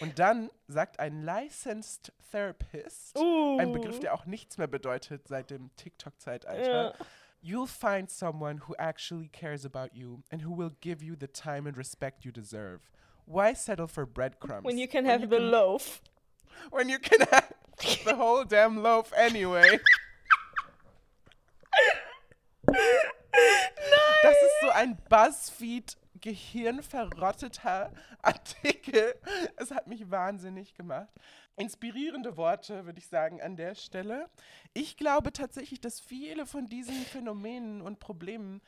Und 0.01 0.19
dann 0.19 0.51
sagt 0.69 1.01
ein 1.01 1.23
licensed 1.25 2.13
therapist, 2.31 3.17
Uh. 3.19 3.59
ein 3.59 3.73
Begriff, 3.73 3.99
der 4.01 4.15
auch 4.15 4.27
nichts 4.27 4.57
mehr 4.59 4.69
bedeutet 4.69 5.27
seit 5.29 5.51
dem 5.51 5.71
TikTok-Zeitalter. 5.77 6.95
Ja. 6.99 7.07
You'll 7.43 7.67
find 7.67 8.09
someone 8.09 8.61
who 8.69 8.75
actually 8.79 9.29
cares 9.29 9.65
about 9.67 9.91
you 9.95 10.23
and 10.31 10.43
who 10.45 10.57
will 10.57 10.71
give 10.81 11.03
you 11.05 11.17
the 11.19 11.27
time 11.27 11.67
and 11.67 11.77
respect 11.77 12.25
you 12.25 12.31
deserve. 12.31 12.81
Why 13.27 13.53
settle 13.55 13.89
for 13.89 14.07
breadcrumbs? 14.07 14.65
When 14.65 14.79
you 14.79 14.87
can 14.87 15.05
have 15.05 15.29
the 15.29 15.41
loaf. 15.41 16.01
when 16.71 16.89
you 16.89 16.99
can 17.01 17.27
have 17.33 17.53
the 18.05 18.15
whole 18.15 18.45
damn 18.45 18.81
loaf 18.83 19.13
anyway. 19.17 19.81
Das 22.67 24.37
ist 24.43 24.61
so 24.63 24.71
ein 24.71 24.97
Buzzfeed 25.09 25.97
gehirnverrotteter 26.21 27.93
Artikel. 28.23 29.15
Es 29.57 29.71
hat 29.71 29.87
mich 29.87 30.11
wahnsinnig 30.11 30.75
gemacht. 30.75 31.09
Inspirierende 31.57 32.37
Worte, 32.37 32.87
würde 32.87 32.99
ich 32.99 33.09
sagen, 33.09 33.43
an 33.43 33.57
der 33.57 33.75
Stelle. 33.75 34.31
Ich 34.73 34.97
glaube 34.97 35.33
tatsächlich, 35.33 35.81
dass 35.81 36.01
viele 36.01 36.47
von 36.47 36.69
diesen 36.69 36.95
Phänomenen 36.95 37.83
und 37.83 37.99
Problemen 37.99 38.63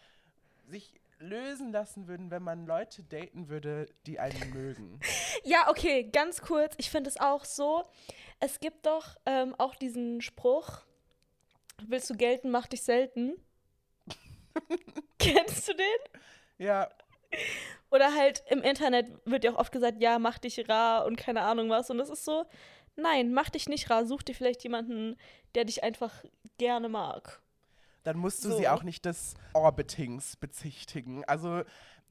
sich 0.69 1.01
lösen 1.19 1.73
lassen 1.73 2.09
würden, 2.09 2.31
wenn 2.31 2.43
man 2.43 2.67
Leute 2.67 3.03
daten 3.03 3.49
würde, 3.49 3.87
die 4.07 4.19
einen 4.19 4.51
mögen. 4.53 5.01
Ja, 5.45 5.71
okay, 5.71 6.05
ganz 6.05 6.43
kurz. 6.43 6.75
Ich 6.79 6.91
finde 6.91 7.09
es 7.09 7.19
auch 7.19 7.45
so. 7.45 7.85
Es 8.41 8.61
gibt 8.61 8.87
doch 8.87 9.17
ähm, 9.25 9.55
auch 9.57 9.75
diesen 9.75 10.21
Spruch: 10.21 10.83
Willst 11.87 12.11
du 12.11 12.17
gelten, 12.17 12.51
mach 12.51 12.67
dich 12.67 12.83
selten. 12.83 13.35
Kennst 15.19 15.69
du 15.69 15.75
den? 15.75 15.87
Ja, 16.59 16.89
Oder 17.91 18.15
halt 18.15 18.43
im 18.49 18.63
Internet 18.63 19.11
wird 19.25 19.45
ja 19.45 19.53
auch 19.53 19.59
oft 19.59 19.73
gesagt: 19.73 20.01
Ja, 20.01 20.19
mach 20.19 20.39
dich 20.39 20.69
rar 20.69 21.05
und 21.07 21.17
keine 21.17 21.43
Ahnung 21.43 21.71
was. 21.71 21.91
Und 21.91 21.99
das 21.99 22.11
ist 22.11 22.25
so: 22.25 22.45
Nein, 22.97 23.33
mach 23.33 23.51
dich 23.51 23.69
nicht 23.69 23.91
rar. 23.91 24.07
Such 24.07 24.23
dir 24.23 24.35
vielleicht 24.35 24.63
jemanden, 24.63 25.17
der 25.55 25.65
dich 25.65 25.83
einfach 25.85 26.25
gerne 26.59 26.89
mag. 26.89 27.41
dann 28.05 28.19
musst 28.19 28.45
du 28.45 28.51
So. 28.51 28.59
sie 28.59 28.69
auch 28.69 28.83
nicht 28.83 29.05
des 29.07 29.35
Orbitings 29.55 30.37
bezichtigen. 30.37 31.25
Also 31.25 31.63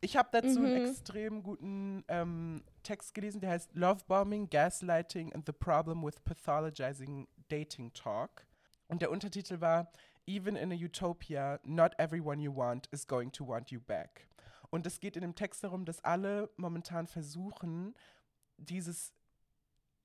ich 0.01 0.17
habe 0.17 0.29
dazu 0.31 0.59
einen 0.59 0.71
Mhm. 0.71 0.85
extrem 0.85 1.43
guten 1.43 2.03
ähm, 2.07 2.63
Text 2.81 3.13
gelesen, 3.13 3.39
der 3.41 3.51
heißt 3.51 3.75
Lovebombing, 3.75 4.49
Gaslighting 4.49 5.31
and 5.33 5.45
the 5.45 5.53
Problem 5.53 6.03
with 6.03 6.19
Pathologizing 6.25 7.27
Dating 7.47 7.93
Talk. 7.93 8.45
Und 8.87 9.01
der 9.01 9.11
Untertitel 9.11 9.61
war 9.61 9.89
Even 10.25 10.55
in 10.55 10.71
a 10.71 10.75
Utopia, 10.75 11.59
not 11.63 11.93
everyone 11.97 12.41
you 12.41 12.55
want 12.55 12.87
is 12.91 13.05
going 13.05 13.31
to 13.31 13.45
want 13.45 13.71
you 13.71 13.79
back. 13.79 14.27
Und 14.69 14.85
es 14.85 14.99
geht 14.99 15.15
in 15.15 15.21
dem 15.21 15.35
Text 15.35 15.63
darum, 15.63 15.85
dass 15.85 16.03
alle 16.03 16.49
momentan 16.57 17.07
versuchen, 17.07 17.93
dieses 18.57 19.13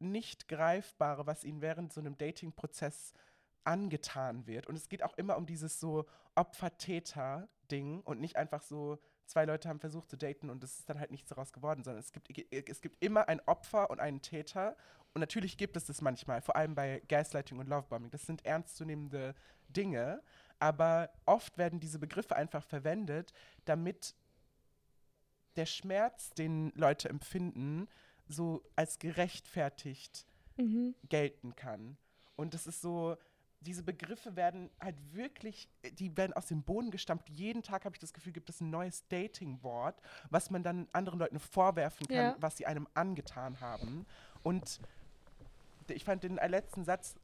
nicht 0.01 0.49
Greifbare, 0.49 1.27
was 1.27 1.45
ihnen 1.45 1.61
während 1.61 1.93
so 1.93 2.01
einem 2.01 2.19
Dating-Prozess 2.19 3.15
angetan 3.65 4.47
wird. 4.47 4.67
Und 4.67 4.77
es 4.77 4.89
geht 4.89 5.03
auch 5.03 5.17
immer 5.17 5.37
um 5.37 5.47
dieses 5.47 5.81
so 5.81 6.07
Opfer-Täter-Ding 6.35 8.01
und 8.01 8.21
nicht 8.21 8.37
einfach 8.37 8.63
so, 8.63 8.99
zwei 9.27 9.45
Leute 9.45 9.69
haben 9.69 9.81
versucht 9.81 10.09
zu 10.09 10.17
daten 10.17 10.49
und 10.51 10.65
es 10.65 10.79
ist 10.79 10.89
dann 10.89 10.99
halt 10.99 11.11
nichts 11.11 11.29
daraus 11.29 11.53
geworden, 11.53 11.85
sondern 11.85 12.01
es 12.01 12.13
gibt, 12.13 12.31
es 12.51 12.81
gibt 12.81 13.03
immer 13.05 13.29
ein 13.29 13.41
Opfer 13.47 13.91
und 13.91 14.01
einen 14.01 14.23
Täter. 14.23 14.77
Und 15.15 15.21
natürlich 15.21 15.59
gibt 15.59 15.77
es 15.77 15.87
das 15.87 16.01
manchmal, 16.01 16.41
vor 16.41 16.57
allem 16.57 16.75
bei 16.75 17.03
Gaslighting 17.09 17.59
und 17.59 17.69
Lovebombing. 17.69 18.11
Das 18.11 18.27
sind 18.27 18.45
ernstzunehmende 18.45 19.35
Dinge, 19.69 20.23
aber 20.59 21.11
oft 21.27 21.57
werden 21.59 21.81
diese 21.81 21.99
Begriffe 21.99 22.35
einfach 22.37 22.65
verwendet, 22.65 23.33
damit 23.65 24.15
der 25.57 25.67
Schmerz, 25.67 26.31
den 26.31 26.73
Leute 26.75 27.09
empfinden, 27.09 27.89
so 28.29 28.63
als 28.77 28.99
gerechtfertigt 28.99 30.27
Mhm. 30.57 30.95
gelten 31.09 31.55
kann. 31.55 31.97
Und 32.37 32.53
das 32.55 32.67
ist 32.67 32.81
so, 32.81 33.17
diese 33.61 33.83
Begriffe 33.83 34.35
werden 34.37 34.71
halt 34.81 34.97
wirklich, 35.13 35.69
die 35.93 36.17
werden 36.17 36.33
aus 36.33 36.47
dem 36.47 36.63
Boden 36.63 36.91
gestampft. 36.91 37.29
Jeden 37.31 37.63
Tag 37.63 37.85
habe 37.85 37.95
ich 37.95 38.01
das 38.01 38.13
Gefühl, 38.13 38.33
gibt 38.33 38.51
es 38.51 38.61
ein 38.61 38.71
neues 38.71 39.07
Dating-Wort, 39.09 40.01
was 40.31 40.51
man 40.51 40.63
dann 40.63 40.89
anderen 40.93 41.19
Leuten 41.19 41.39
vorwerfen 41.41 42.07
kann, 42.09 42.17
Ja. 42.17 42.37
was 42.41 42.57
sie 42.57 42.67
einem 42.67 42.87
angetan 42.95 43.61
haben. 43.61 44.05
Und 44.43 44.81
ich 45.89 46.05
fand 46.05 46.23
den 46.25 46.37
letzten 46.37 46.85
Satz 46.85 47.15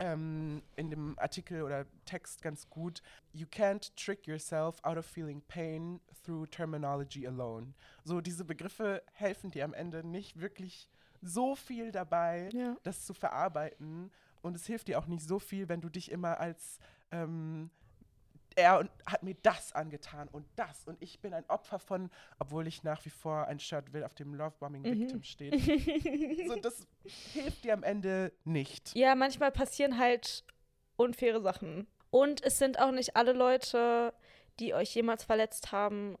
ähm, 0.00 0.62
in 0.76 0.90
dem 0.90 1.18
Artikel 1.18 1.62
oder 1.62 1.86
Text 2.06 2.42
ganz 2.42 2.68
gut. 2.68 3.02
You 3.32 3.46
can't 3.46 3.94
trick 3.94 4.26
yourself 4.26 4.82
out 4.82 4.96
of 4.96 5.06
feeling 5.06 5.42
pain 5.46 6.00
through 6.24 6.46
terminology 6.50 7.26
alone. 7.26 7.74
So, 8.04 8.20
diese 8.20 8.44
Begriffe 8.44 9.02
helfen 9.12 9.50
dir 9.50 9.64
am 9.64 9.74
Ende 9.74 10.02
nicht 10.02 10.40
wirklich 10.40 10.88
so 11.22 11.54
viel 11.54 11.92
dabei, 11.92 12.48
Ja. 12.52 12.76
das 12.82 13.04
zu 13.04 13.12
verarbeiten. 13.14 14.10
Und 14.42 14.56
es 14.56 14.66
hilft 14.66 14.88
dir 14.88 14.98
auch 14.98 15.06
nicht 15.06 15.22
so 15.22 15.38
viel, 15.38 15.68
wenn 15.68 15.82
du 15.82 15.90
dich 15.90 16.10
immer 16.10 16.40
als 16.40 16.78
ähm, 17.12 17.70
er 18.60 18.78
und 18.78 18.90
hat 19.06 19.22
mir 19.22 19.34
das 19.42 19.72
angetan 19.72 20.28
und 20.28 20.46
das 20.56 20.84
und 20.86 20.96
ich 21.02 21.20
bin 21.20 21.34
ein 21.34 21.44
Opfer 21.48 21.78
von, 21.78 22.10
obwohl 22.38 22.66
ich 22.66 22.82
nach 22.84 23.04
wie 23.04 23.10
vor 23.10 23.46
ein 23.48 23.58
Shirt 23.58 23.92
will, 23.92 24.04
auf 24.04 24.14
dem 24.14 24.34
Lovebombing 24.34 24.82
Mhm. 24.82 25.00
Victim 25.00 25.22
steht. 25.22 25.54
so, 26.48 26.56
das 26.56 26.86
hilft 27.32 27.64
dir 27.64 27.72
am 27.74 27.82
Ende 27.82 28.32
nicht. 28.44 28.94
Ja, 28.94 29.14
manchmal 29.14 29.50
passieren 29.52 29.98
halt 29.98 30.44
unfaire 30.96 31.40
Sachen. 31.40 31.86
Und 32.10 32.42
es 32.44 32.58
sind 32.58 32.78
auch 32.80 32.90
nicht 32.90 33.16
alle 33.16 33.32
Leute, 33.32 34.12
die 34.58 34.74
euch 34.74 34.94
jemals 34.94 35.24
verletzt 35.24 35.72
haben, 35.72 36.16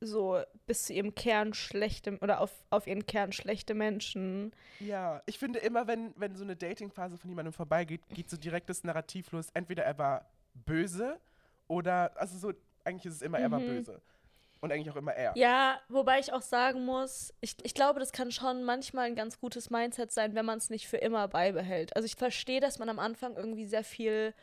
so 0.00 0.40
bis 0.66 0.84
zu 0.86 0.94
ihrem 0.94 1.14
Kern 1.14 1.52
schlechte 1.52 2.16
oder 2.22 2.40
auf, 2.40 2.50
auf 2.70 2.86
ihren 2.86 3.04
Kern 3.04 3.32
schlechte 3.32 3.74
Menschen. 3.74 4.52
Ja, 4.78 5.22
ich 5.26 5.38
finde 5.38 5.58
immer, 5.58 5.86
wenn, 5.86 6.14
wenn 6.16 6.34
so 6.36 6.42
eine 6.44 6.56
Datingphase 6.56 7.18
von 7.18 7.28
jemandem 7.28 7.52
vorbeigeht, 7.52 8.08
geht 8.08 8.30
so 8.30 8.38
direkt 8.38 8.70
das 8.70 8.82
Narrativ 8.82 9.30
los. 9.32 9.48
Entweder 9.52 9.84
er 9.84 9.98
war 9.98 10.30
böse 10.54 11.20
oder, 11.70 12.12
also 12.20 12.36
so, 12.36 12.52
eigentlich 12.84 13.06
ist 13.06 13.14
es 13.16 13.22
immer, 13.22 13.38
er 13.38 13.50
war 13.50 13.60
Mhm. 13.60 13.66
böse. 13.66 14.02
Und 14.60 14.72
eigentlich 14.72 14.90
auch 14.90 14.96
immer 14.96 15.12
er. 15.14 15.32
Ja, 15.38 15.80
wobei 15.88 16.18
ich 16.18 16.34
auch 16.34 16.42
sagen 16.42 16.84
muss, 16.84 17.32
ich, 17.40 17.56
ich 17.62 17.72
glaube, 17.72 17.98
das 17.98 18.12
kann 18.12 18.30
schon 18.30 18.62
manchmal 18.62 19.06
ein 19.06 19.14
ganz 19.14 19.40
gutes 19.40 19.70
Mindset 19.70 20.12
sein, 20.12 20.34
wenn 20.34 20.44
man 20.44 20.58
es 20.58 20.68
nicht 20.68 20.86
für 20.86 20.98
immer 20.98 21.28
beibehält. 21.28 21.96
Also 21.96 22.04
ich 22.04 22.16
verstehe, 22.16 22.60
dass 22.60 22.78
man 22.78 22.90
am 22.90 22.98
Anfang 22.98 23.36
irgendwie 23.36 23.64
sehr 23.64 23.84
viel, 23.84 24.34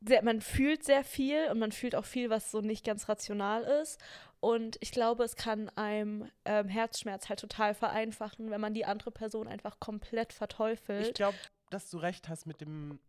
sehr, 0.00 0.22
man 0.22 0.40
fühlt 0.40 0.84
sehr 0.84 1.02
viel 1.02 1.48
und 1.50 1.58
man 1.58 1.72
fühlt 1.72 1.96
auch 1.96 2.04
viel, 2.04 2.30
was 2.30 2.52
so 2.52 2.60
nicht 2.60 2.84
ganz 2.84 3.08
rational 3.08 3.64
ist. 3.64 3.98
Und 4.38 4.76
ich 4.80 4.92
glaube, 4.92 5.24
es 5.24 5.34
kann 5.34 5.68
einem 5.70 6.30
ähm, 6.44 6.68
Herzschmerz 6.68 7.28
halt 7.28 7.40
total 7.40 7.74
vereinfachen, 7.74 8.50
wenn 8.52 8.60
man 8.60 8.74
die 8.74 8.84
andere 8.84 9.10
Person 9.10 9.48
einfach 9.48 9.80
komplett 9.80 10.32
Ich 10.32 10.36
verteufelt. 10.38 11.14
glaube, 11.16 11.38
dass 11.70 11.90
du 11.90 11.98
recht 11.98 12.28
hast 12.28 12.46
mit 12.46 12.60
dem 12.60 13.00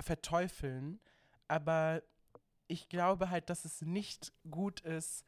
Verteufeln, 0.00 0.98
aber 1.48 2.02
ich 2.68 2.88
glaube 2.88 3.30
halt, 3.30 3.50
dass 3.50 3.64
es 3.64 3.82
nicht 3.82 4.32
gut 4.50 4.80
ist, 4.80 5.24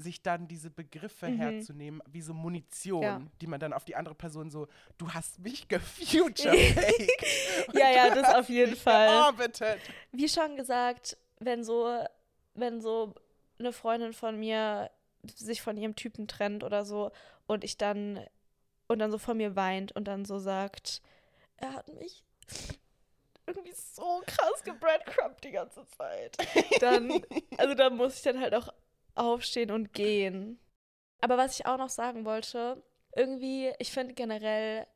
sich 0.00 0.22
dann 0.22 0.46
diese 0.46 0.70
Begriffe 0.70 1.28
Mhm. 1.28 1.36
herzunehmen, 1.38 2.02
wie 2.08 2.22
so 2.22 2.32
Munition, 2.32 3.02
Ja. 3.02 3.20
die 3.40 3.48
man 3.48 3.58
dann 3.58 3.72
auf 3.72 3.84
die 3.84 3.96
andere 3.96 4.14
Person 4.14 4.48
so, 4.50 4.68
du 4.96 5.12
hast 5.12 5.40
mich 5.40 5.66
gefuture-faked. 5.68 7.74
Ja, 7.74 7.90
ja, 7.90 8.14
das 8.14 8.32
auf 8.34 8.48
jeden 8.48 8.76
Fall. 8.76 9.08
georbitet. 9.08 9.80
Wie 10.12 10.28
schon 10.28 10.56
gesagt, 10.56 11.16
wenn 11.40 11.64
so, 11.64 12.04
wenn 12.54 12.80
so 12.80 13.12
eine 13.58 13.72
Freundin 13.72 14.12
von 14.12 14.38
mir 14.38 14.88
sich 15.34 15.62
von 15.62 15.76
ihrem 15.76 15.96
Typen 15.96 16.28
trennt 16.28 16.62
oder 16.62 16.84
so 16.84 17.10
und 17.48 17.64
ich 17.64 17.76
dann 17.76 18.24
und 18.86 19.00
dann 19.00 19.10
so 19.10 19.18
vor 19.18 19.34
mir 19.34 19.56
weint 19.56 19.90
und 19.96 20.04
dann 20.04 20.24
so 20.24 20.38
sagt, 20.38 21.02
er 21.56 21.72
hat 21.74 21.88
mich 21.88 22.22
irgendwie 23.48 23.72
so 23.74 24.22
krass 24.26 24.62
gebreadcrumbed 24.64 25.42
die 25.44 25.50
ganze 25.50 25.86
Zeit. 25.86 26.36
Dann, 26.80 27.22
also 27.58 27.74
da 27.74 27.90
muss 27.90 28.16
ich 28.16 28.22
dann 28.22 28.40
halt 28.40 28.54
auch 28.54 28.68
aufstehen 29.14 29.70
und 29.70 29.92
gehen. 29.92 30.58
Aber 31.20 31.36
was 31.36 31.58
ich 31.58 31.66
auch 31.66 31.78
noch 31.78 31.88
sagen 31.88 32.24
wollte, 32.24 32.82
irgendwie, 33.16 33.72
ich 33.78 33.90
finde 33.90 34.14
generell, 34.14 34.86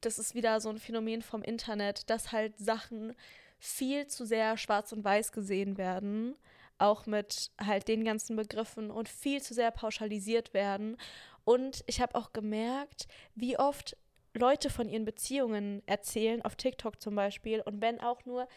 das 0.00 0.18
ist 0.18 0.34
wieder 0.34 0.60
so 0.60 0.70
ein 0.70 0.78
Phänomen 0.78 1.22
vom 1.22 1.42
Internet, 1.42 2.08
dass 2.08 2.32
halt 2.32 2.58
Sachen 2.58 3.14
viel 3.58 4.06
zu 4.06 4.24
sehr 4.24 4.56
schwarz 4.56 4.92
und 4.92 5.04
weiß 5.04 5.32
gesehen 5.32 5.78
werden, 5.78 6.36
auch 6.78 7.06
mit 7.06 7.50
halt 7.58 7.88
den 7.88 8.04
ganzen 8.04 8.36
Begriffen 8.36 8.90
und 8.90 9.08
viel 9.08 9.42
zu 9.42 9.54
sehr 9.54 9.70
pauschalisiert 9.70 10.54
werden. 10.54 10.96
Und 11.44 11.84
ich 11.86 12.00
habe 12.00 12.14
auch 12.14 12.32
gemerkt, 12.32 13.06
wie 13.34 13.58
oft 13.58 13.96
Leute 14.36 14.70
von 14.70 14.88
ihren 14.88 15.04
Beziehungen 15.04 15.82
erzählen, 15.86 16.42
auf 16.42 16.56
TikTok 16.56 17.00
zum 17.00 17.14
Beispiel, 17.14 17.60
und 17.60 17.80
wenn 17.80 18.00
auch 18.00 18.24
nur 18.24 18.48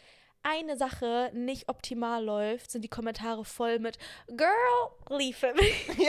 eine 0.43 0.77
Sache 0.77 1.31
nicht 1.33 1.67
optimal 1.67 2.23
läuft, 2.23 2.71
sind 2.71 2.83
die 2.83 2.89
Kommentare 2.89 3.43
voll 3.43 3.79
mit 3.79 3.97
Girl, 4.27 4.49
leave 5.09 5.45
him. 5.45 5.57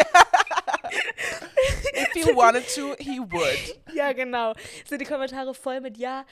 If 1.94 2.12
he 2.14 2.22
wanted 2.34 2.64
to, 2.74 2.94
he 2.98 3.20
would. 3.20 3.80
Ja, 3.94 4.12
genau. 4.12 4.54
Sind 4.86 5.00
die 5.00 5.06
Kommentare 5.06 5.54
voll 5.54 5.80
mit 5.80 5.96
Ja, 5.98 6.24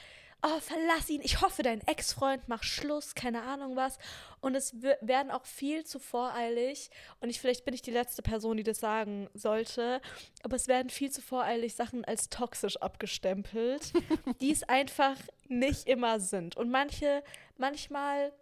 oh, 0.43 0.61
verlass 0.61 1.09
ihn. 1.09 1.21
Ich 1.23 1.41
hoffe, 1.41 1.63
dein 1.63 1.81
Ex-Freund 1.87 2.49
macht 2.49 2.65
Schluss, 2.65 3.15
keine 3.15 3.43
Ahnung 3.43 3.77
was. 3.77 3.99
Und 4.41 4.55
es 4.55 4.75
werden 4.81 5.31
auch 5.31 5.45
viel 5.45 5.85
zu 5.85 5.99
voreilig. 5.99 6.91
Und 7.21 7.31
ich, 7.31 7.41
vielleicht 7.41 7.65
bin 7.65 7.75
ich 7.75 7.83
die 7.83 7.91
letzte 7.91 8.23
Person, 8.23 8.57
die 8.57 8.63
das 8.63 8.79
sagen 8.79 9.29
sollte. 9.35 10.01
Aber 10.43 10.57
es 10.57 10.69
werden 10.69 10.91
viel 10.91 11.11
zu 11.11 11.23
voreilig 11.23 11.75
Sachen 11.75 12.05
als 12.05 12.29
toxisch 12.29 12.77
abgestempelt, 12.77 13.93
die 14.41 14.53
es 14.53 14.63
einfach 14.63 15.17
nicht 15.49 15.89
immer 15.89 16.21
sind. 16.21 16.57
Und 16.57 16.71
manche, 16.71 17.23
manchmal 17.57 18.33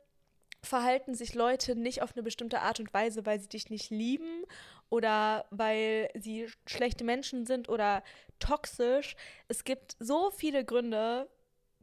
verhalten 0.62 1.14
sich 1.14 1.34
Leute 1.34 1.76
nicht 1.76 2.02
auf 2.02 2.14
eine 2.14 2.22
bestimmte 2.22 2.60
Art 2.60 2.80
und 2.80 2.92
Weise, 2.92 3.24
weil 3.24 3.40
sie 3.40 3.48
dich 3.48 3.70
nicht 3.70 3.90
lieben 3.90 4.44
oder 4.90 5.46
weil 5.50 6.10
sie 6.14 6.48
schlechte 6.66 7.04
Menschen 7.04 7.46
sind 7.46 7.68
oder 7.68 8.02
toxisch. 8.38 9.16
Es 9.48 9.64
gibt 9.64 9.96
so 9.98 10.30
viele 10.30 10.64
Gründe, 10.64 11.28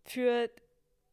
für, 0.03 0.49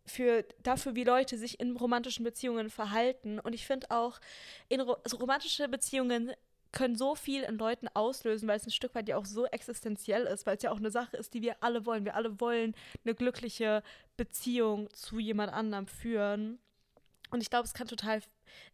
für 0.05 0.45
dafür, 0.62 0.95
wie 0.95 1.05
Leute 1.05 1.38
sich 1.38 1.61
in 1.61 1.76
romantischen 1.76 2.24
Beziehungen 2.24 2.70
verhalten. 2.70 3.38
Und 3.41 3.55
ich 3.55 3.66
finde 3.66 3.91
auch, 3.91 4.20
in 4.68 4.80
also 4.80 5.16
romantische 5.16 5.68
Beziehungen 5.68 6.32
können 6.72 6.97
so 6.97 7.14
viel 7.14 7.43
in 7.43 7.59
Leuten 7.59 7.88
auslösen, 7.88 8.49
weil 8.49 8.57
es 8.57 8.66
ein 8.66 8.70
Stück 8.70 8.95
weit 8.95 9.09
ja 9.09 9.16
auch 9.16 9.24
so 9.24 9.47
existenziell 9.47 10.24
ist, 10.24 10.47
weil 10.47 10.57
es 10.57 10.62
ja 10.62 10.70
auch 10.70 10.78
eine 10.78 10.91
Sache 10.91 11.16
ist, 11.16 11.34
die 11.34 11.43
wir 11.43 11.57
alle 11.61 11.84
wollen. 11.84 12.05
Wir 12.05 12.14
alle 12.14 12.41
wollen 12.41 12.74
eine 13.05 13.14
glückliche 13.14 13.82
Beziehung 14.16 14.88
zu 14.93 15.18
jemand 15.18 15.53
anderem 15.53 15.86
führen. 15.86 16.59
Und 17.30 17.43
ich 17.43 17.51
glaube, 17.51 17.64
es 17.64 17.74
kann 17.74 17.88
total, 17.88 18.20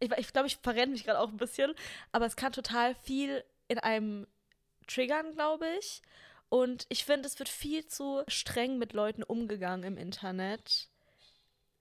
ich, 0.00 0.10
ich 0.12 0.32
glaube, 0.32 0.46
ich 0.46 0.56
verrenne 0.56 0.92
mich 0.92 1.04
gerade 1.04 1.20
auch 1.20 1.28
ein 1.28 1.36
bisschen, 1.36 1.74
aber 2.12 2.26
es 2.26 2.36
kann 2.36 2.52
total 2.52 2.94
viel 2.94 3.44
in 3.68 3.78
einem 3.78 4.26
triggern, 4.86 5.32
glaube 5.32 5.66
ich. 5.78 6.02
Und 6.48 6.86
ich 6.88 7.04
finde, 7.04 7.26
es 7.26 7.38
wird 7.38 7.48
viel 7.48 7.86
zu 7.86 8.22
streng 8.28 8.78
mit 8.78 8.92
Leuten 8.92 9.22
umgegangen 9.22 9.84
im 9.84 9.96
Internet 9.96 10.88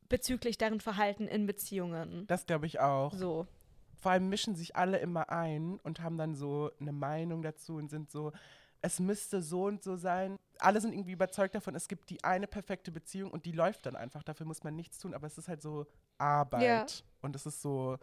bezüglich 0.09 0.57
deren 0.57 0.82
Verhalten 0.82 1.28
in 1.28 1.45
Beziehungen. 1.45 2.26
Das 2.28 2.45
glaube 2.45 2.66
ich 2.66 2.80
auch. 2.80 3.13
So. 3.13 3.47
Vor 3.97 4.11
allem 4.11 4.30
mischen 4.30 4.55
sich 4.55 4.76
alle 4.76 4.97
immer 4.97 5.30
ein 5.30 5.80
und 5.80 6.01
haben 6.01 6.18
dann 6.18 6.36
so 6.36 6.72
eine 6.80 6.91
Meinung 6.91 7.41
dazu 7.41 7.76
und 7.76 7.89
sind 7.89 8.11
so, 8.11 8.32
es 8.82 8.99
müsste 8.99 9.41
so 9.41 9.66
und 9.66 9.84
so 9.84 9.95
sein. 9.95 10.38
Alle 10.59 10.80
sind 10.80 10.93
irgendwie 10.93 11.13
überzeugt 11.13 11.55
davon, 11.55 11.76
es 11.76 11.88
gibt 11.88 12.09
die 12.09 12.24
eine 12.24 12.45
perfekte 12.45 12.91
Beziehung 12.91 13.32
und 13.32 13.45
die 13.45 13.51
läuft 13.51 13.86
dann 13.86 13.95
einfach. 13.95 14.22
Dafür 14.24 14.45
muss 14.45 14.63
man 14.63 14.76
nichts 14.76 14.99
tun, 14.99 15.13
aber 15.13 15.26
es 15.28 15.38
ist 15.38 15.47
halt 15.47 15.61
so 15.61 15.88
Arbeit. 16.18 16.61
Ja. 16.63 16.86
Und 17.22 17.36
es 17.36 17.45
ist 17.45 17.61
so, 17.61 17.97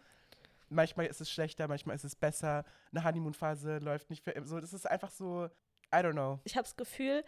manchmal 0.69 1.07
ist 1.07 1.21
es 1.21 1.31
schlechter, 1.31 1.69
manchmal 1.69 1.95
ist 1.95 2.05
es 2.05 2.17
besser. 2.17 2.65
Eine 2.91 3.05
Honeymoon-Phase 3.05 3.79
läuft 3.79 4.11
nicht 4.11 4.25
für 4.25 4.33
immer. 4.33 4.47
So, 4.47 4.59
das 4.59 4.73
ist 4.73 4.89
einfach 4.89 5.11
so, 5.11 5.49
I 5.93 5.97
don't 5.97 6.13
know. 6.13 6.39
Ich 6.45 6.57
habe 6.57 6.65
das 6.65 6.77
Gefühl, 6.77 7.25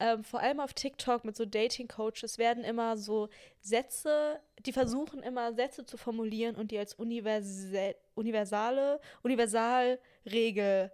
ähm, 0.00 0.24
vor 0.24 0.40
allem 0.40 0.60
auf 0.60 0.74
TikTok 0.74 1.24
mit 1.24 1.36
so 1.36 1.44
Dating-Coaches 1.44 2.38
werden 2.38 2.64
immer 2.64 2.96
so 2.96 3.28
Sätze, 3.60 4.40
die 4.66 4.72
versuchen 4.72 5.22
immer 5.22 5.54
Sätze 5.54 5.86
zu 5.86 5.96
formulieren 5.96 6.56
und 6.56 6.70
die 6.70 6.78
als 6.78 6.94
universelle, 6.94 7.96
universale, 8.14 9.00
Universalregel 9.22 10.90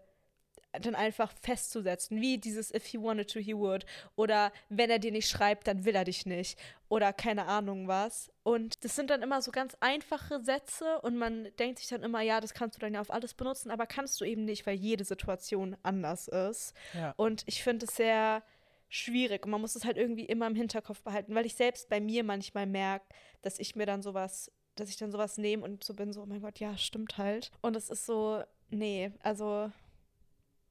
dann 0.72 0.94
einfach 0.94 1.32
festzusetzen, 1.40 2.20
wie 2.20 2.38
dieses 2.38 2.72
If 2.72 2.86
he 2.86 3.00
wanted 3.00 3.30
to, 3.30 3.40
he 3.40 3.56
would. 3.56 3.84
Oder 4.16 4.52
wenn 4.68 4.90
er 4.90 4.98
dir 4.98 5.12
nicht 5.12 5.28
schreibt, 5.28 5.66
dann 5.66 5.84
will 5.84 5.94
er 5.94 6.04
dich 6.04 6.26
nicht. 6.26 6.58
Oder 6.88 7.12
keine 7.12 7.46
Ahnung 7.46 7.88
was. 7.88 8.30
Und 8.42 8.84
das 8.84 8.96
sind 8.96 9.10
dann 9.10 9.22
immer 9.22 9.42
so 9.42 9.50
ganz 9.50 9.76
einfache 9.80 10.42
Sätze 10.42 11.00
und 11.02 11.16
man 11.16 11.48
denkt 11.58 11.78
sich 11.78 11.88
dann 11.88 12.02
immer, 12.02 12.20
ja, 12.20 12.40
das 12.40 12.54
kannst 12.54 12.76
du 12.76 12.80
dann 12.80 12.94
ja 12.94 13.00
auf 13.00 13.10
alles 13.10 13.34
benutzen, 13.34 13.70
aber 13.70 13.86
kannst 13.86 14.20
du 14.20 14.24
eben 14.24 14.44
nicht, 14.44 14.66
weil 14.66 14.76
jede 14.76 15.04
Situation 15.04 15.76
anders 15.82 16.28
ist. 16.28 16.74
Ja. 16.94 17.14
Und 17.16 17.42
ich 17.46 17.62
finde 17.62 17.86
es 17.86 17.96
sehr 17.96 18.42
schwierig 18.88 19.44
und 19.44 19.52
man 19.52 19.60
muss 19.60 19.76
es 19.76 19.84
halt 19.84 19.96
irgendwie 19.96 20.24
immer 20.24 20.46
im 20.46 20.56
Hinterkopf 20.56 21.02
behalten, 21.02 21.34
weil 21.34 21.46
ich 21.46 21.54
selbst 21.54 21.88
bei 21.88 22.00
mir 22.00 22.24
manchmal 22.24 22.66
merke, 22.66 23.06
dass 23.40 23.58
ich 23.58 23.76
mir 23.76 23.86
dann 23.86 24.02
sowas, 24.02 24.50
dass 24.74 24.90
ich 24.90 24.96
dann 24.96 25.12
sowas 25.12 25.38
nehme 25.38 25.64
und 25.64 25.84
so 25.84 25.94
bin, 25.94 26.12
so, 26.12 26.22
oh 26.22 26.26
mein 26.26 26.42
Gott, 26.42 26.58
ja, 26.58 26.76
stimmt 26.76 27.16
halt. 27.16 27.52
Und 27.60 27.76
es 27.76 27.88
ist 27.88 28.04
so, 28.04 28.42
nee, 28.70 29.12
also 29.22 29.70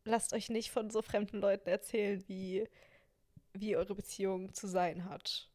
lasst 0.06 0.34
euch 0.34 0.50
nicht 0.50 0.72
von 0.72 0.90
so 0.90 1.02
fremden 1.02 1.40
Leuten 1.40 1.70
erzählen, 1.70 2.24
wie, 2.28 2.68
wie 3.54 3.76
eure 3.76 3.96
Beziehung 3.96 4.54
zu 4.54 4.68
sein 4.68 5.06
hat. 5.06 5.50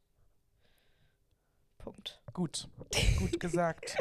Punkt. 1.78 2.20
Gut. 2.32 2.68
Gut 3.18 3.38
gesagt. 3.38 3.97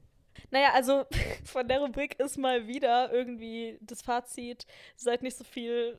naja, 0.50 0.72
also 0.72 1.04
von 1.44 1.66
der 1.66 1.80
Rubrik 1.80 2.18
ist 2.20 2.38
mal 2.38 2.66
wieder 2.66 3.12
irgendwie 3.12 3.78
das 3.80 4.02
Fazit, 4.02 4.66
seid 4.96 5.22
nicht 5.22 5.36
so 5.36 5.44
viel 5.44 5.98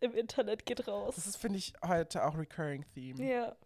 im 0.00 0.14
Internet, 0.14 0.66
geht 0.66 0.86
raus. 0.88 1.14
Das 1.14 1.26
ist, 1.26 1.36
finde 1.36 1.58
ich, 1.58 1.72
heute 1.86 2.24
auch 2.24 2.36
Recurring 2.36 2.84
Theme. 2.94 3.24
Ja. 3.24 3.56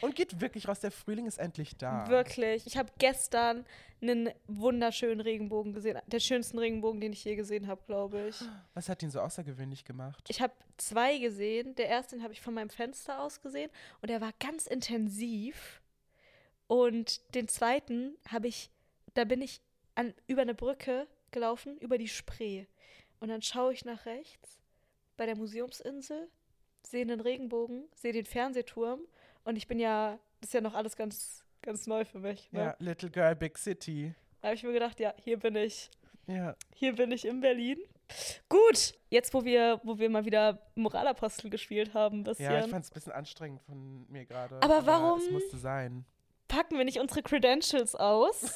Und 0.00 0.14
geht 0.14 0.40
wirklich 0.40 0.68
raus, 0.68 0.80
der 0.80 0.90
Frühling 0.90 1.26
ist 1.26 1.38
endlich 1.38 1.76
da. 1.76 2.08
Wirklich. 2.08 2.66
Ich 2.66 2.76
habe 2.76 2.90
gestern 2.98 3.64
einen 4.00 4.30
wunderschönen 4.46 5.20
Regenbogen 5.20 5.72
gesehen. 5.72 5.98
Der 6.06 6.20
schönsten 6.20 6.58
Regenbogen, 6.58 7.00
den 7.00 7.12
ich 7.12 7.24
je 7.24 7.34
gesehen 7.36 7.66
habe, 7.66 7.82
glaube 7.86 8.28
ich. 8.28 8.36
Was 8.74 8.88
hat 8.88 9.02
ihn 9.02 9.10
so 9.10 9.20
außergewöhnlich 9.20 9.84
gemacht? 9.84 10.24
Ich 10.28 10.40
habe 10.40 10.52
zwei 10.76 11.18
gesehen. 11.18 11.74
Der 11.74 11.86
erste, 11.86 12.16
den 12.16 12.22
habe 12.22 12.32
ich 12.32 12.40
von 12.40 12.54
meinem 12.54 12.70
Fenster 12.70 13.20
aus 13.20 13.40
gesehen. 13.40 13.70
Und 14.00 14.10
der 14.10 14.20
war 14.20 14.32
ganz 14.38 14.66
intensiv. 14.66 15.82
Und 16.68 17.34
den 17.34 17.48
zweiten 17.48 18.16
habe 18.28 18.46
ich, 18.46 18.70
da 19.14 19.24
bin 19.24 19.42
ich 19.42 19.60
an, 19.94 20.14
über 20.26 20.42
eine 20.42 20.54
Brücke 20.54 21.08
gelaufen, 21.30 21.76
über 21.78 21.98
die 21.98 22.08
Spree. 22.08 22.66
Und 23.20 23.28
dann 23.28 23.42
schaue 23.42 23.72
ich 23.72 23.84
nach 23.84 24.06
rechts 24.06 24.58
bei 25.16 25.26
der 25.26 25.36
Museumsinsel, 25.36 26.28
sehe 26.82 27.04
den 27.04 27.20
Regenbogen, 27.20 27.88
sehe 27.94 28.12
den 28.12 28.26
Fernsehturm 28.26 29.00
und 29.48 29.56
ich 29.56 29.66
bin 29.66 29.78
ja, 29.78 30.18
das 30.40 30.50
ist 30.50 30.54
ja 30.54 30.60
noch 30.60 30.74
alles 30.74 30.94
ganz, 30.94 31.42
ganz 31.62 31.86
neu 31.86 32.04
für 32.04 32.18
mich. 32.18 32.52
Ne? 32.52 32.60
Ja, 32.60 32.76
Little 32.80 33.08
Girl, 33.08 33.34
Big 33.34 33.56
City. 33.56 34.14
Da 34.42 34.48
habe 34.48 34.56
ich 34.56 34.62
mir 34.62 34.74
gedacht, 34.74 35.00
ja, 35.00 35.14
hier 35.24 35.38
bin 35.38 35.56
ich. 35.56 35.90
Ja. 36.26 36.54
Hier 36.74 36.94
bin 36.94 37.10
ich 37.12 37.24
in 37.24 37.40
Berlin. 37.40 37.78
Gut, 38.50 38.94
jetzt 39.08 39.32
wo 39.32 39.46
wir, 39.46 39.80
wo 39.84 39.98
wir 39.98 40.10
mal 40.10 40.26
wieder 40.26 40.60
Moralapostel 40.74 41.48
gespielt 41.48 41.94
haben, 41.94 42.24
bisschen. 42.24 42.44
Ja, 42.44 42.62
ich 42.62 42.70
fand 42.70 42.84
es 42.84 42.90
ein 42.90 42.94
bisschen 42.94 43.12
anstrengend 43.12 43.62
von 43.62 44.06
mir 44.10 44.26
gerade. 44.26 44.56
Aber, 44.56 44.76
aber 44.76 44.86
warum? 44.86 45.18
Es 45.18 45.30
musste 45.30 45.56
sein. 45.56 46.04
Packen 46.46 46.76
wir 46.76 46.84
nicht 46.84 47.00
unsere 47.00 47.22
Credentials 47.22 47.94
aus 47.94 48.52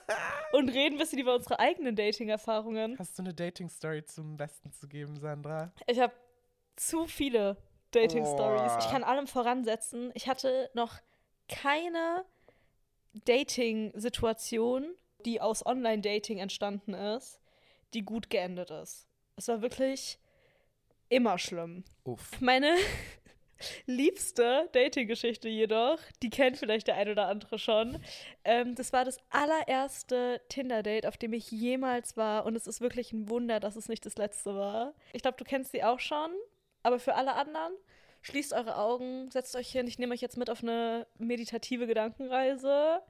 und 0.52 0.68
reden 0.68 0.94
ein 0.94 0.98
bisschen 0.98 1.18
über 1.18 1.34
unsere 1.34 1.58
eigenen 1.58 1.96
Dating-Erfahrungen. 1.96 2.96
Hast 3.00 3.18
du 3.18 3.22
eine 3.22 3.34
Dating-Story 3.34 4.04
zum 4.04 4.36
Besten 4.36 4.70
zu 4.70 4.86
geben, 4.86 5.18
Sandra? 5.18 5.72
Ich 5.88 5.98
habe 5.98 6.12
zu 6.76 7.06
viele 7.06 7.56
Dating-Stories. 7.92 8.72
Ich 8.84 8.90
kann 8.90 9.04
allem 9.04 9.26
voransetzen. 9.26 10.10
Ich 10.14 10.28
hatte 10.28 10.70
noch 10.74 10.94
keine 11.48 12.24
Dating-Situation, 13.24 14.94
die 15.24 15.40
aus 15.40 15.64
Online-Dating 15.64 16.38
entstanden 16.38 16.94
ist, 16.94 17.40
die 17.94 18.02
gut 18.02 18.30
geendet 18.30 18.70
ist. 18.70 19.06
Es 19.36 19.48
war 19.48 19.62
wirklich 19.62 20.18
immer 21.08 21.38
schlimm. 21.38 21.84
Uff. 22.04 22.40
Meine 22.40 22.76
liebste 23.86 24.68
Dating-Geschichte 24.72 25.48
jedoch, 25.48 25.98
die 26.22 26.30
kennt 26.30 26.58
vielleicht 26.58 26.88
der 26.88 26.96
ein 26.96 27.08
oder 27.08 27.28
andere 27.28 27.58
schon. 27.58 28.02
Ähm, 28.44 28.74
das 28.74 28.92
war 28.92 29.04
das 29.04 29.18
allererste 29.30 30.40
Tinder-Date, 30.48 31.06
auf 31.06 31.16
dem 31.16 31.32
ich 31.32 31.50
jemals 31.50 32.16
war. 32.16 32.44
Und 32.44 32.56
es 32.56 32.66
ist 32.66 32.80
wirklich 32.80 33.12
ein 33.12 33.28
Wunder, 33.28 33.60
dass 33.60 33.76
es 33.76 33.88
nicht 33.88 34.04
das 34.04 34.16
letzte 34.16 34.54
war. 34.54 34.94
Ich 35.12 35.22
glaube, 35.22 35.36
du 35.36 35.44
kennst 35.44 35.72
sie 35.72 35.84
auch 35.84 36.00
schon. 36.00 36.30
Aber 36.86 37.00
für 37.00 37.16
alle 37.16 37.34
anderen, 37.34 37.72
schließt 38.22 38.52
eure 38.52 38.76
Augen, 38.76 39.28
setzt 39.32 39.56
euch 39.56 39.72
hin. 39.72 39.88
Ich 39.88 39.98
nehme 39.98 40.14
euch 40.14 40.20
jetzt 40.20 40.36
mit 40.36 40.50
auf 40.50 40.62
eine 40.62 41.08
meditative 41.18 41.88
Gedankenreise. 41.88 43.00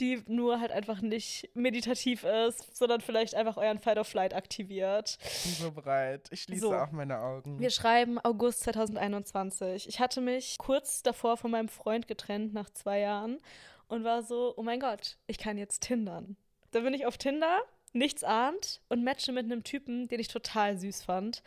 die 0.00 0.24
nur 0.26 0.58
halt 0.58 0.72
einfach 0.72 1.00
nicht 1.02 1.50
meditativ 1.54 2.24
ist, 2.24 2.76
sondern 2.76 3.00
vielleicht 3.00 3.34
einfach 3.36 3.56
euren 3.58 3.78
Fight 3.78 3.98
or 3.98 4.04
Flight 4.04 4.34
aktiviert. 4.34 5.18
Ich 5.22 5.42
bin 5.44 5.52
so 5.66 5.70
bereit. 5.70 6.26
Ich 6.32 6.42
schließe 6.42 6.62
So. 6.62 6.74
auch 6.74 6.90
meine 6.90 7.20
Augen. 7.20 7.60
Wir 7.60 7.70
schreiben 7.70 8.18
August 8.18 8.64
2021. 8.64 9.86
Ich 9.88 10.00
hatte 10.00 10.20
mich 10.20 10.56
kurz 10.58 11.02
davor 11.04 11.36
von 11.36 11.52
meinem 11.52 11.68
Freund 11.68 12.08
getrennt 12.08 12.52
nach 12.54 12.70
zwei 12.70 12.98
Jahren 13.00 13.38
und 13.86 14.02
war 14.02 14.22
so, 14.22 14.54
oh 14.56 14.62
mein 14.64 14.80
Gott, 14.80 15.18
ich 15.28 15.38
kann 15.38 15.58
jetzt 15.58 15.82
Tindern. 15.82 16.36
Da 16.72 16.80
bin 16.80 16.94
ich 16.94 17.06
auf 17.06 17.18
Tinder, 17.18 17.60
nichts 17.92 18.24
ahnt 18.24 18.80
und 18.88 19.04
matche 19.04 19.30
mit 19.30 19.44
einem 19.44 19.62
Typen, 19.62 20.08
den 20.08 20.18
ich 20.18 20.28
total 20.28 20.78
süß 20.78 21.04
fand. 21.04 21.42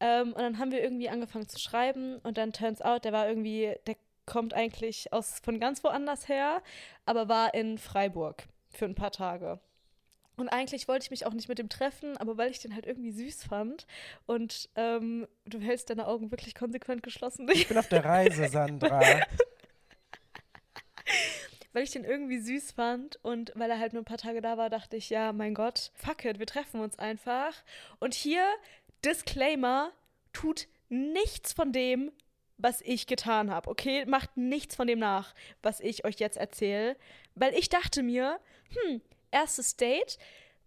Ähm, 0.00 0.28
und 0.32 0.38
dann 0.38 0.58
haben 0.58 0.72
wir 0.72 0.82
irgendwie 0.82 1.08
angefangen 1.08 1.48
zu 1.48 1.58
schreiben 1.58 2.18
und 2.18 2.36
dann 2.38 2.52
turns 2.52 2.82
out, 2.82 3.04
der 3.04 3.12
war 3.12 3.28
irgendwie, 3.28 3.74
der 3.86 3.96
kommt 4.26 4.54
eigentlich 4.54 5.12
aus 5.12 5.40
von 5.42 5.60
ganz 5.60 5.82
woanders 5.84 6.28
her, 6.28 6.62
aber 7.06 7.28
war 7.28 7.54
in 7.54 7.78
Freiburg 7.78 8.44
für 8.70 8.84
ein 8.84 8.94
paar 8.94 9.12
Tage. 9.12 9.60
Und 10.36 10.50
eigentlich 10.50 10.86
wollte 10.86 11.04
ich 11.04 11.10
mich 11.10 11.24
auch 11.24 11.32
nicht 11.32 11.48
mit 11.48 11.58
dem 11.58 11.70
treffen, 11.70 12.18
aber 12.18 12.36
weil 12.36 12.50
ich 12.50 12.58
den 12.58 12.74
halt 12.74 12.84
irgendwie 12.84 13.10
süß 13.10 13.44
fand 13.44 13.86
und 14.26 14.68
ähm, 14.76 15.26
du 15.46 15.58
hältst 15.60 15.88
deine 15.88 16.06
Augen 16.06 16.30
wirklich 16.30 16.54
konsequent 16.54 17.02
geschlossen, 17.02 17.48
Ich 17.50 17.68
bin 17.68 17.78
auf 17.78 17.88
der 17.88 18.04
Reise, 18.04 18.46
Sandra. 18.50 19.00
weil 21.72 21.82
ich 21.84 21.90
den 21.90 22.04
irgendwie 22.04 22.38
süß 22.38 22.72
fand 22.72 23.18
und 23.22 23.52
weil 23.54 23.70
er 23.70 23.78
halt 23.78 23.92
nur 23.94 24.02
ein 24.02 24.06
paar 24.06 24.18
Tage 24.18 24.42
da 24.42 24.58
war, 24.58 24.68
dachte 24.68 24.96
ich, 24.96 25.08
ja, 25.08 25.32
mein 25.32 25.54
Gott, 25.54 25.90
fuck 25.94 26.24
it, 26.26 26.38
wir 26.38 26.46
treffen 26.46 26.80
uns 26.80 26.98
einfach. 26.98 27.54
Und 27.98 28.12
hier, 28.12 28.44
Disclaimer, 29.06 29.92
tut 30.32 30.66
nichts 30.88 31.52
von 31.52 31.72
dem, 31.72 32.10
was 32.58 32.80
ich 32.80 33.06
getan 33.06 33.50
habe, 33.50 33.70
okay? 33.70 34.04
Macht 34.06 34.36
nichts 34.36 34.74
von 34.74 34.86
dem 34.86 34.98
nach, 34.98 35.34
was 35.62 35.80
ich 35.80 36.04
euch 36.04 36.16
jetzt 36.16 36.36
erzähle. 36.36 36.96
Weil 37.34 37.54
ich 37.54 37.68
dachte 37.68 38.02
mir, 38.02 38.40
hm, 38.70 39.00
erstes 39.30 39.76
Date, 39.76 40.18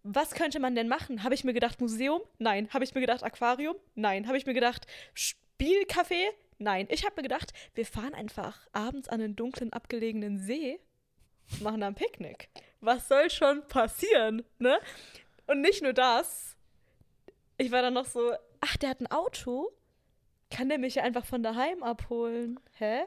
was 0.04 0.32
könnte 0.32 0.60
man 0.60 0.76
denn 0.76 0.88
machen? 0.88 1.24
Habe 1.24 1.36
ich 1.36 1.44
mir 1.44 1.54
gedacht, 1.54 1.82
Museum? 1.82 2.22
Nein. 2.38 2.70
Habe 2.72 2.84
ich 2.86 2.96
mir 2.96 3.02
gedacht, 3.02 3.24
Aquarium? 3.24 3.76
Nein. 3.96 4.28
Habe 4.28 4.38
ich 4.38 4.46
mir 4.46 4.54
gedacht, 4.54 4.88
Spielcafé? 5.14 6.30
Nein. 6.60 6.88
Ich 6.90 7.04
habe 7.04 7.16
mir 7.18 7.24
gedacht, 7.24 7.52
wir 7.74 7.86
fahren 7.86 8.14
einfach 8.14 8.68
abends 8.72 9.10
an 9.10 9.22
einen 9.22 9.36
dunklen, 9.36 9.74
abgelegenen 9.74 10.40
See, 10.40 10.80
machen 11.60 11.82
da 11.82 11.88
ein 11.88 11.96
Picknick. 11.96 12.50
Was 12.80 13.10
soll 13.10 13.30
schon 13.30 13.68
passieren, 13.68 14.44
ne? 14.60 14.80
Und 15.48 15.62
nicht 15.62 15.84
nur 15.84 15.94
das. 15.94 16.56
Ich 17.62 17.72
war 17.72 17.82
dann 17.82 17.94
noch 17.94 18.06
so, 18.06 18.32
ach, 18.62 18.78
der 18.78 18.90
hat 18.90 19.02
ein 19.02 19.12
Auto? 19.12 19.70
Kann 20.50 20.70
der 20.70 20.78
mich 20.78 21.02
einfach 21.02 21.26
von 21.26 21.44
daheim 21.44 21.84
abholen? 21.84 22.58
Hä? 22.78 23.02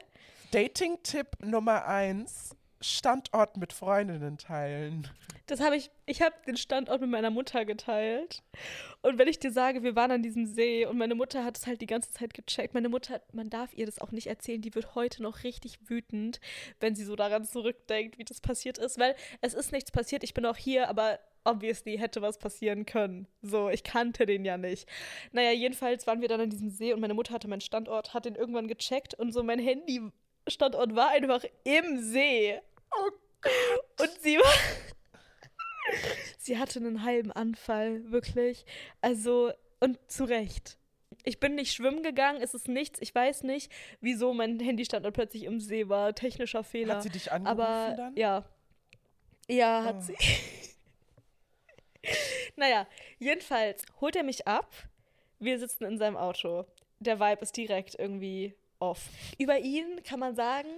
Dating-Tipp 0.51 1.39
Nummer 1.39 1.85
eins: 1.85 2.55
Standort 2.83 3.57
mit 3.57 3.73
Freundinnen 3.73 4.37
teilen. 4.37 5.07
Das 5.47 5.59
habe 5.59 5.75
ich, 5.75 5.89
ich 6.05 6.21
habe 6.21 6.35
den 6.47 6.57
Standort 6.57 7.01
mit 7.01 7.09
meiner 7.09 7.29
Mutter 7.29 7.65
geteilt. 7.65 8.43
Und 9.01 9.17
wenn 9.17 9.27
ich 9.27 9.39
dir 9.39 9.51
sage, 9.51 9.83
wir 9.83 9.95
waren 9.95 10.11
an 10.11 10.23
diesem 10.23 10.45
See 10.45 10.85
und 10.85 10.97
meine 10.97 11.15
Mutter 11.15 11.43
hat 11.43 11.57
es 11.57 11.67
halt 11.67 11.81
die 11.81 11.87
ganze 11.87 12.11
Zeit 12.11 12.33
gecheckt. 12.33 12.73
Meine 12.73 12.89
Mutter, 12.89 13.21
man 13.33 13.49
darf 13.49 13.73
ihr 13.73 13.85
das 13.85 13.99
auch 13.99 14.11
nicht 14.11 14.27
erzählen, 14.27 14.61
die 14.61 14.73
wird 14.75 14.95
heute 14.95 15.21
noch 15.21 15.43
richtig 15.43 15.89
wütend, 15.89 16.39
wenn 16.79 16.95
sie 16.95 17.03
so 17.03 17.15
daran 17.15 17.43
zurückdenkt, 17.43 18.17
wie 18.17 18.23
das 18.23 18.41
passiert 18.41 18.77
ist. 18.77 18.99
Weil 18.99 19.15
es 19.41 19.53
ist 19.53 19.71
nichts 19.71 19.91
passiert, 19.91 20.23
ich 20.23 20.33
bin 20.33 20.45
auch 20.45 20.57
hier, 20.57 20.89
aber 20.89 21.19
obviously 21.45 21.97
hätte 21.97 22.21
was 22.21 22.37
passieren 22.37 22.85
können. 22.85 23.27
So, 23.41 23.69
ich 23.69 23.83
kannte 23.83 24.25
den 24.25 24.45
ja 24.45 24.57
nicht. 24.57 24.87
Naja, 25.31 25.51
jedenfalls 25.51 26.07
waren 26.07 26.21
wir 26.21 26.27
dann 26.27 26.41
an 26.41 26.49
diesem 26.49 26.69
See 26.69 26.93
und 26.93 26.99
meine 26.99 27.13
Mutter 27.13 27.33
hatte 27.33 27.47
meinen 27.47 27.61
Standort, 27.61 28.13
hat 28.13 28.25
den 28.25 28.35
irgendwann 28.35 28.67
gecheckt 28.67 29.13
und 29.13 29.33
so 29.33 29.43
mein 29.43 29.59
Handy-Standort 29.59 30.95
war 30.95 31.09
einfach 31.09 31.43
im 31.63 31.99
See. 32.01 32.59
Oh 32.97 33.09
Und 34.01 34.11
sie 34.21 34.37
war. 34.37 34.53
sie 36.37 36.57
hatte 36.57 36.79
einen 36.79 37.03
halben 37.03 37.31
Anfall, 37.31 38.11
wirklich. 38.11 38.65
Also, 39.01 39.51
und 39.79 39.99
zu 40.09 40.23
Recht. 40.25 40.77
Ich 41.25 41.39
bin 41.39 41.55
nicht 41.55 41.73
schwimmen 41.73 42.03
gegangen, 42.03 42.41
es 42.41 42.53
ist 42.53 42.67
nichts. 42.67 42.99
Ich 43.01 43.13
weiß 43.15 43.43
nicht, 43.43 43.71
wieso 44.01 44.33
mein 44.33 44.59
Handystandort 44.59 45.13
plötzlich 45.13 45.43
im 45.43 45.59
See 45.59 45.87
war. 45.87 46.13
Technischer 46.15 46.63
Fehler. 46.63 46.95
Hat 46.95 47.03
sie 47.03 47.09
dich 47.09 47.31
angerufen 47.31 47.61
Aber 47.61 47.95
dann? 47.95 48.15
ja. 48.17 48.43
Ja, 49.49 49.83
hat 49.83 49.95
Oh. 49.97 50.01
sie. 50.01 50.15
naja, 52.55 52.87
jedenfalls 53.19 53.83
holt 54.01 54.15
er 54.15 54.23
mich 54.23 54.47
ab. 54.47 54.71
Wir 55.39 55.59
sitzen 55.59 55.83
in 55.85 55.97
seinem 55.97 56.17
Auto. 56.17 56.65
Der 56.99 57.19
Vibe 57.19 57.41
ist 57.41 57.55
direkt 57.57 57.95
irgendwie 57.99 58.53
off. 58.79 59.09
Über 59.37 59.59
ihn 59.59 60.01
kann 60.03 60.19
man 60.19 60.35
sagen, 60.35 60.69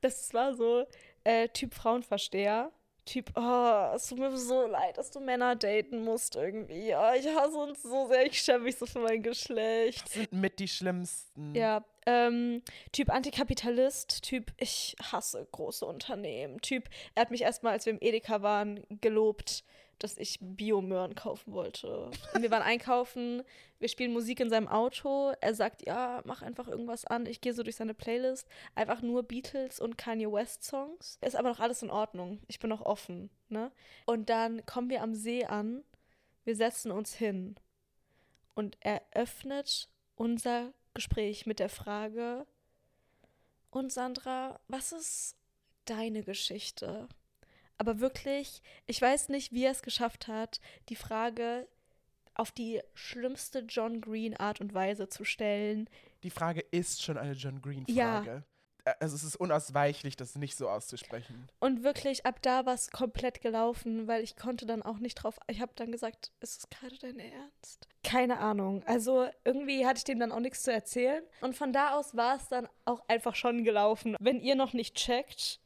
das 0.00 0.32
war 0.34 0.54
so 0.54 0.86
äh, 1.24 1.48
Typ 1.48 1.74
Frauenversteher. 1.74 2.70
Typ, 3.06 3.32
oh, 3.34 3.92
es 3.94 4.08
tut 4.08 4.18
mir 4.18 4.36
so 4.36 4.66
leid, 4.66 4.98
dass 4.98 5.10
du 5.10 5.20
Männer 5.20 5.56
daten 5.56 6.04
musst 6.04 6.36
irgendwie. 6.36 6.94
Oh, 6.94 7.12
ich 7.18 7.26
hasse 7.26 7.56
uns 7.56 7.82
so 7.82 8.06
sehr, 8.06 8.26
ich 8.26 8.40
schäme 8.40 8.64
mich 8.64 8.76
so 8.76 8.86
für 8.86 9.00
mein 9.00 9.22
Geschlecht. 9.22 10.04
Das 10.04 10.12
sind 10.12 10.32
mit 10.32 10.58
die 10.60 10.68
schlimmsten. 10.68 11.54
Ja, 11.54 11.84
ähm, 12.06 12.62
Typ 12.92 13.10
Antikapitalist, 13.10 14.22
Typ 14.22 14.52
ich 14.58 14.94
hasse 15.02 15.46
große 15.50 15.84
Unternehmen, 15.84 16.60
Typ, 16.60 16.88
er 17.14 17.22
hat 17.22 17.30
mich 17.30 17.42
erstmal, 17.42 17.72
als 17.72 17.86
wir 17.86 17.94
im 17.94 18.00
Edeka 18.00 18.42
waren, 18.42 18.84
gelobt, 19.00 19.64
dass 20.02 20.18
ich 20.18 20.38
Biomöhren 20.40 21.14
kaufen 21.14 21.52
wollte. 21.52 22.10
Wir 22.38 22.50
waren 22.50 22.62
einkaufen, 22.62 23.42
wir 23.78 23.88
spielen 23.88 24.12
Musik 24.12 24.40
in 24.40 24.50
seinem 24.50 24.68
Auto, 24.68 25.32
er 25.40 25.54
sagt, 25.54 25.86
ja, 25.86 26.22
mach 26.24 26.42
einfach 26.42 26.68
irgendwas 26.68 27.04
an. 27.04 27.26
Ich 27.26 27.40
gehe 27.40 27.54
so 27.54 27.62
durch 27.62 27.76
seine 27.76 27.94
Playlist, 27.94 28.48
einfach 28.74 29.02
nur 29.02 29.22
Beatles 29.22 29.80
und 29.80 29.96
Kanye 29.96 30.30
West 30.30 30.64
Songs. 30.64 31.18
Ist 31.20 31.36
aber 31.36 31.50
noch 31.50 31.60
alles 31.60 31.82
in 31.82 31.90
Ordnung, 31.90 32.40
ich 32.48 32.58
bin 32.58 32.70
noch 32.70 32.82
offen, 32.82 33.30
ne? 33.48 33.70
Und 34.06 34.30
dann 34.30 34.64
kommen 34.66 34.90
wir 34.90 35.02
am 35.02 35.14
See 35.14 35.44
an, 35.44 35.84
wir 36.44 36.56
setzen 36.56 36.90
uns 36.90 37.14
hin 37.14 37.56
und 38.54 38.76
er 38.80 39.02
öffnet 39.12 39.88
unser 40.16 40.72
Gespräch 40.94 41.46
mit 41.46 41.60
der 41.60 41.68
Frage, 41.68 42.46
und 43.70 43.92
Sandra, 43.92 44.60
was 44.66 44.92
ist 44.92 45.36
deine 45.84 46.24
Geschichte? 46.24 47.08
Aber 47.80 47.98
wirklich, 48.00 48.60
ich 48.86 49.00
weiß 49.00 49.30
nicht, 49.30 49.52
wie 49.52 49.64
er 49.64 49.70
es 49.70 49.80
geschafft 49.80 50.28
hat, 50.28 50.60
die 50.90 50.96
Frage 50.96 51.66
auf 52.34 52.52
die 52.52 52.82
schlimmste 52.92 53.60
John 53.60 54.02
Green 54.02 54.36
Art 54.36 54.60
und 54.60 54.74
Weise 54.74 55.08
zu 55.08 55.24
stellen. 55.24 55.88
Die 56.22 56.28
Frage 56.30 56.60
ist 56.60 57.02
schon 57.02 57.16
eine 57.16 57.32
John 57.32 57.54
Ja. 57.54 57.60
Green-Frage. 58.20 58.44
Äh, 58.84 58.92
Also 59.00 59.16
es 59.16 59.24
ist 59.24 59.36
unausweichlich, 59.36 60.16
das 60.16 60.36
nicht 60.36 60.56
so 60.56 60.68
auszusprechen. 60.68 61.48
Und 61.58 61.82
wirklich, 61.82 62.26
ab 62.26 62.42
da 62.42 62.66
war 62.66 62.74
es 62.74 62.90
komplett 62.90 63.40
gelaufen, 63.40 64.06
weil 64.06 64.22
ich 64.22 64.36
konnte 64.36 64.66
dann 64.66 64.82
auch 64.82 64.98
nicht 64.98 65.14
drauf. 65.14 65.38
Ich 65.48 65.62
habe 65.62 65.72
dann 65.74 65.90
gesagt, 65.90 66.32
ist 66.40 66.58
es 66.60 66.68
gerade 66.68 66.98
dein 66.98 67.18
Ernst? 67.18 67.88
Keine 68.04 68.40
Ahnung. 68.40 68.82
Also 68.84 69.26
irgendwie 69.44 69.86
hatte 69.86 69.98
ich 69.98 70.04
dem 70.04 70.18
dann 70.20 70.32
auch 70.32 70.40
nichts 70.40 70.62
zu 70.64 70.72
erzählen. 70.72 71.22
Und 71.40 71.56
von 71.56 71.72
da 71.72 71.92
aus 71.96 72.14
war 72.14 72.36
es 72.36 72.48
dann 72.48 72.68
auch 72.84 73.02
einfach 73.08 73.34
schon 73.34 73.64
gelaufen. 73.64 74.16
Wenn 74.20 74.40
ihr 74.40 74.54
noch 74.54 74.74
nicht 74.74 74.96
checkt, 74.96 75.60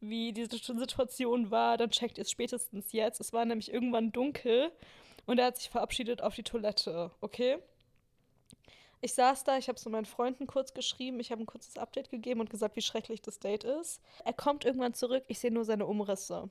wie 0.00 0.32
diese 0.32 0.56
Situation 0.56 1.50
war, 1.50 1.76
dann 1.76 1.90
checkt 1.90 2.18
ihr 2.18 2.22
es 2.22 2.30
spätestens 2.30 2.92
jetzt. 2.92 3.20
Es 3.20 3.32
war 3.32 3.44
nämlich 3.44 3.72
irgendwann 3.72 4.12
dunkel 4.12 4.70
und 5.26 5.38
er 5.38 5.46
hat 5.46 5.58
sich 5.58 5.70
verabschiedet 5.70 6.22
auf 6.22 6.34
die 6.34 6.42
Toilette, 6.42 7.10
okay? 7.20 7.58
Ich 9.00 9.14
saß 9.14 9.44
da, 9.44 9.58
ich 9.58 9.68
habe 9.68 9.78
so 9.78 9.90
meinen 9.90 10.06
Freunden 10.06 10.46
kurz 10.46 10.72
geschrieben, 10.72 11.20
ich 11.20 11.30
habe 11.30 11.42
ein 11.42 11.46
kurzes 11.46 11.76
Update 11.76 12.10
gegeben 12.10 12.40
und 12.40 12.50
gesagt, 12.50 12.76
wie 12.76 12.82
schrecklich 12.82 13.20
das 13.20 13.38
Date 13.38 13.64
ist. 13.64 14.00
Er 14.24 14.32
kommt 14.32 14.64
irgendwann 14.64 14.94
zurück, 14.94 15.24
ich 15.28 15.38
sehe 15.38 15.52
nur 15.52 15.64
seine 15.64 15.86
Umrisse. 15.86 16.48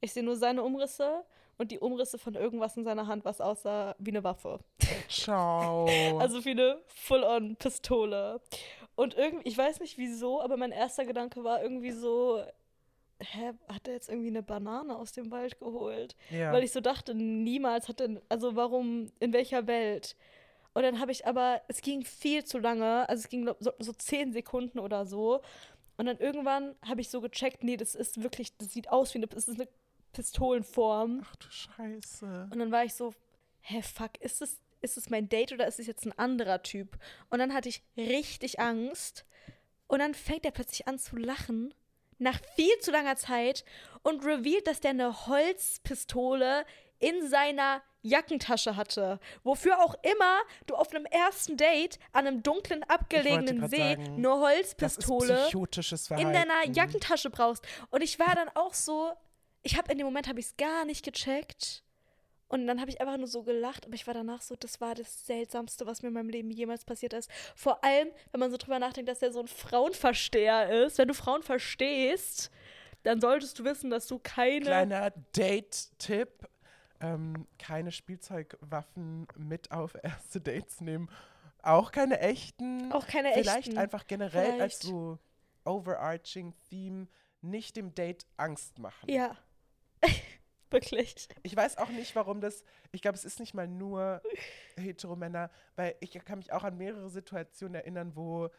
Ich 0.00 0.12
sehe 0.12 0.22
nur 0.22 0.36
seine 0.36 0.62
Umrisse 0.62 1.24
und 1.58 1.70
die 1.70 1.78
Umrisse 1.78 2.18
von 2.18 2.34
irgendwas 2.34 2.76
in 2.76 2.84
seiner 2.84 3.06
Hand, 3.06 3.24
was 3.24 3.40
aussah 3.40 3.94
wie 3.98 4.10
eine 4.10 4.24
Waffe. 4.24 4.60
Ciao. 5.08 5.88
Also 6.18 6.44
wie 6.44 6.50
eine 6.50 6.80
Full-on-Pistole. 6.88 8.40
Und 8.96 9.14
irgendwie, 9.14 9.48
ich 9.48 9.58
weiß 9.58 9.80
nicht 9.80 9.98
wieso, 9.98 10.40
aber 10.40 10.56
mein 10.56 10.72
erster 10.72 11.04
Gedanke 11.04 11.42
war 11.42 11.62
irgendwie 11.62 11.90
so, 11.90 12.44
hä, 13.20 13.52
hat 13.68 13.88
er 13.88 13.94
jetzt 13.94 14.08
irgendwie 14.08 14.28
eine 14.28 14.42
Banane 14.42 14.96
aus 14.96 15.12
dem 15.12 15.30
Wald 15.30 15.58
geholt? 15.58 16.16
ja. 16.30 16.52
Weil 16.52 16.64
ich 16.64 16.72
so 16.72 16.80
dachte, 16.80 17.14
niemals 17.14 17.88
hat 17.88 18.00
er, 18.00 18.22
also 18.28 18.56
warum, 18.56 19.10
in 19.20 19.32
welcher 19.32 19.66
Welt? 19.66 20.16
Und 20.74 20.82
dann 20.82 21.00
habe 21.00 21.12
ich 21.12 21.26
aber, 21.26 21.62
es 21.68 21.80
ging 21.80 22.04
viel 22.04 22.44
zu 22.44 22.58
lange, 22.58 23.08
also 23.08 23.22
es 23.22 23.28
ging 23.28 23.48
so, 23.60 23.72
so 23.78 23.92
zehn 23.92 24.32
Sekunden 24.32 24.78
oder 24.78 25.06
so. 25.06 25.40
Und 25.96 26.06
dann 26.06 26.18
irgendwann 26.18 26.74
habe 26.84 27.00
ich 27.00 27.08
so 27.08 27.20
gecheckt, 27.20 27.62
nee, 27.62 27.76
das 27.76 27.94
ist 27.94 28.22
wirklich, 28.22 28.56
das 28.56 28.72
sieht 28.72 28.90
aus 28.90 29.14
wie 29.14 29.18
eine, 29.18 29.28
das 29.28 29.46
ist 29.46 29.60
eine 29.60 29.68
Pistolenform. 30.12 31.22
Ach 31.24 31.36
du 31.36 31.48
Scheiße. 31.48 32.48
Und 32.52 32.58
dann 32.58 32.72
war 32.72 32.84
ich 32.84 32.94
so, 32.94 33.14
hä, 33.60 33.82
fuck, 33.82 34.18
ist 34.20 34.42
es, 34.42 34.60
ist 34.84 34.96
es 34.96 35.10
mein 35.10 35.28
Date 35.28 35.52
oder 35.52 35.66
ist 35.66 35.80
es 35.80 35.86
jetzt 35.86 36.06
ein 36.06 36.16
anderer 36.18 36.62
Typ? 36.62 36.98
Und 37.30 37.40
dann 37.40 37.54
hatte 37.54 37.68
ich 37.68 37.82
richtig 37.96 38.60
Angst. 38.60 39.24
Und 39.86 39.98
dann 39.98 40.14
fängt 40.14 40.44
er 40.44 40.50
plötzlich 40.50 40.86
an 40.86 40.98
zu 40.98 41.16
lachen, 41.16 41.74
nach 42.18 42.40
viel 42.54 42.78
zu 42.78 42.90
langer 42.90 43.16
Zeit, 43.16 43.64
und 44.02 44.24
revealed, 44.24 44.66
dass 44.66 44.80
der 44.80 44.90
eine 44.90 45.26
Holzpistole 45.26 46.64
in 46.98 47.28
seiner 47.28 47.82
Jackentasche 48.02 48.76
hatte. 48.76 49.18
Wofür 49.42 49.82
auch 49.82 49.94
immer 50.02 50.40
du 50.66 50.74
auf 50.74 50.94
einem 50.94 51.06
ersten 51.06 51.56
Date 51.56 51.98
an 52.12 52.26
einem 52.26 52.42
dunklen, 52.42 52.82
abgelegenen 52.84 53.68
See 53.68 53.76
sagen, 53.76 54.16
eine 54.16 54.30
Holzpistole 54.38 55.48
in 56.10 56.32
deiner 56.32 56.66
Jackentasche 56.70 57.30
brauchst. 57.30 57.66
Und 57.90 58.02
ich 58.02 58.18
war 58.18 58.34
dann 58.34 58.50
auch 58.54 58.74
so, 58.74 59.12
ich 59.62 59.76
habe 59.76 59.90
in 59.90 59.98
dem 59.98 60.06
Moment 60.06 60.28
habe 60.28 60.38
ich 60.38 60.46
es 60.46 60.56
gar 60.56 60.84
nicht 60.84 61.04
gecheckt. 61.04 61.82
Und 62.54 62.68
dann 62.68 62.80
habe 62.80 62.88
ich 62.88 63.00
einfach 63.00 63.16
nur 63.16 63.26
so 63.26 63.42
gelacht, 63.42 63.84
aber 63.84 63.96
ich 63.96 64.06
war 64.06 64.14
danach 64.14 64.40
so, 64.40 64.54
das 64.54 64.80
war 64.80 64.94
das 64.94 65.26
Seltsamste, 65.26 65.88
was 65.88 66.02
mir 66.02 66.08
in 66.08 66.14
meinem 66.14 66.28
Leben 66.28 66.52
jemals 66.52 66.84
passiert 66.84 67.12
ist. 67.12 67.28
Vor 67.56 67.82
allem, 67.82 68.06
wenn 68.30 68.38
man 68.38 68.52
so 68.52 68.56
drüber 68.56 68.78
nachdenkt, 68.78 69.08
dass 69.08 69.22
er 69.22 69.32
so 69.32 69.40
ein 69.40 69.48
Frauenversteher 69.48 70.84
ist. 70.84 70.98
Wenn 70.98 71.08
du 71.08 71.14
Frauen 71.14 71.42
verstehst, 71.42 72.52
dann 73.02 73.20
solltest 73.20 73.58
du 73.58 73.64
wissen, 73.64 73.90
dass 73.90 74.06
du 74.06 74.20
keine. 74.20 74.66
Kleiner 74.66 75.10
Date-Tipp. 75.34 76.48
Ähm, 77.00 77.48
keine 77.58 77.90
Spielzeugwaffen 77.90 79.26
mit 79.36 79.72
auf 79.72 79.96
erste 80.00 80.40
Dates 80.40 80.80
nehmen. 80.80 81.10
Auch 81.60 81.90
keine 81.90 82.20
echten. 82.20 82.92
auch 82.92 83.08
keine 83.08 83.32
Vielleicht 83.32 83.66
echten. 83.66 83.78
einfach 83.78 84.06
generell 84.06 84.60
als 84.60 84.78
Vielleicht. 84.78 84.82
so 84.84 85.18
overarching 85.64 86.54
Theme 86.70 87.08
nicht 87.40 87.74
dem 87.76 87.96
Date 87.96 88.26
Angst 88.36 88.78
machen. 88.78 89.10
Ja. 89.10 89.36
Wirklich. 90.74 91.28
Ich 91.42 91.56
weiß 91.56 91.78
auch 91.78 91.88
nicht, 91.90 92.16
warum 92.16 92.40
das. 92.40 92.64
Ich 92.92 93.00
glaube, 93.00 93.16
es 93.16 93.24
ist 93.24 93.38
nicht 93.40 93.54
mal 93.54 93.68
nur 93.68 94.20
Heteromänner, 94.76 95.50
weil 95.76 95.94
ich 96.00 96.12
kann 96.24 96.38
mich 96.38 96.52
auch 96.52 96.64
an 96.64 96.76
mehrere 96.76 97.08
Situationen 97.10 97.76
erinnern, 97.76 98.12
wo 98.16 98.50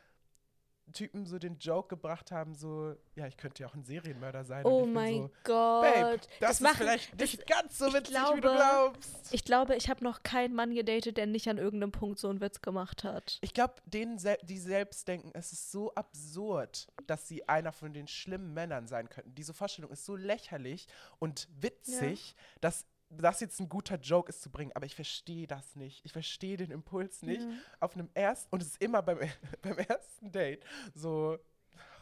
Typen 0.94 1.26
so 1.26 1.40
den 1.40 1.58
Joke 1.60 1.90
gebracht 1.90 2.32
haben, 2.32 2.56
so, 2.56 2.96
ja, 3.16 3.28
ich 3.28 3.38
könnte 3.38 3.64
ja 3.64 3.70
auch 3.70 3.74
ein 3.74 3.84
Serienmörder 3.84 4.44
sein. 4.46 4.66
Oh 4.66 4.86
mein 4.86 5.24
so, 5.24 5.32
Gott. 5.44 5.84
Babe, 5.94 6.20
das, 6.40 6.60
das 6.60 6.62
ist 6.62 6.78
vielleicht 6.78 7.12
das- 7.14 7.20
nicht 7.34 7.48
ganz 7.48 7.78
so 7.78 7.88
witzig, 7.94 8.16
wie 8.16 8.36
du 8.36 8.42
glaube- 8.42 8.58
glaubst. 8.58 9.34
Ich 9.34 9.44
glaube, 9.44 9.76
ich 9.76 9.90
habe 9.90 10.04
noch 10.04 10.24
keinen 10.24 10.54
Mann 10.56 10.74
gedatet, 10.74 11.18
der 11.18 11.26
nicht 11.26 11.48
an 11.50 11.58
irgendeinem 11.58 11.92
Punkt 11.92 12.20
so 12.20 12.30
einen 12.30 12.42
Witz 12.42 12.62
gemacht 12.62 13.04
hat. 13.04 13.38
Ich 13.42 13.54
glaube, 13.54 13.74
denen, 13.86 14.20
die 14.44 14.60
selbst 14.60 15.08
denken, 15.08 15.32
es 15.34 15.52
ist 15.52 15.72
so 15.72 15.94
absurd, 15.96 16.88
dass 17.08 17.28
sie 17.28 17.48
einer 17.50 17.72
von 17.72 17.94
den 17.94 18.08
schlimmen 18.08 18.54
Männern 18.54 18.88
sein 18.88 19.10
könnten. 19.10 19.36
Diese 19.36 19.54
Vorstellung 19.54 19.92
ist 19.92 20.06
so 20.06 20.16
lächerlich 20.16 20.88
und 21.20 21.48
witzig, 21.60 22.36
dass 22.62 22.86
das 23.10 23.39
jetzt 23.39 23.60
ein 23.60 23.70
guter 23.70 23.97
Joke 23.97 24.30
ist 24.30 24.41
zu 24.41 24.49
bringen. 24.49 24.72
Aber 24.76 24.86
ich 24.86 24.95
verstehe 24.95 25.47
das 25.47 25.76
nicht. 25.76 26.03
Ich 26.06 26.12
verstehe 26.14 26.58
den 26.58 26.72
Impuls 26.72 27.22
nicht. 27.22 27.41
Ja. 27.41 27.49
Auf 27.80 27.93
einem 27.95 28.10
ersten, 28.14 28.47
und 28.53 28.62
es 28.62 28.70
ist 28.70 28.82
immer 28.82 29.01
beim, 29.01 29.20
beim 29.62 29.78
ersten 29.78 30.32
Date 30.32 30.64
so, 30.93 31.38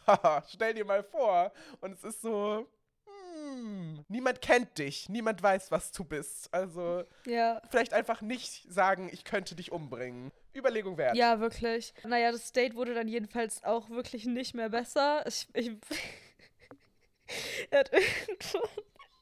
haha, 0.08 0.44
stell 0.50 0.74
dir 0.74 0.86
mal 0.86 1.04
vor. 1.04 1.52
Und 1.82 1.94
es 1.94 2.04
ist 2.04 2.22
so, 2.22 2.68
hm, 3.06 4.06
niemand 4.08 4.42
kennt 4.42 4.78
dich, 4.78 5.10
niemand 5.10 5.42
weiß, 5.44 5.72
was 5.72 5.92
du 5.92 6.04
bist. 6.04 6.54
Also 6.54 7.04
Ja. 7.26 7.62
vielleicht 7.70 7.94
einfach 7.94 8.22
nicht 8.22 8.66
sagen, 8.72 9.10
ich 9.12 9.24
könnte 9.26 9.56
dich 9.56 9.72
umbringen. 9.72 10.32
Überlegung 10.56 10.98
wert. 10.98 11.16
Ja, 11.16 11.40
wirklich. 11.40 11.94
Naja, 12.04 12.32
das 12.32 12.52
Date 12.52 12.76
wurde 12.76 12.94
dann 12.94 13.08
jedenfalls 13.08 13.64
auch 13.64 13.90
wirklich 13.90 14.26
nicht 14.26 14.54
mehr 14.54 14.70
besser. 14.70 15.26
Ich, 15.28 15.48
ich, 15.54 15.72
er 17.72 17.80
hat 17.80 17.92
irgendwann, 17.92 18.70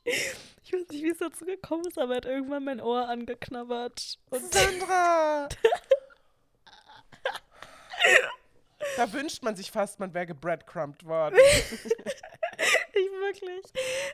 ich 0.63 0.73
weiß 0.73 0.87
nicht, 0.89 1.03
wie 1.03 1.09
es 1.09 1.19
dazu 1.19 1.45
gekommen 1.45 1.85
ist, 1.85 1.97
aber 1.97 2.13
er 2.13 2.17
hat 2.17 2.25
irgendwann 2.25 2.63
mein 2.63 2.81
Ohr 2.81 3.07
angeknabbert. 3.07 4.19
Und 4.29 4.53
Sandra! 4.53 5.49
da 8.97 9.13
wünscht 9.13 9.43
man 9.43 9.55
sich 9.55 9.71
fast, 9.71 9.99
man 9.99 10.13
wäre 10.13 10.27
gebreadcrumbed 10.27 11.05
worden. 11.05 11.37
ich 12.93 13.11
wirklich. 13.21 13.65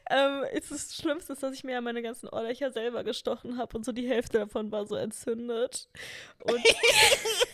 Ähm, 0.09 0.43
es 0.51 0.71
ist 0.71 0.91
das 0.91 0.97
Schlimmste, 0.97 1.33
ist, 1.33 1.43
dass 1.43 1.53
ich 1.53 1.63
mir 1.63 1.73
ja 1.73 1.81
meine 1.81 2.01
ganzen 2.01 2.29
Ohrlöcher 2.29 2.71
selber 2.71 3.03
gestochen 3.03 3.57
habe 3.57 3.77
und 3.77 3.85
so 3.85 3.91
die 3.91 4.07
Hälfte 4.07 4.39
davon 4.39 4.71
war 4.71 4.85
so 4.85 4.95
entzündet. 4.95 5.89
Und 6.43 6.63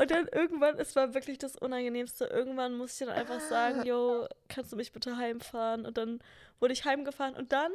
Und 0.00 0.10
dann 0.10 0.28
irgendwann, 0.28 0.78
es 0.78 0.96
war 0.96 1.12
wirklich 1.12 1.36
das 1.36 1.56
Unangenehmste. 1.56 2.24
Irgendwann 2.24 2.72
musste 2.78 3.04
ich 3.04 3.10
dann 3.10 3.18
einfach 3.18 3.40
sagen, 3.40 3.84
yo, 3.84 4.26
kannst 4.48 4.72
du 4.72 4.76
mich 4.76 4.92
bitte 4.92 5.18
heimfahren? 5.18 5.84
Und 5.84 5.98
dann 5.98 6.20
wurde 6.58 6.72
ich 6.72 6.86
heimgefahren. 6.86 7.34
Und 7.34 7.52
dann 7.52 7.70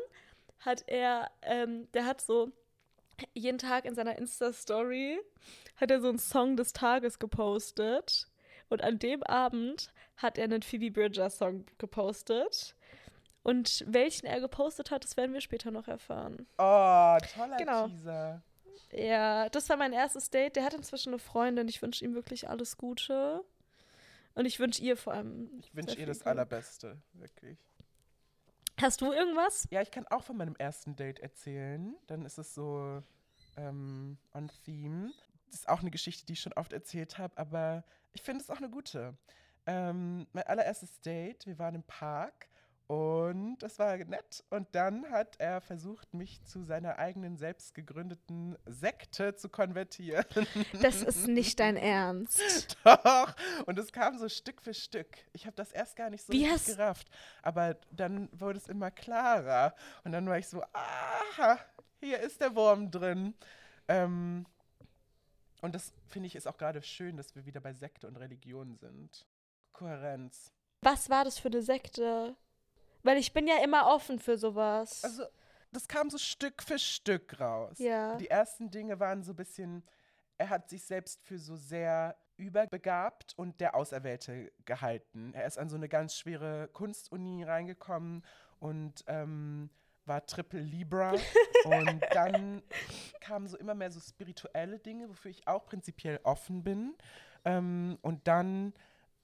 hat 0.59 0.85
er, 0.87 1.29
ähm, 1.43 1.87
der 1.91 2.07
hat 2.07 2.21
so 2.21 2.51
jeden 3.35 3.59
Tag 3.59 3.85
in 3.85 3.93
seiner 3.93 4.17
Insta-Story 4.17 5.19
hat 5.75 5.91
er 5.91 6.01
so 6.01 6.09
einen 6.09 6.17
Song 6.17 6.57
des 6.57 6.73
Tages 6.73 7.19
gepostet. 7.19 8.27
Und 8.69 8.81
an 8.81 8.97
dem 8.97 9.21
Abend 9.21 9.91
hat 10.17 10.39
er 10.39 10.45
einen 10.45 10.63
Phoebe 10.63 10.89
Bridgers-Song 10.89 11.67
gepostet. 11.77 12.75
Und 13.43 13.83
welchen 13.87 14.25
er 14.25 14.39
gepostet 14.39 14.89
hat, 14.89 15.03
das 15.03 15.15
werden 15.15 15.33
wir 15.33 15.41
später 15.41 15.69
noch 15.69 15.87
erfahren. 15.87 16.47
Oh, 16.57 17.17
toller 17.35 17.57
Genau. 17.59 17.87
Teaser. 17.87 18.41
Ja, 18.91 19.49
das 19.49 19.69
war 19.69 19.77
mein 19.77 19.93
erstes 19.93 20.29
Date. 20.29 20.55
Der 20.55 20.63
hat 20.63 20.73
inzwischen 20.73 21.09
eine 21.09 21.19
Freundin. 21.19 21.67
Ich 21.67 21.81
wünsche 21.81 22.05
ihm 22.05 22.15
wirklich 22.15 22.49
alles 22.49 22.77
Gute. 22.77 23.43
Und 24.35 24.45
ich 24.45 24.59
wünsche 24.59 24.81
ihr 24.81 24.97
vor 24.97 25.13
allem. 25.13 25.49
Ich 25.59 25.75
wünsche 25.75 25.97
ihr 25.97 26.05
das 26.05 26.19
Glück. 26.19 26.27
Allerbeste, 26.27 26.97
wirklich. 27.13 27.57
Hast 28.79 28.99
du 28.99 29.11
irgendwas? 29.13 29.67
Ja, 29.71 29.81
ich 29.81 29.91
kann 29.91 30.05
auch 30.07 30.23
von 30.23 30.35
meinem 30.35 30.55
ersten 30.57 30.95
Date 30.95 31.19
erzählen. 31.19 31.95
Dann 32.07 32.25
ist 32.25 32.37
es 32.37 32.53
so 32.53 33.01
ähm, 33.55 34.17
on 34.33 34.51
theme. 34.65 35.11
Das 35.47 35.61
ist 35.61 35.69
auch 35.69 35.79
eine 35.79 35.91
Geschichte, 35.91 36.25
die 36.25 36.33
ich 36.33 36.41
schon 36.41 36.53
oft 36.53 36.73
erzählt 36.73 37.17
habe, 37.17 37.37
aber 37.37 37.85
ich 38.13 38.21
finde 38.21 38.43
es 38.43 38.49
auch 38.49 38.57
eine 38.57 38.69
gute. 38.69 39.15
Ähm, 39.65 40.27
mein 40.33 40.43
allererstes 40.43 40.99
Date, 40.99 41.45
wir 41.47 41.57
waren 41.57 41.75
im 41.75 41.83
Park 41.83 42.47
und 42.87 43.57
das 43.59 43.79
war 43.79 43.97
nett. 43.97 44.43
Und 44.49 44.67
dann 44.75 45.09
hat 45.09 45.35
er 45.39 45.59
versucht, 45.61 46.13
mich 46.13 46.43
zu 46.43 46.63
seiner 46.63 46.99
eigenen 46.99 47.35
selbst 47.37 47.73
gegründeten 47.73 48.55
Sekte 48.65 49.35
zu 49.35 49.49
konvertieren. 49.49 50.25
Das 50.81 51.01
ist 51.01 51.27
nicht 51.27 51.59
dein 51.59 51.77
Ernst. 51.77 52.77
Doch. 52.83 53.35
Und 53.65 53.79
es 53.79 53.91
kam 53.91 54.17
so 54.17 54.29
Stück 54.29 54.61
für 54.61 54.73
Stück. 54.73 55.17
Ich 55.33 55.45
habe 55.47 55.55
das 55.55 55.71
erst 55.71 55.95
gar 55.95 56.09
nicht 56.09 56.23
so 56.25 56.31
Wie 56.33 56.47
hast- 56.49 56.67
gerafft. 56.67 57.09
Aber 57.41 57.75
dann 57.91 58.29
wurde 58.31 58.59
es 58.59 58.67
immer 58.67 58.91
klarer. 58.91 59.73
Und 60.03 60.11
dann 60.11 60.27
war 60.27 60.37
ich 60.37 60.47
so, 60.47 60.61
aha, 60.73 61.57
hier 61.99 62.19
ist 62.19 62.39
der 62.41 62.55
Wurm 62.55 62.91
drin. 62.91 63.33
Ähm, 63.87 64.45
und 65.61 65.73
das 65.73 65.93
finde 66.07 66.27
ich 66.27 66.35
ist 66.35 66.47
auch 66.47 66.57
gerade 66.57 66.81
schön, 66.83 67.17
dass 67.17 67.35
wir 67.35 67.45
wieder 67.45 67.61
bei 67.61 67.73
Sekte 67.73 68.07
und 68.07 68.17
Religion 68.17 68.75
sind. 68.75 69.25
Kohärenz. 69.73 70.51
Was 70.81 71.09
war 71.09 71.23
das 71.23 71.39
für 71.39 71.47
eine 71.47 71.63
Sekte? 71.63 72.35
Weil 73.05 73.17
ich 73.19 73.33
bin 73.33 73.47
ja 73.47 73.63
immer 73.63 73.85
offen 73.85 74.17
für 74.17 74.35
sowas. 74.35 75.03
Also, 75.03 75.25
das 75.71 75.87
kam 75.87 76.09
so 76.09 76.17
Stück 76.17 76.63
für 76.63 76.79
Stück 76.79 77.39
raus. 77.39 77.77
ja. 77.77 78.15
Die 78.15 78.29
ersten 78.29 78.71
Dinge 78.71 78.99
waren 78.99 79.21
so 79.21 79.33
ein 79.33 79.35
bisschen, 79.35 79.83
er 80.39 80.49
hat 80.49 80.69
sich 80.69 80.83
selbst 80.83 81.21
für 81.23 81.37
so 81.37 81.55
sehr 81.55 82.17
überbegabt 82.37 83.33
und 83.37 83.61
der 83.61 83.75
Auserwählte 83.75 84.51
gehalten. 84.65 85.33
Er 85.35 85.45
ist 85.45 85.59
an 85.59 85.69
so 85.69 85.75
eine 85.75 85.87
ganz 85.87 86.15
schwere 86.15 86.67
Kunstuni 86.73 87.43
reingekommen 87.43 88.25
und 88.59 89.03
ähm, 89.05 89.69
war 90.05 90.25
Triple 90.25 90.61
Libra. 90.61 91.11
und 91.65 92.01
dann 92.11 92.63
kamen 93.21 93.47
so 93.47 93.55
immer 93.57 93.75
mehr 93.75 93.91
so 93.91 93.99
spirituelle 93.99 94.79
Dinge, 94.79 95.09
wofür 95.09 95.29
ich 95.29 95.47
auch 95.47 95.65
prinzipiell 95.65 96.19
offen 96.23 96.63
bin. 96.63 96.95
Ähm, 97.45 97.99
und 98.01 98.27
dann 98.27 98.73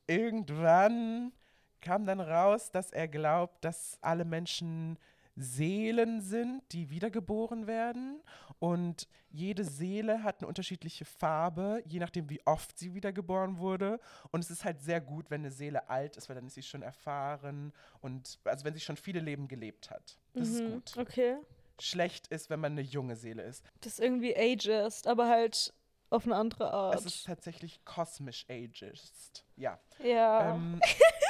irgendwann 0.06 1.34
kam 1.82 2.06
dann 2.06 2.20
raus, 2.20 2.72
dass 2.72 2.92
er 2.92 3.08
glaubt, 3.08 3.64
dass 3.66 3.98
alle 4.02 4.26
Menschen 4.26 4.98
Seelen 5.36 6.22
sind, 6.22 6.62
die 6.74 6.90
wiedergeboren 6.90 7.66
werden. 7.66 8.22
Und 8.60 9.08
jede 9.30 9.64
Seele 9.64 10.24
hat 10.24 10.40
eine 10.40 10.48
unterschiedliche 10.48 11.06
Farbe, 11.06 11.82
je 11.86 12.00
nachdem, 12.00 12.30
wie 12.30 12.42
oft 12.46 12.78
sie 12.78 12.94
wiedergeboren 12.94 13.58
wurde. 13.58 14.00
Und 14.32 14.42
es 14.42 14.52
ist 14.52 14.66
halt 14.66 14.82
sehr 14.82 15.00
gut, 15.00 15.32
wenn 15.32 15.42
eine 15.42 15.52
Seele 15.52 15.90
alt 15.90 16.18
ist, 16.18 16.28
weil 16.30 16.36
dann 16.36 16.48
ist 16.48 16.56
sie 16.56 16.64
schon 16.64 16.82
erfahren 16.82 17.72
und 18.02 18.40
also 18.44 18.66
wenn 18.66 18.74
sie 18.74 18.82
schon 18.82 18.98
viele 18.98 19.22
Leben 19.22 19.48
gelebt 19.48 19.90
hat. 19.90 20.20
Das 20.34 20.50
ist 20.50 20.64
Mhm, 20.64 20.74
gut. 20.74 20.98
Okay. 20.98 21.38
Schlecht 21.80 22.28
ist, 22.28 22.50
wenn 22.50 22.60
man 22.60 22.74
eine 22.74 22.82
junge 22.82 23.16
Seele 23.16 23.42
ist. 23.44 23.66
Das 23.80 23.94
ist 23.94 24.00
irgendwie 24.00 24.36
ageist, 24.36 25.08
aber 25.08 25.28
halt 25.30 25.74
auf 26.10 26.26
eine 26.26 26.36
andere 26.36 26.72
Art. 26.74 26.96
Es 26.96 27.06
ist 27.06 27.26
tatsächlich 27.26 27.84
kosmisch 27.86 28.46
ageist. 28.50 29.46
Ja. 29.56 29.80
ja. 30.04 30.52
Ähm, 30.54 30.80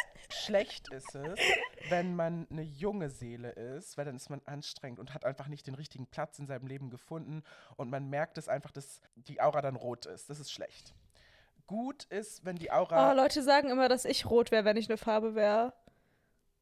schlecht 0.52 0.90
ist 0.94 1.16
es, 1.16 1.40
wenn 1.90 2.16
man 2.16 2.48
eine 2.50 2.64
junge 2.64 3.10
Seele 3.10 3.52
ist, 3.52 3.98
weil 3.98 4.06
dann 4.06 4.16
ist 4.16 4.30
man 4.30 4.42
anstrengend 4.46 5.00
und 5.00 5.14
hat 5.14 5.26
einfach 5.26 5.48
nicht 5.48 5.68
den 5.68 5.76
richtigen 5.76 6.08
Platz 6.08 6.40
in 6.40 6.48
seinem 6.48 6.68
Leben 6.68 6.90
gefunden 6.90 7.44
und 7.78 7.90
man 7.90 8.10
merkt 8.10 8.38
es 8.38 8.48
einfach, 8.48 8.72
dass 8.72 9.02
die 9.16 9.42
Aura 9.42 9.62
dann 9.62 9.76
rot 9.76 10.06
ist. 10.06 10.30
Das 10.30 10.40
ist 10.40 10.52
schlecht. 10.52 10.94
Gut 11.68 12.04
ist, 12.06 12.44
wenn 12.44 12.58
die 12.58 12.70
oh, 12.70 12.76
Aura 12.76 13.14
Leute 13.14 13.42
sagen 13.42 13.70
immer, 13.70 13.88
dass 13.88 14.06
ich 14.06 14.26
rot 14.26 14.52
wäre, 14.52 14.66
wenn 14.66 14.78
ich 14.78 14.90
eine 14.90 14.98
Farbe 14.98 15.36
wäre. 15.36 15.74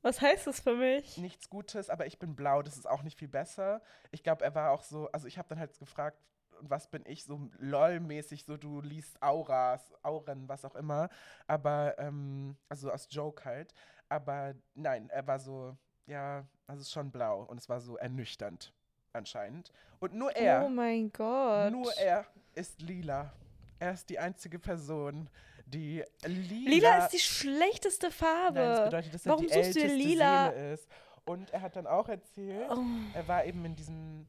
Was 0.01 0.21
heißt 0.21 0.47
das 0.47 0.61
für 0.61 0.75
mich? 0.75 1.17
nichts 1.17 1.49
Gutes, 1.49 1.89
aber 1.89 2.05
ich 2.05 2.19
bin 2.19 2.35
blau, 2.35 2.61
das 2.61 2.77
ist 2.77 2.87
auch 2.87 3.03
nicht 3.03 3.19
viel 3.19 3.27
besser. 3.27 3.81
Ich 4.11 4.23
glaube, 4.23 4.45
er 4.45 4.55
war 4.55 4.71
auch 4.71 4.83
so, 4.83 5.09
also 5.11 5.27
ich 5.27 5.37
habe 5.37 5.49
dann 5.49 5.59
halt 5.59 5.77
gefragt, 5.77 6.17
was 6.61 6.87
bin 6.89 7.03
ich, 7.05 7.23
so 7.23 7.49
LOL-mäßig, 7.59 8.43
so 8.45 8.57
du 8.57 8.81
liest 8.81 9.21
Auras, 9.21 9.93
Auren, 10.03 10.47
was 10.49 10.65
auch 10.65 10.75
immer, 10.75 11.09
aber, 11.47 11.95
ähm, 11.99 12.55
also 12.69 12.91
aus 12.91 13.07
Joke 13.09 13.45
halt, 13.45 13.73
aber 14.09 14.55
nein, 14.75 15.09
er 15.09 15.25
war 15.27 15.39
so, 15.39 15.75
ja, 16.05 16.45
also 16.67 16.83
schon 16.83 17.11
blau 17.11 17.43
und 17.43 17.57
es 17.59 17.69
war 17.69 17.79
so 17.79 17.97
ernüchternd 17.97 18.73
anscheinend. 19.13 19.71
Und 19.99 20.13
nur 20.13 20.31
er, 20.35 20.63
Oh 20.65 20.69
mein 20.69 21.11
Gott. 21.11 21.71
nur 21.71 21.91
er 21.97 22.25
ist 22.55 22.81
lila. 22.81 23.31
Er 23.79 23.93
ist 23.93 24.09
die 24.09 24.19
einzige 24.19 24.59
Person, 24.59 25.29
die 25.65 26.03
lila. 26.25 26.69
Lila 26.69 26.97
ist 27.05 27.13
die 27.13 27.19
schlechteste 27.19 28.11
Farbe. 28.11 28.59
Nein, 28.59 28.69
das 28.75 28.85
bedeutet, 28.85 29.13
dass 29.13 29.25
Warum 29.25 29.47
er 29.47 29.57
die 29.57 29.63
suchst 29.63 29.75
du 29.75 29.79
älteste 29.81 29.97
lila? 29.97 30.51
Seele 30.51 30.73
ist. 30.73 30.87
Und 31.25 31.51
er 31.53 31.61
hat 31.61 31.75
dann 31.75 31.85
auch 31.87 32.09
erzählt, 32.09 32.69
Oh. 32.71 32.83
er 33.13 33.27
war 33.27 33.45
eben 33.45 33.63
in 33.65 33.75
diesem 33.75 34.27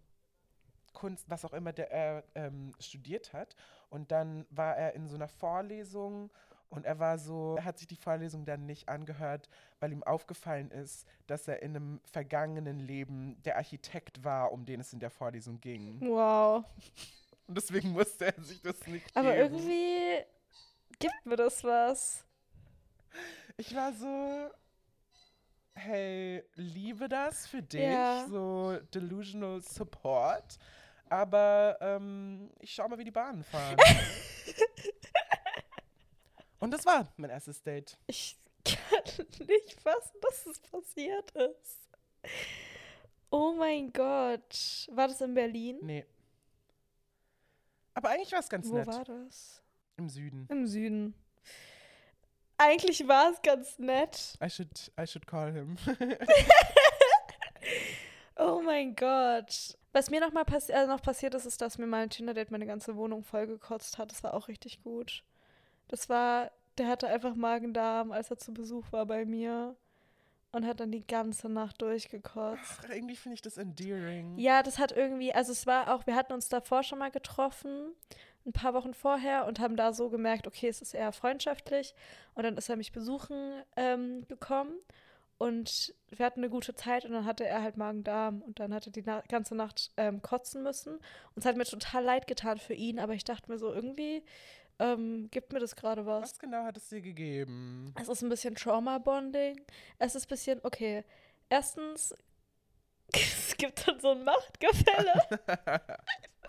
Kunst, 1.01 1.25
was 1.31 1.45
auch 1.47 1.53
immer 1.55 1.73
der 1.73 1.91
er 1.91 2.25
ähm, 2.35 2.73
studiert 2.79 3.33
hat. 3.33 3.57
Und 3.89 4.11
dann 4.13 4.47
war 4.51 4.77
er 4.77 4.95
in 4.95 5.09
so 5.09 5.15
einer 5.17 5.29
Vorlesung 5.29 6.31
und 6.69 6.85
er 6.85 6.99
war 6.99 7.19
so, 7.19 7.57
er 7.57 7.65
hat 7.65 7.79
sich 7.79 7.89
die 7.89 7.97
Vorlesung 7.97 8.45
dann 8.45 8.67
nicht 8.67 8.89
angehört, 8.89 9.49
weil 9.81 9.93
ihm 9.93 10.03
aufgefallen 10.05 10.71
ist, 10.71 11.07
dass 11.27 11.49
er 11.49 11.63
in 11.63 11.75
einem 11.75 12.01
vergangenen 12.05 12.79
Leben 12.79 13.43
der 13.45 13.57
Architekt 13.57 14.23
war, 14.23 14.53
um 14.53 14.65
den 14.65 14.79
es 14.81 14.93
in 14.93 15.01
der 15.01 15.11
Vorlesung 15.11 15.59
ging. 15.61 15.99
Wow. 16.03 16.65
Und 17.49 17.57
deswegen 17.57 17.91
musste 17.93 18.27
er 18.27 18.43
sich 18.45 18.61
das 18.63 18.87
nicht 18.87 19.05
Aber 19.17 19.33
geben. 19.35 19.55
irgendwie 19.55 20.25
gibt 21.01 21.25
mir 21.27 21.37
das 21.37 21.65
was. 21.65 22.25
Ich 23.57 23.75
war 23.75 23.93
so, 23.93 24.51
hey, 25.75 26.45
liebe 26.55 27.09
das 27.09 27.47
für 27.49 27.63
dich, 27.63 27.81
Ja. 27.81 28.27
so 28.29 28.79
delusional 28.95 29.61
support. 29.63 30.59
Aber 31.11 31.77
ähm, 31.81 32.51
ich 32.61 32.73
schau 32.73 32.89
mal, 32.89 32.97
wie 32.99 33.05
die 33.05 33.11
Bahnen 33.11 33.43
fahren. 33.45 33.77
Und 36.61 36.71
das 36.71 36.87
war 36.87 37.13
mein 37.17 37.31
erstes 37.31 37.63
Date. 37.63 37.99
Ich 38.07 38.39
kann 38.65 39.03
nicht 39.47 39.81
fassen, 39.81 40.19
dass 40.23 40.47
es 40.47 40.61
passiert 40.61 41.31
ist. 41.33 41.89
Oh 43.31 43.55
mein 43.59 43.93
Gott. 43.93 44.87
War 44.93 45.09
das 45.09 45.21
in 45.21 45.35
Berlin? 45.35 45.79
Nee. 45.83 46.07
Aber 47.95 48.11
eigentlich 48.11 48.31
war 48.33 48.41
es 48.41 48.49
ganz 48.49 48.69
Wo 48.69 48.77
nett. 48.77 48.87
war 48.87 49.05
das? 49.05 49.63
Im 49.97 50.09
Süden. 50.09 50.47
Im 50.49 50.67
Süden. 50.67 51.15
Eigentlich 52.57 53.07
war 53.09 53.33
es 53.33 53.43
ganz 53.43 53.79
nett. 53.79 54.39
I 54.43 54.49
should, 54.49 54.93
I 55.01 55.07
should 55.07 55.27
call 55.27 55.53
him. 55.53 55.77
Oh 58.43 58.63
mein 58.63 58.97
Gott. 58.97 59.77
Was 59.93 60.11
mir 60.11 60.21
noch 60.21 60.33
mal 60.33 60.45
passi 60.45 60.73
äh, 60.73 60.87
noch 60.87 61.03
passiert 61.03 61.35
ist, 61.35 61.47
ist, 61.47 61.61
dass 61.61 61.79
mir 61.79 61.87
mal 61.87 62.03
ein 62.03 62.11
Tinder-Date 62.11 62.51
meine 62.51 62.67
ganze 62.67 62.97
Wohnung 62.97 63.25
vollgekotzt 63.25 63.99
hat. 63.99 64.13
Das 64.13 64.23
war 64.23 64.35
auch 64.35 64.49
richtig 64.49 64.83
gut. 64.83 65.25
Das 65.89 66.09
war, 66.09 66.53
der 66.79 66.89
hatte 66.89 67.09
einfach 67.09 67.35
Magen-Darm, 67.35 68.13
als 68.13 68.31
er 68.31 68.39
zu 68.39 68.55
Besuch 68.55 68.93
war 68.93 69.07
bei 69.07 69.25
mir. 69.25 69.77
Und 70.53 70.67
hat 70.67 70.81
dann 70.81 70.91
die 70.91 71.07
ganze 71.07 71.49
Nacht 71.49 71.81
durchgekotzt. 71.81 72.81
Ach, 72.83 72.91
irgendwie 72.91 73.15
finde 73.15 73.35
ich 73.35 73.43
das 73.43 73.57
endearing. 73.57 74.37
Ja, 74.37 74.65
das 74.65 74.81
hat 74.81 74.91
irgendwie, 74.91 75.33
also 75.33 75.53
es 75.53 75.65
war 75.65 75.95
auch, 75.95 76.09
wir 76.09 76.17
hatten 76.17 76.33
uns 76.33 76.49
davor 76.49 76.83
schon 76.83 76.99
mal 76.99 77.13
getroffen, 77.13 77.93
ein 78.45 78.53
paar 78.53 78.75
Wochen 78.75 78.93
vorher, 78.93 79.47
und 79.47 79.61
haben 79.61 79.77
da 79.77 79.93
so 79.93 80.11
gemerkt, 80.11 80.49
okay, 80.49 80.67
es 80.67 80.83
ist 80.83 80.93
eher 80.93 81.13
freundschaftlich. 81.13 81.95
Und 82.35 82.43
dann 82.43 82.57
ist 82.57 82.69
er 82.69 82.75
mich 82.77 82.91
besuchen 82.91 83.63
ähm, 83.77 84.27
gekommen 84.27 84.73
und 85.41 85.95
wir 86.11 86.27
hatten 86.27 86.41
eine 86.41 86.51
gute 86.51 86.75
Zeit 86.75 87.07
und 87.07 87.13
dann 87.13 87.25
hatte 87.25 87.47
er 87.47 87.63
halt 87.63 87.79
Magen-Darm 87.79 88.43
und 88.43 88.61
dann 88.61 88.75
hat 88.75 88.85
er 88.85 88.93
die 88.93 89.03
na 89.07 89.23
ganze 89.27 89.55
Nacht 89.55 89.91
ähm, 89.97 90.21
kotzen 90.21 90.63
müssen. 90.63 90.97
Und 90.97 91.39
es 91.39 91.47
hat 91.47 91.57
mir 91.57 91.65
total 91.65 92.05
leid 92.05 92.27
getan 92.27 92.59
für 92.59 92.75
ihn, 92.75 92.99
aber 92.99 93.15
ich 93.15 93.25
dachte 93.25 93.51
mir 93.51 93.57
so, 93.57 93.73
irgendwie 93.73 94.23
ähm, 94.79 95.29
gibt 95.31 95.55
mir 95.55 95.59
das 95.59 95.77
gerade 95.77 96.05
was. 96.05 96.25
Was 96.25 96.39
genau 96.39 96.65
hat 96.65 96.77
es 96.77 96.91
dir 96.91 97.01
gegeben? 97.01 97.95
Es 97.99 98.11
ist 98.11 98.23
ein 98.23 98.29
bisschen 98.29 98.55
Trauma-Bonding. 98.55 99.65
Es 99.99 100.15
ist 100.15 100.27
ein 100.27 100.29
bisschen, 100.29 100.61
okay, 100.63 101.05
erstens, 101.49 102.15
es 103.15 103.57
gibt 103.57 103.89
dann 103.89 103.99
so 103.99 104.11
ein 104.11 104.23
Machtgefälle, 104.25 105.41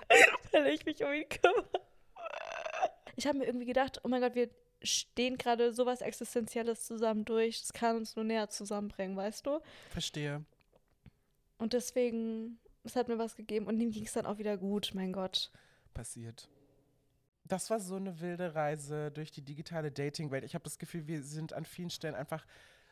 weil 0.51 0.67
ich 0.67 0.85
mich 0.85 1.01
um 1.01 1.13
ihn 1.13 1.29
kümmere. 1.29 1.81
Ich 3.15 3.25
habe 3.25 3.37
mir 3.37 3.45
irgendwie 3.45 3.67
gedacht, 3.67 4.01
oh 4.03 4.09
mein 4.09 4.19
Gott, 4.19 4.35
wir 4.35 4.49
stehen 4.83 5.37
gerade 5.37 5.73
sowas 5.73 6.01
Existenzielles 6.01 6.85
zusammen 6.85 7.25
durch. 7.25 7.61
Das 7.61 7.73
kann 7.73 7.97
uns 7.97 8.15
nur 8.15 8.25
näher 8.25 8.49
zusammenbringen, 8.49 9.15
weißt 9.15 9.45
du? 9.45 9.59
Verstehe. 9.89 10.43
Und 11.57 11.73
deswegen, 11.73 12.59
es 12.83 12.95
hat 12.95 13.07
mir 13.07 13.19
was 13.19 13.35
gegeben 13.35 13.67
und 13.67 13.79
ihm 13.79 13.91
ging 13.91 14.05
es 14.05 14.13
dann 14.13 14.25
auch 14.25 14.37
wieder 14.37 14.57
gut, 14.57 14.91
mein 14.93 15.13
Gott. 15.13 15.51
passiert. 15.93 16.49
Das 17.45 17.69
war 17.69 17.79
so 17.79 17.95
eine 17.95 18.19
wilde 18.21 18.55
Reise 18.55 19.11
durch 19.11 19.31
die 19.31 19.41
digitale 19.41 19.91
Dating-Welt. 19.91 20.43
Ich 20.43 20.55
habe 20.55 20.63
das 20.63 20.79
Gefühl, 20.79 21.07
wir 21.07 21.21
sind 21.21 21.53
an 21.53 21.65
vielen 21.65 21.89
Stellen 21.89 22.15
einfach 22.15 22.45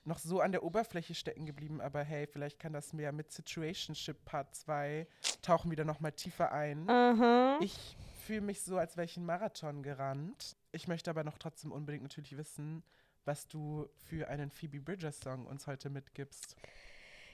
noch 0.03 0.19
so 0.19 0.41
an 0.41 0.51
der 0.51 0.63
Oberfläche 0.63 1.15
stecken 1.15 1.45
geblieben. 1.45 1.81
Aber 1.81 2.03
hey, 2.03 2.27
vielleicht 2.27 2.59
kann 2.59 2.73
das 2.73 2.93
mehr 2.93 3.11
mit 3.11 3.31
Situationship 3.31 4.25
Part 4.25 4.55
2 4.55 5.07
tauchen 5.41 5.71
wieder 5.71 5.85
noch 5.85 5.99
mal 5.99 6.11
tiefer 6.11 6.51
ein. 6.51 6.89
Aha. 6.89 7.57
Ich 7.61 7.95
fühle 8.29 8.41
mich 8.41 8.61
so, 8.61 8.77
als 8.77 8.95
wäre 8.95 9.05
ich 9.05 9.17
einen 9.17 9.25
Marathon 9.25 9.81
gerannt. 9.81 10.55
Ich 10.71 10.87
möchte 10.87 11.09
aber 11.09 11.23
noch 11.23 11.39
trotzdem 11.39 11.71
unbedingt 11.71 12.03
natürlich 12.03 12.37
wissen, 12.37 12.83
was 13.25 13.47
du 13.47 13.89
für 14.07 14.27
einen 14.27 14.51
Phoebe 14.51 14.79
Bridgers-Song 14.79 15.47
uns 15.47 15.65
heute 15.65 15.89
mitgibst. 15.89 16.55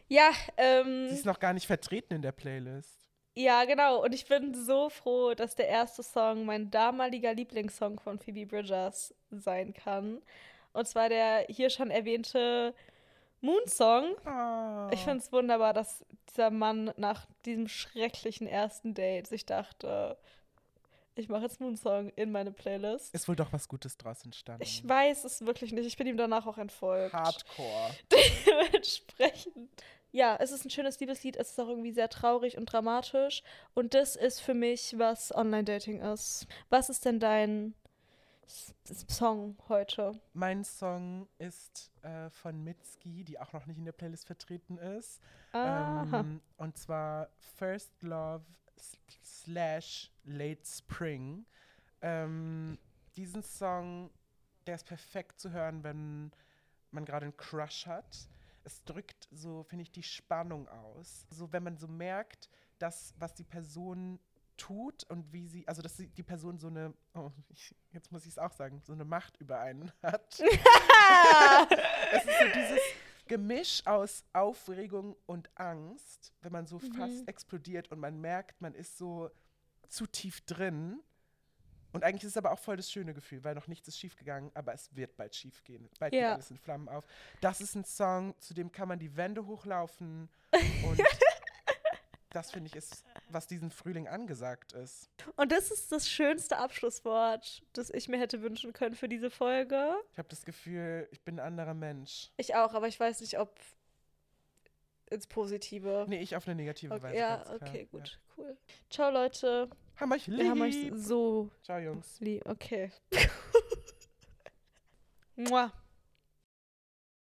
ja, 0.08 0.32
ähm. 0.56 1.10
Sie 1.10 1.16
ist 1.16 1.26
noch 1.26 1.42
gar 1.42 1.52
nicht 1.52 1.68
vertreten 1.68 2.14
in 2.14 2.22
der 2.22 2.32
Playlist. 2.32 3.06
Ja, 3.34 3.66
genau. 3.66 4.06
Und 4.06 4.14
ich 4.14 4.26
bin 4.26 4.54
so 4.54 4.90
froh, 4.90 5.34
dass 5.34 5.56
der 5.56 5.68
erste 5.68 6.02
Song 6.02 6.46
mein 6.46 6.72
damaliger 6.72 7.34
Lieblingssong 7.34 8.00
von 8.00 8.18
Phoebe 8.18 8.46
Bridgers 8.46 9.14
sein 9.32 9.74
kann. 9.74 10.22
Und 10.72 10.88
zwar 10.88 11.10
der 11.10 11.46
hier 11.50 11.70
schon 11.70 11.92
erwähnte 11.92 12.74
Moon-Song. 13.42 14.16
Oh. 14.26 14.94
Ich 14.94 15.02
finde 15.02 15.18
es 15.18 15.30
wunderbar, 15.34 15.74
dass 15.74 16.06
dieser 16.30 16.52
Mann 16.52 16.94
nach 16.96 17.28
diesem 17.44 17.68
schrecklichen 17.68 18.48
ersten 18.48 18.94
Date 18.94 19.28
sich 19.28 19.46
dachte, 19.46 20.18
ich 21.16 21.30
mache 21.30 21.44
jetzt 21.44 21.62
Moon-Song 21.62 22.10
in 22.10 22.32
meine 22.32 22.52
Playlist. 22.52 23.14
Ist 23.14 23.28
wohl 23.28 23.36
doch 23.36 23.52
was 23.54 23.68
Gutes 23.68 23.98
draus 23.98 24.24
entstanden. 24.24 24.62
Ich 24.64 24.88
weiß 24.88 25.24
es 25.24 25.46
wirklich 25.46 25.72
nicht. 25.72 25.86
Ich 25.86 25.98
bin 25.98 26.08
ihm 26.08 26.18
danach 26.18 26.46
auch 26.46 26.58
entfolgt. 26.58 27.14
Hardcore. 27.14 27.96
Dementsprechend. 28.46 29.70
Ja, 30.12 30.38
es 30.40 30.52
ist 30.52 30.66
ein 30.66 30.70
schönes 30.70 31.00
Liebeslied. 31.00 31.38
Es 31.38 31.52
ist 31.52 31.60
auch 31.60 31.70
irgendwie 31.70 31.92
sehr 31.92 32.10
traurig 32.10 32.58
und 32.58 32.66
dramatisch. 32.66 33.44
Und 33.74 33.94
das 33.94 34.16
ist 34.16 34.42
für 34.42 34.54
mich, 34.54 34.96
was 34.98 35.34
Online-Dating 35.34 36.02
ist. 36.02 36.48
Was 36.70 36.90
ist 36.90 37.06
denn 37.06 37.20
dein 37.20 37.74
Song 39.10 39.58
heute? 39.70 40.20
Mein 40.34 40.64
Song 40.64 41.28
ist 41.40 41.92
äh, 42.02 42.30
von 42.30 42.64
Mitski, 42.64 43.24
die 43.24 43.40
auch 43.40 43.54
noch 43.54 43.66
nicht 43.66 43.78
in 43.78 43.86
der 43.86 43.94
Playlist 43.94 44.26
vertreten 44.26 44.78
ist. 44.78 45.22
Aha. 45.54 46.20
Ähm, 46.20 46.42
und 46.58 46.78
zwar 46.78 47.30
First 47.58 48.04
Love 48.04 48.44
slash 49.46 50.12
Late 50.24 50.66
Spring. 50.66 51.46
Ähm, 52.02 52.78
diesen 53.16 53.44
Song, 53.44 54.10
der 54.66 54.76
ist 54.76 54.86
perfekt 54.86 55.40
zu 55.40 55.52
hören, 55.52 55.84
wenn 55.84 56.32
man 56.92 57.06
gerade 57.06 57.26
einen 57.26 57.38
Crush 57.38 57.86
hat. 57.86 58.28
Es 58.64 58.84
drückt 58.84 59.28
so, 59.32 59.64
finde 59.64 59.84
ich, 59.84 59.92
die 59.92 60.04
Spannung 60.04 60.68
aus. 60.68 61.26
So, 61.30 61.52
wenn 61.54 61.64
man 61.64 61.78
so 61.78 61.88
merkt, 61.88 62.50
dass 62.80 63.14
was 63.18 63.34
die 63.34 63.44
Person 63.44 64.20
tut 64.58 65.04
und 65.06 65.32
wie 65.34 65.48
sie, 65.48 65.68
also 65.68 65.82
dass 65.82 65.98
sie, 65.98 66.08
die 66.08 66.24
Person 66.24 66.58
so 66.58 66.68
eine, 66.68 66.94
oh, 67.14 67.32
ich, 67.50 67.76
jetzt 67.92 68.12
muss 68.12 68.24
ich 68.24 68.32
es 68.32 68.38
auch 68.38 68.54
sagen, 68.54 68.82
so 68.82 68.94
eine 68.94 69.06
Macht 69.06 69.38
über 69.38 69.60
einen 69.60 69.92
hat. 70.02 70.40
es 70.40 72.26
ist 72.26 72.40
so 72.40 72.46
dieses 72.54 72.80
Gemisch 73.28 73.82
aus 73.86 74.24
Aufregung 74.34 75.16
und 75.26 75.50
Angst, 75.56 76.34
wenn 76.42 76.52
man 76.52 76.66
so 76.68 76.80
fast 76.80 77.28
explodiert 77.28 77.92
und 77.92 78.00
man 78.00 78.20
merkt, 78.22 78.62
man 78.62 78.74
ist 78.74 78.98
so 78.98 79.30
zu 79.88 80.06
tief 80.06 80.42
drin. 80.42 81.00
Und 81.92 82.04
eigentlich 82.04 82.24
ist 82.26 82.32
es 82.32 82.38
aber 82.38 82.52
auch 82.52 82.60
voll 82.60 82.76
das 82.76 82.92
schöne 82.92 83.14
Gefühl, 83.14 83.44
weil 83.46 83.56
noch 83.56 83.68
nichts 83.68 83.88
ist 83.88 83.98
schiefgegangen, 83.98 84.52
aber 84.54 84.74
es 84.74 84.94
wird 84.96 85.16
bald 85.16 85.34
schief 85.34 85.64
gehen. 85.64 85.90
Bald 85.98 86.12
geht 86.12 86.22
Ja. 86.22 86.34
alles 86.34 86.52
in 86.52 86.58
Flammen 86.58 86.90
auf. 86.90 87.08
Das 87.40 87.62
ist 87.62 87.74
ein 87.76 87.86
Song, 87.86 88.36
zu 88.42 88.54
dem 88.54 88.70
kann 88.72 88.90
man 88.90 89.00
die 89.00 89.16
Wände 89.16 89.46
hochlaufen 89.46 90.30
und 90.90 91.02
das 92.36 92.52
finde 92.52 92.68
ich 92.68 92.76
ist, 92.76 93.04
was 93.30 93.48
diesen 93.48 93.72
Frühling 93.72 94.08
angesagt 94.08 94.74
ist. 94.74 95.10
Und 95.36 95.52
das 95.52 95.72
ist 95.72 95.92
das 95.92 96.10
schönste 96.10 96.58
Abschlusswort, 96.58 97.64
das 97.74 97.90
ich 97.90 98.08
mir 98.10 98.18
hätte 98.20 98.42
wünschen 98.42 98.74
können 98.74 98.96
für 98.96 99.08
diese 99.10 99.30
Folge. 99.30 99.96
Ich 100.12 100.18
habe 100.18 100.28
das 100.30 100.44
Gefühl, 100.46 101.08
ich 101.12 101.22
bin 101.22 101.40
ein 101.40 101.46
anderer 101.46 101.74
Mensch. 101.74 102.32
Ich 102.38 102.56
auch, 102.56 102.74
aber 102.74 102.88
ich 102.88 103.00
weiß 103.00 103.22
nicht, 103.22 103.40
ob 103.40 103.58
ins 105.10 105.28
Positive. 105.28 106.06
Nee, 106.10 106.22
ich 106.22 106.36
auf 106.36 106.48
eine 106.48 106.56
negative 106.56 106.94
Okay, 106.94 107.04
Weise. 107.04 107.18
ja, 107.18 107.36
ganz 107.38 107.48
klar. 107.48 107.62
okay, 107.70 107.88
gut, 107.92 108.20
cool. 108.38 108.58
Ciao, 108.90 109.12
Leute. 109.12 109.70
Ja. 109.70 110.02
Haben 110.02 110.12
euch 110.12 110.28
lieb. 110.28 110.40
Wir 110.40 110.50
haben 110.50 110.62
euch 110.62 110.92
so 110.96 111.50
Ciao, 111.64 111.80
Jungs. 111.80 112.20
lieb. 112.20 112.46
Okay. 112.46 112.92
Mua. 115.36 115.72